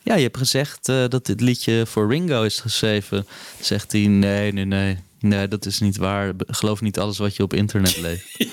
[0.04, 3.28] ja, je hebt gezegd eh, dat dit liedje voor Ringo is geschreven.
[3.62, 4.98] Zegt hij, nee, nee, nee.
[5.20, 6.34] Nee, dat is niet waar.
[6.48, 8.24] Geloof niet alles wat je op internet leest.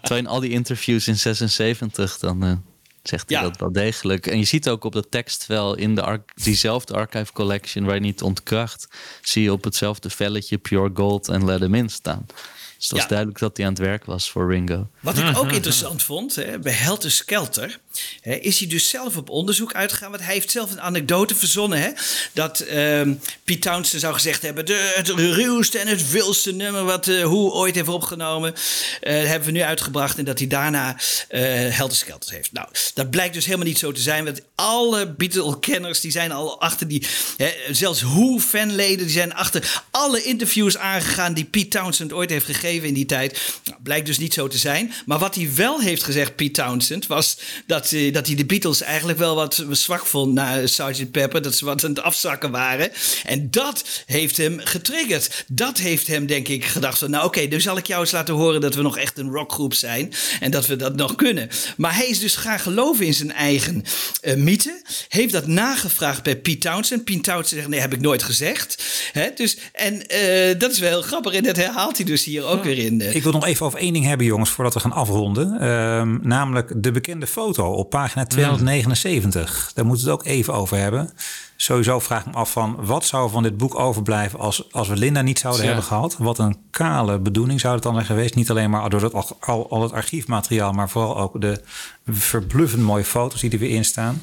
[0.00, 2.62] Terwijl in al die interviews in 76, dan
[3.08, 3.44] zegt hij Ja.
[3.48, 4.26] dat wel degelijk.
[4.26, 7.94] En je ziet ook op de tekst wel in de ar- diezelfde archive collection waar
[7.94, 8.88] je niet ontkracht,
[9.22, 12.24] zie je op hetzelfde velletje Pure Gold en Let In staan.
[12.26, 13.06] Dus het was Ja.
[13.08, 14.88] duidelijk dat hij aan het werk was voor Ringo.
[15.00, 17.80] Wat ik ook interessant vond, hè, bij Helter Skelter,
[18.22, 20.10] is hij dus zelf op onderzoek uitgegaan.
[20.10, 21.80] Want hij heeft zelf een anekdote verzonnen.
[21.80, 21.90] Hè,
[22.32, 23.14] dat ehm
[23.44, 27.52] Pete Townsend zou gezegd hebben: de, het ruwste en het wilste nummer wat eh Hoe
[27.52, 28.54] ooit heeft opgenomen,
[29.00, 30.18] eh, hebben we nu uitgebracht.
[30.18, 30.96] En dat hij daarna
[31.28, 31.42] eh
[31.76, 32.52] Helter Skelter heeft.
[32.52, 34.24] Nou, dat blijkt dus helemaal niet zo te zijn.
[34.24, 37.06] Want alle Beatle-kenners die zijn al achter die.
[37.36, 42.88] Hè, zelfs Who-fanleden die zijn achter alle interviews aangegaan die Pete Townsend ooit heeft gegeven
[42.88, 43.40] in die tijd.
[43.64, 44.92] Nou, blijkt dus niet zo te zijn.
[45.06, 48.80] Maar wat hij wel heeft gezegd, Pete Townsend, was dat, eh, dat hij de Beatles
[48.80, 51.10] eigenlijk wel wat zwak vond na Sgt.
[51.10, 51.42] Pepper.
[51.42, 52.90] Dat ze wat aan het afzakken waren.
[53.24, 55.44] En dat heeft hem getriggerd.
[55.48, 57.10] Dat heeft hem, denk ik, gedacht van...
[57.10, 59.74] nou oké, nu zal ik jou eens laten horen dat we nog echt een rockgroep
[59.74, 60.12] zijn.
[60.40, 61.48] En dat we dat nog kunnen.
[61.76, 63.84] Maar hij is dus gaan geloven in zijn eigen
[64.20, 64.82] eh, mythe.
[65.08, 67.04] Heeft dat nagevraagd bij Pete Townsend.
[67.04, 68.82] Pete Townsend zegt, nee, heb ik nooit gezegd.
[69.12, 69.28] Hè?
[69.34, 71.32] Dus, en eh, dat is wel heel grappig.
[71.32, 73.14] En dat herhaalt hij dus hier ook weer in.
[73.14, 75.60] Ik wil nog even over één ding hebben, jongens, voordat we gaan afronden.
[75.60, 79.70] Ehm, namelijk de bekende foto op pagina 279.
[79.74, 81.10] Daar moeten we het ook even over hebben.
[81.56, 84.96] Sowieso vraag ik me af van wat zou van dit boek overblijven als, als we
[84.96, 85.66] Linda niet zouden Ja.
[85.68, 86.16] hebben gehad.
[86.18, 88.34] Wat een kale bedoeling zou het dan zijn geweest.
[88.34, 91.60] Niet alleen maar door dat, al, al het archiefmateriaal, maar vooral ook de
[92.06, 94.22] verbluffend mooie foto's die er weer in staan.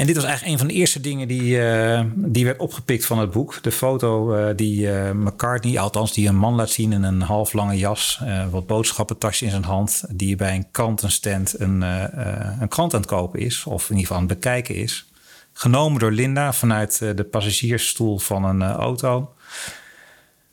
[0.00, 3.18] En dit was eigenlijk een van de eerste dingen die, eh, die werd opgepikt van
[3.18, 3.62] het boek.
[3.62, 7.78] De foto eh, die eh, McCartney, althans die een man laat zien in een halflange
[7.78, 11.80] jas, eh, wat boodschappentasje in zijn hand, die bij een krantenstand een,
[12.60, 15.06] een krant aan het kopen is, of in ieder geval aan het bekijken is.
[15.52, 19.34] Genomen door Linda vanuit de passagiersstoel van een auto.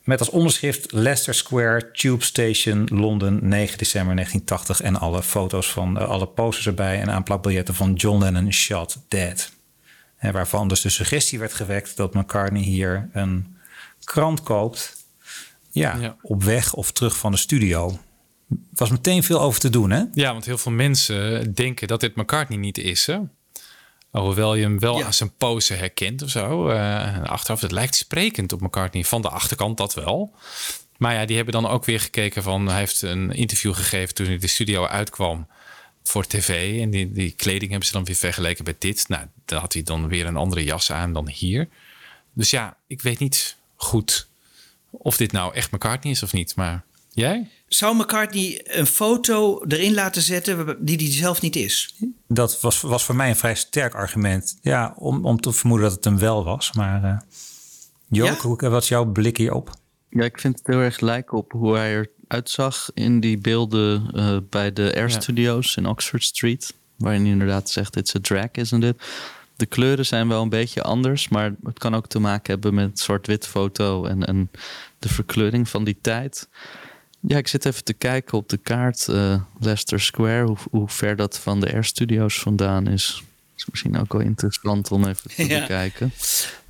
[0.07, 4.81] Met als onderschrift Leicester Square, Tube Station, Londen, 9 december 1980.
[4.81, 9.51] En alle foto's van eh, alle posters erbij en aanplakbiljetten van John Lennon Shot Dead.
[10.17, 13.57] En waarvan dus de suggestie werd gewekt dat McCartney hier een
[14.03, 15.05] krant koopt.
[15.71, 16.15] Ja, Ja.
[16.21, 17.99] op weg of terug van de studio.
[18.73, 20.03] Was meteen veel over te doen, hè?
[20.13, 23.05] Ja, want heel veel mensen denken dat dit McCartney niet is.
[23.05, 23.19] Hè?
[24.18, 25.06] Alhoewel je hem wel Ja.
[25.06, 26.69] aan zijn pose herkent of zo.
[26.69, 29.03] eh, achteraf, het lijkt sprekend op McCartney.
[29.03, 30.34] Van de achterkant dat wel.
[30.98, 32.68] Maar ja, die hebben dan ook weer gekeken van...
[32.68, 35.48] Hij heeft een interview gegeven toen hij de studio uitkwam
[36.03, 36.81] voor tv.
[36.81, 39.07] En die, die kleding hebben ze dan weer vergeleken bij dit.
[39.07, 41.68] Nou, dan had hij dan weer een andere jas aan dan hier.
[42.34, 44.27] Dus ja, ik weet niet goed
[44.91, 46.56] of dit nou echt McCartney is of niet.
[46.56, 46.84] Maar
[47.18, 47.49] jij?
[47.68, 51.95] Zou McCartney een foto erin laten zetten die hij zelf niet is?
[52.27, 54.57] Dat was, was voor mij een vrij sterk argument.
[54.61, 56.72] Ja, om, om te vermoeden dat het hem wel was.
[56.73, 57.18] Maar uh,
[58.10, 58.38] Joke, Ja?
[58.41, 59.69] hoe- wat is jouw blik hierop?
[60.10, 64.10] Ja, ik vind het heel erg lijken op hoe hij eruit zag in die beelden
[64.14, 65.19] eh, bij de Air Ja.
[65.19, 66.73] Studios in Oxford Street.
[66.98, 69.03] Waarin hij inderdaad zegt, it's a drag, isn't it?
[69.56, 72.99] De kleuren zijn wel een beetje anders, maar het kan ook te maken hebben met
[72.99, 74.52] zwart-wit foto en, en
[74.99, 76.48] de verkleuring van die tijd.
[77.19, 81.15] Ja, ik zit even te kijken op de kaart eh, Leicester Square, hoe, hoe ver
[81.15, 83.23] dat van de Air Studios vandaan is.
[83.57, 85.60] is misschien ook wel interessant om even te Ja.
[85.60, 86.14] bekijken.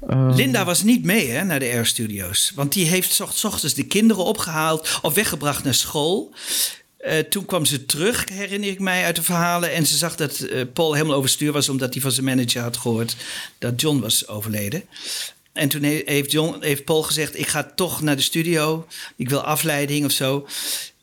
[0.07, 2.51] Ehm, Linda was niet mee hè, naar de Air Studios.
[2.55, 6.33] Want die heeft 's ochtends de kinderen opgehaald of weggebracht naar school.
[6.97, 9.73] Eh, toen kwam ze terug, herinner ik mij uit de verhalen.
[9.73, 12.77] En ze zag dat eh, Paul helemaal overstuur was, omdat hij van zijn manager had
[12.77, 13.15] gehoord
[13.57, 14.83] dat John was overleden.
[15.57, 18.87] En toen he- heeft, John, heeft Paul gezegd: Ik ga toch naar de studio.
[19.15, 20.47] Ik wil afleiding of zo.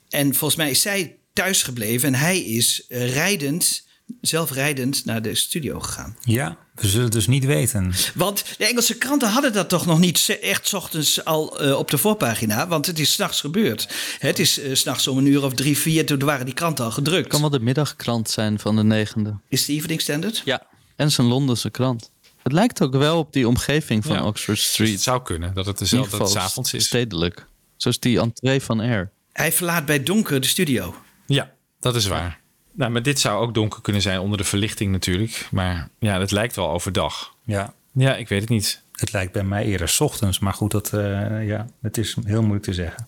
[0.09, 3.86] En volgens mij is zij thuis gebleven en hij is eh, rijdend,
[4.20, 6.16] zelf rijdend naar de studio gegaan.
[6.24, 7.93] Ja, We zullen het dus niet weten.
[8.14, 11.90] Want de Engelse kranten hadden dat toch nog niet echt 's ochtends al eh, op
[11.90, 12.68] de voorpagina.
[12.68, 13.89] Want het is s'nachts gebeurd.
[14.18, 16.06] Het is eh, s s'nachts om een uur of drie, vier.
[16.06, 17.28] Toen waren die kranten al gedrukt.
[17.28, 19.36] kan wel de middagkrant zijn van de negende.
[19.48, 20.43] Is het de Evening Standard?
[20.44, 20.66] Ja.
[20.97, 22.10] En zijn Londense krant.
[22.45, 24.25] Het lijkt ook wel op die omgeving van Ja.
[24.27, 24.91] Oxford Street.
[24.93, 26.87] Het zou kunnen dat het dezelfde dat geval het 's avonds is.
[26.87, 27.47] stedelijk.
[27.77, 29.11] Zoals die entree van Air.
[29.33, 30.95] Hij verlaat bij donker de studio.
[31.27, 31.51] Ja,
[31.81, 32.41] dat is waar.
[32.73, 35.49] Nou, maar dit zou ook donker kunnen zijn onder de verlichting natuurlijk.
[35.51, 37.35] Maar ja, het lijkt wel overdag.
[37.45, 38.83] Ja, Ja, ik weet het niet.
[38.93, 40.39] het lijkt bij mij eerder 's ochtends.
[40.39, 43.07] Maar goed, dat, eh, ja, het is heel moeilijk te zeggen.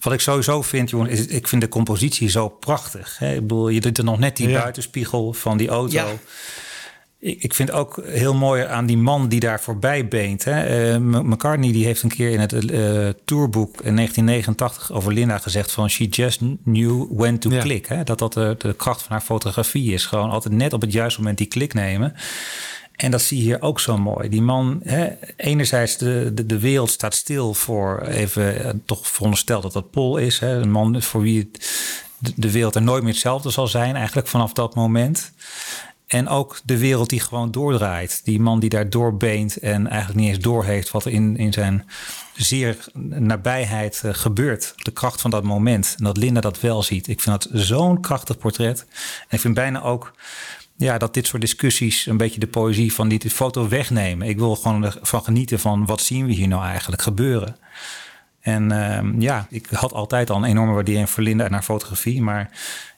[0.00, 3.18] Wat ik sowieso vind, jongen, is ik vind de compositie zo prachtig.
[3.18, 3.34] Hè?
[3.34, 4.60] Ik bedoel, je doet er nog net die Ja.
[4.60, 5.92] buitenspiegel van die auto.
[5.94, 6.06] Ja.
[7.20, 10.44] Ik, vind ook heel mooi aan die man die daar voorbij beent.
[10.44, 10.92] Hè?
[10.92, 15.72] Eh, McCartney die heeft een keer in het eh, tourboek in 1989 over Linda gezegd
[15.72, 15.90] van...
[15.90, 17.60] she just knew when to Ja.
[17.60, 17.86] click.
[17.86, 18.04] Hè?
[18.04, 20.06] Dat dat de, de kracht van haar fotografie is.
[20.06, 22.14] Gewoon altijd net op het juiste moment die klik nemen.
[22.96, 24.28] En dat zie je hier ook zo mooi.
[24.28, 29.60] Die man, hè, enerzijds de, de, de wereld staat stil voor even, eh, toch veronderstel
[29.60, 30.38] dat dat Paul is.
[30.38, 31.70] Hè, een man voor wie het,
[32.18, 35.32] de, de wereld er nooit meer hetzelfde zal zijn, eigenlijk vanaf dat moment.
[36.10, 38.20] En ook de wereld die gewoon doordraait.
[38.24, 41.88] Die man die daar doorbeent en eigenlijk niet eens doorheeft wat er in, in zijn
[42.36, 44.72] zeer nabijheid eh, gebeurt.
[44.76, 45.94] De kracht van dat moment.
[45.98, 47.08] En dat Linda dat wel ziet.
[47.08, 48.80] Ik vind dat zo'n krachtig portret.
[49.20, 50.12] En ik vind bijna ook
[50.76, 54.28] ja, dat dit soort discussies een beetje de poëzie van die foto wegnemen.
[54.28, 57.56] Ik wil gewoon ervan genieten van wat zien we hier nou eigenlijk gebeuren.
[58.40, 62.22] En ehm, ja, ik had altijd al een enorme waardering voor Linda en haar fotografie.
[62.22, 62.50] Maar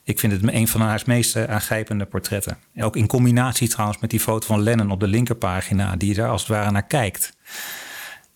[0.03, 2.57] ik vind het een van haar meest eh, aangrijpende portretten.
[2.77, 6.29] Ook in combinatie trouwens met die foto van Lennon op de linkerpagina, die je daar
[6.29, 7.33] als het ware naar kijkt.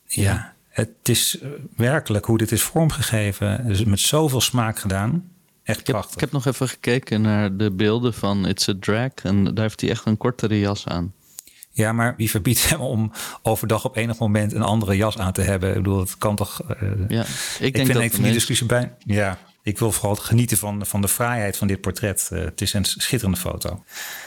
[0.06, 3.68] Ja, het is eh, werkelijk hoe dit is vormgegeven.
[3.68, 5.30] Dus met zoveel smaak gedaan.
[5.64, 6.16] Echt Ik heb, prachtig.
[6.16, 9.12] ik heb nog even gekeken naar de beelden van It's a Drag.
[9.24, 11.14] En daar heeft hij echt een kortere jas aan.
[11.72, 13.12] Ja, maar wie verbiedt hem om
[13.42, 15.70] overdag op enig moment een andere jas aan te hebben?
[15.70, 16.62] Ik bedoel, het kan toch.
[16.62, 17.28] eh, Ja, ik
[17.60, 18.94] ik, denk vind dat ik van die discussie bij.
[19.06, 19.38] Ja,
[19.68, 22.30] ik wil vooral genieten van, van de vrijheid van dit portret.
[22.32, 23.84] Eh, het is een schitterende foto.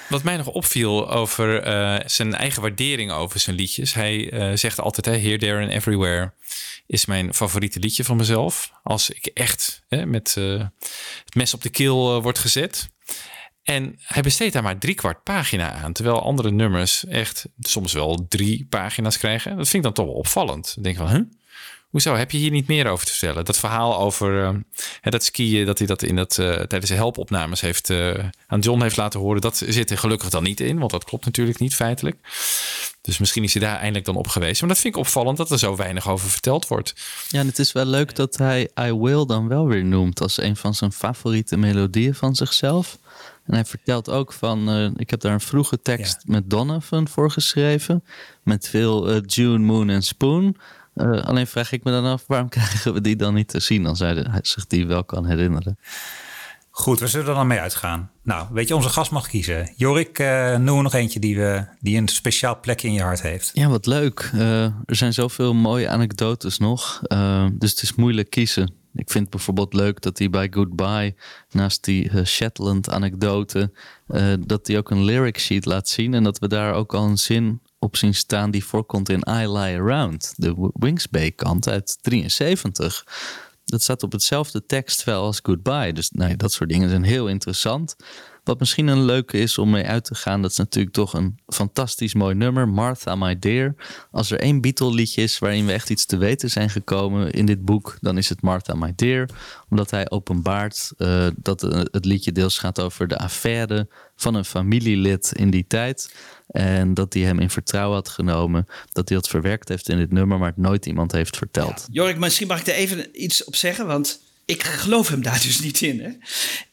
[0.09, 3.95] Wat mij nog opviel over eh, zijn eigen waardering over zijn liedjes.
[3.95, 6.33] Hij eh, zegt altijd, hè, Here, There and Everywhere
[6.87, 8.71] is mijn favoriete liedje van mezelf.
[8.83, 10.35] Als ik echt hè, met
[11.25, 12.89] het mes op de keel word gezet.
[13.63, 15.93] En hij besteedt daar maar drie kwart pagina aan.
[15.93, 19.57] Terwijl andere nummers echt soms wel drie pagina's krijgen.
[19.57, 20.75] Dat vind ik dan toch wel opvallend.
[20.77, 21.21] Ik denk van, huh?
[21.91, 22.15] Hoezo?
[22.15, 23.45] Heb je hier niet meer over te vertellen?
[23.45, 24.55] Dat verhaal over eh,
[25.01, 28.61] hè, dat skiën, dat hij dat in dat, eh, tijdens de helpopnames heeft, eh, aan
[28.61, 31.59] John heeft laten horen, dat zit er gelukkig dan niet in, want dat klopt natuurlijk
[31.59, 32.17] niet feitelijk.
[33.01, 34.61] Dus misschien is hij daar eindelijk dan op geweest.
[34.61, 36.95] Maar dat vind ik opvallend dat er zo weinig over verteld wordt.
[37.29, 40.43] Ja, en het is wel leuk dat hij I Will dan wel weer noemt als
[40.43, 42.99] een van zijn favoriete melodieën van zichzelf.
[43.47, 47.31] En hij vertelt ook van, eh, ik heb daar een vroege tekst met Donovan voor
[47.31, 48.05] geschreven.
[48.43, 50.57] Met veel June, Moon en Spoon.
[50.95, 53.87] Eh, alleen vraag ik me dan af, waarom krijgen we die dan niet te zien
[53.87, 55.79] als hij, de- hij zich die wel kan herinneren?
[56.71, 58.11] Goed, we zullen er dan mee uitgaan.
[58.23, 59.73] Nou, weet je, onze gast mag kiezen.
[59.77, 63.51] Jorik, eh noem nog eentje die, we, die een speciaal plekje in je hart heeft.
[63.55, 64.31] Ja, wat leuk.
[64.35, 67.01] Eh, er zijn zoveel mooie anekdotes nog.
[67.53, 68.75] Dus het is moeilijk kiezen.
[68.95, 71.15] Ik vind bijvoorbeeld leuk dat hij bij Goodbye,
[71.51, 73.73] naast die Shetland-anekdote,
[74.47, 76.15] dat hij ook een lyric sheet laat zien.
[76.15, 79.49] En dat we daar ook al een zin op zien staan die voorkomt in I
[79.49, 83.07] Lie Around, de Wingsbay-kant uit 73.
[83.65, 85.93] Dat staat op hetzelfde tekstvel als Goodbye.
[85.93, 87.97] Dus nee, dat soort dingen zijn heel interessant.
[88.51, 91.39] Wat misschien een leuke is om mee uit te gaan, dat is natuurlijk toch een
[91.47, 93.75] fantastisch mooi nummer, Martha My Dear.
[94.11, 97.47] Als er één Beatle liedje is waarin we echt iets te weten zijn gekomen in
[97.47, 99.29] dit boek, dan is het Martha My Dear.
[99.69, 104.45] Omdat hij openbaart eh, dat eh, het liedje deels gaat over de affaire van een
[104.45, 106.15] familielid in die tijd.
[106.47, 110.13] En dat hij hem in vertrouwen had genomen, dat hij dat verwerkt heeft in dit
[110.13, 111.87] nummer, maar het nooit iemand heeft verteld.
[111.91, 114.21] Jorik, misschien mag ik er even iets op zeggen, want
[114.51, 116.01] ik geloof hem daar dus niet in.
[116.01, 116.11] Hè?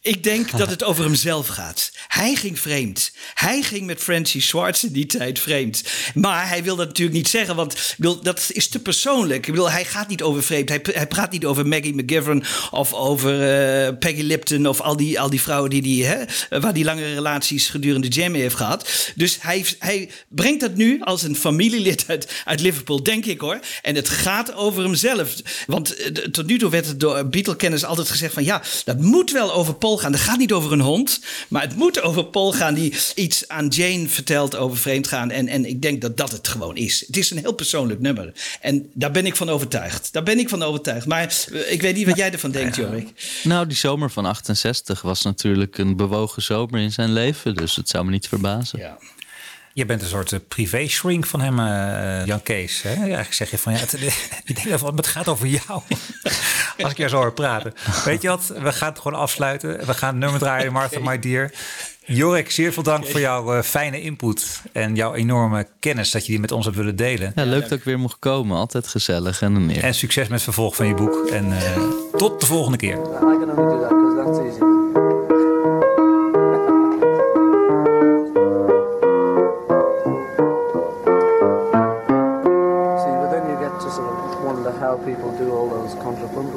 [0.07, 1.91] Ik denk dat het over hemzelf gaat.
[2.07, 3.11] Hij ging vreemd.
[3.33, 5.83] Hij ging met Francie Schwartz in die tijd vreemd.
[6.13, 7.75] Maar hij wil dat natuurlijk niet zeggen, want
[8.21, 9.47] dat is te persoonlijk.
[9.47, 10.69] Ik bedoel, hij gaat niet over vreemd.
[10.69, 15.19] Hij, hij praat niet over Maggie McGivern of over eh, Peggy Lipton of al die,
[15.19, 16.23] al die vrouwen die die, hè,
[16.59, 18.89] waar die langere relaties gedurende Jam heeft gehad.
[19.15, 23.59] Dus hij, hij brengt dat nu als een familielid uit, uit Liverpool, denk ik hoor.
[23.81, 25.33] En het gaat over hemzelf.
[25.65, 29.31] Want eh, tot nu toe werd het door Beatle-kenners altijd gezegd van ja, dat moet
[29.31, 30.11] wel over Paul gaan.
[30.11, 33.67] Dat gaat niet over een hond, maar het moet over Paul gaan die iets aan
[33.67, 35.31] Jane vertelt over vreemdgaan.
[35.31, 37.03] En, en ik denk dat dat het gewoon is.
[37.07, 38.31] Het is een heel persoonlijk nummer.
[38.61, 40.13] En daar ben ik van overtuigd.
[40.13, 41.05] Daar ben ik van overtuigd.
[41.05, 43.07] Maar eh, ik weet niet wat jij ervan denkt, Jorik.
[43.43, 47.55] Nou, die zomer van 68 was natuurlijk een bewogen zomer in zijn leven.
[47.55, 48.79] Dus het zou me niet verbazen.
[48.79, 48.97] Ja.
[49.77, 52.81] Je bent een soort eh, privé-shrink van hem, eh, Jan Kees.
[52.81, 52.93] Hè?
[52.93, 53.93] Eigenlijk zeg je van, ja, het,
[54.45, 55.81] ik denk dat het gaat over jou.
[56.83, 57.73] Als ik jou zo hoor praten.
[58.05, 59.85] Weet je wat, we gaan het gewoon afsluiten.
[59.85, 61.51] We gaan het nummer draaien, Martha, my dear.
[62.05, 66.31] Jorik, zeer veel dank voor jouw eh, fijne input en jouw enorme kennis dat je
[66.31, 67.31] die met ons hebt willen delen.
[67.35, 68.57] Ja, leuk dat ik weer mocht komen.
[68.57, 69.83] Altijd gezellig en een eer.
[69.83, 71.27] En succes met het vervolg van je boek.
[71.27, 71.81] En eh,
[72.17, 72.97] tot de volgende keer.
[85.07, 86.56] People do all those contrapuntal